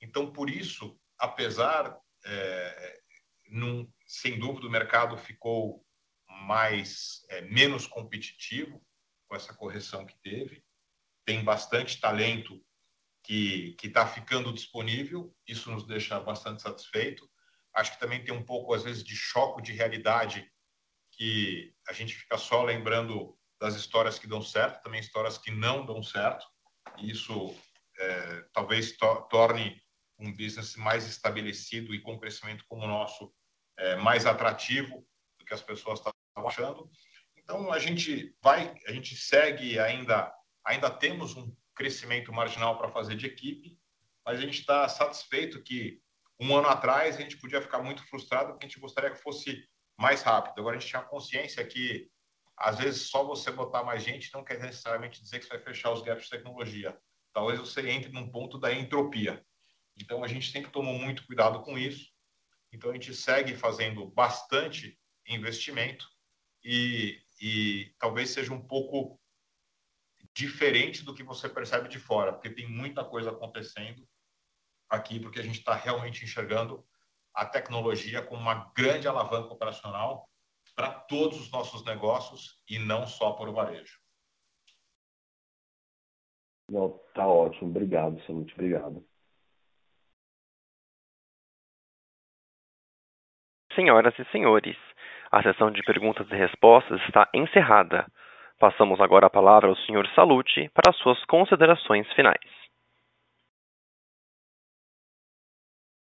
Então, 0.00 0.32
por 0.32 0.48
isso, 0.48 0.98
apesar, 1.18 1.98
é, 2.24 3.00
num, 3.48 3.90
sem 4.06 4.38
dúvida, 4.38 4.66
o 4.66 4.70
mercado 4.70 5.16
ficou 5.16 5.84
mais 6.28 7.24
é, 7.28 7.42
menos 7.42 7.86
competitivo 7.86 8.84
com 9.28 9.36
essa 9.36 9.54
correção 9.54 10.06
que 10.06 10.16
teve. 10.22 10.64
Tem 11.24 11.44
bastante 11.44 12.00
talento 12.00 12.60
que 13.22 13.76
está 13.82 14.06
ficando 14.06 14.52
disponível, 14.52 15.34
isso 15.46 15.70
nos 15.70 15.86
deixa 15.86 16.18
bastante 16.18 16.62
satisfeito. 16.62 17.30
Acho 17.74 17.92
que 17.92 18.00
também 18.00 18.24
tem 18.24 18.34
um 18.34 18.44
pouco, 18.44 18.74
às 18.74 18.82
vezes, 18.82 19.04
de 19.04 19.14
choque 19.14 19.62
de 19.62 19.72
realidade, 19.72 20.50
que 21.12 21.72
a 21.86 21.92
gente 21.92 22.14
fica 22.14 22.36
só 22.36 22.64
lembrando 22.64 23.38
das 23.60 23.76
histórias 23.76 24.18
que 24.18 24.26
dão 24.26 24.42
certo, 24.42 24.82
também 24.82 25.00
histórias 25.00 25.36
que 25.38 25.50
não 25.50 25.84
dão 25.84 26.02
certo. 26.02 26.46
E 26.98 27.10
isso 27.10 27.54
é, 27.98 28.44
talvez 28.52 28.96
to 28.96 29.28
torne 29.28 29.79
um 30.20 30.34
business 30.34 30.76
mais 30.76 31.06
estabelecido 31.06 31.94
e 31.94 32.00
com 32.00 32.18
crescimento 32.18 32.64
como 32.68 32.84
o 32.84 32.88
nosso 32.88 33.32
é, 33.78 33.96
mais 33.96 34.26
atrativo 34.26 35.06
do 35.38 35.44
que 35.44 35.54
as 35.54 35.62
pessoas 35.62 35.98
estão 35.98 36.12
achando. 36.46 36.90
Então 37.36 37.72
a 37.72 37.78
gente 37.78 38.36
vai, 38.42 38.74
a 38.86 38.92
gente 38.92 39.16
segue 39.16 39.78
ainda, 39.78 40.32
ainda 40.64 40.90
temos 40.90 41.36
um 41.36 41.52
crescimento 41.74 42.32
marginal 42.32 42.76
para 42.76 42.90
fazer 42.90 43.16
de 43.16 43.26
equipe, 43.26 43.78
mas 44.24 44.38
a 44.38 44.42
gente 44.42 44.60
está 44.60 44.88
satisfeito 44.88 45.62
que 45.62 46.00
um 46.38 46.54
ano 46.54 46.68
atrás 46.68 47.16
a 47.16 47.20
gente 47.20 47.38
podia 47.38 47.60
ficar 47.60 47.82
muito 47.82 48.06
frustrado 48.06 48.52
porque 48.52 48.66
a 48.66 48.68
gente 48.68 48.80
gostaria 48.80 49.10
que 49.10 49.22
fosse 49.22 49.66
mais 49.98 50.22
rápido. 50.22 50.60
Agora 50.60 50.76
a 50.76 50.78
gente 50.78 50.88
tinha 50.88 51.02
consciência 51.02 51.64
que 51.66 52.08
às 52.56 52.78
vezes 52.78 53.08
só 53.08 53.24
você 53.24 53.50
botar 53.50 53.82
mais 53.82 54.02
gente 54.02 54.32
não 54.34 54.44
quer 54.44 54.58
necessariamente 54.58 55.22
dizer 55.22 55.38
que 55.38 55.46
você 55.46 55.56
vai 55.56 55.64
fechar 55.64 55.92
os 55.92 56.02
gaps 56.02 56.24
de 56.24 56.30
tecnologia. 56.30 56.98
Talvez 57.32 57.58
você 57.58 57.88
entre 57.88 58.12
num 58.12 58.30
ponto 58.30 58.58
da 58.58 58.72
entropia. 58.72 59.44
Então, 60.00 60.24
a 60.24 60.28
gente 60.28 60.50
sempre 60.50 60.70
tomou 60.70 60.98
muito 60.98 61.26
cuidado 61.26 61.62
com 61.62 61.78
isso. 61.78 62.10
Então, 62.72 62.90
a 62.90 62.92
gente 62.94 63.14
segue 63.14 63.54
fazendo 63.54 64.06
bastante 64.06 64.98
investimento 65.26 66.08
e, 66.64 67.20
e 67.40 67.94
talvez 67.98 68.30
seja 68.30 68.52
um 68.52 68.60
pouco 68.60 69.20
diferente 70.34 71.04
do 71.04 71.14
que 71.14 71.22
você 71.22 71.48
percebe 71.48 71.88
de 71.88 71.98
fora, 71.98 72.32
porque 72.32 72.50
tem 72.50 72.68
muita 72.68 73.04
coisa 73.04 73.30
acontecendo 73.30 74.06
aqui, 74.88 75.20
porque 75.20 75.40
a 75.40 75.42
gente 75.42 75.58
está 75.58 75.74
realmente 75.74 76.24
enxergando 76.24 76.86
a 77.34 77.44
tecnologia 77.44 78.22
como 78.22 78.40
uma 78.40 78.72
grande 78.76 79.06
alavanca 79.06 79.52
operacional 79.52 80.28
para 80.74 80.92
todos 80.92 81.40
os 81.40 81.50
nossos 81.50 81.84
negócios 81.84 82.62
e 82.68 82.78
não 82.78 83.06
só 83.06 83.32
para 83.32 83.50
o 83.50 83.52
varejo. 83.52 83.98
Não, 86.70 87.00
tá 87.14 87.26
ótimo. 87.26 87.68
Obrigado, 87.68 88.20
muito 88.32 88.54
obrigado. 88.54 89.04
Senhoras 93.80 94.12
e 94.18 94.30
senhores, 94.30 94.76
a 95.32 95.42
sessão 95.42 95.70
de 95.70 95.82
perguntas 95.82 96.28
e 96.30 96.34
respostas 96.34 97.00
está 97.06 97.26
encerrada. 97.32 98.06
Passamos 98.58 99.00
agora 99.00 99.26
a 99.26 99.30
palavra 99.30 99.70
ao 99.70 99.74
Sr. 99.74 100.06
Salute 100.14 100.68
para 100.74 100.92
suas 100.92 101.24
considerações 101.24 102.06
finais. 102.12 102.44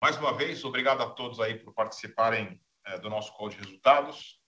Mais 0.03 0.16
uma 0.16 0.37
vez, 0.37 0.64
obrigado 0.64 1.03
a 1.03 1.11
todos 1.11 1.39
aí 1.39 1.57
por 1.57 1.72
participarem 1.72 2.61
é, 2.85 2.99
do 2.99 3.09
nosso 3.09 3.33
call 3.37 3.49
de 3.49 3.59
resultados. 3.59 4.41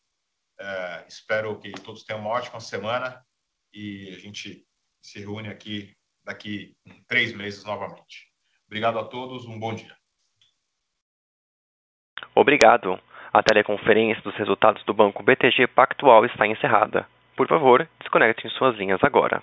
É, 0.59 1.07
espero 1.07 1.57
que 1.61 1.71
todos 1.71 2.03
tenham 2.03 2.23
uma 2.23 2.31
ótima 2.31 2.59
semana 2.59 3.25
e 3.73 4.09
a 4.09 4.19
gente 4.19 4.67
se 5.01 5.21
reúne 5.21 5.49
aqui 5.49 5.97
daqui 6.25 6.77
três 7.07 7.33
meses 7.33 7.65
novamente. 7.65 8.29
Obrigado 8.67 8.99
a 8.99 9.05
todos, 9.05 9.47
um 9.47 9.57
bom 9.57 9.73
dia. 9.73 9.97
Obrigado. 12.35 13.01
A 13.33 13.43
teleconferência 13.43 14.23
dos 14.23 14.35
resultados 14.35 14.83
do 14.85 14.93
Banco 14.93 15.23
BTG 15.23 15.69
Pactual 15.69 16.25
está 16.27 16.47
encerrada. 16.47 17.07
Por 17.37 17.47
favor, 17.47 17.87
desconectem 18.01 18.51
suas 18.51 18.77
linhas 18.77 19.03
agora. 19.05 19.41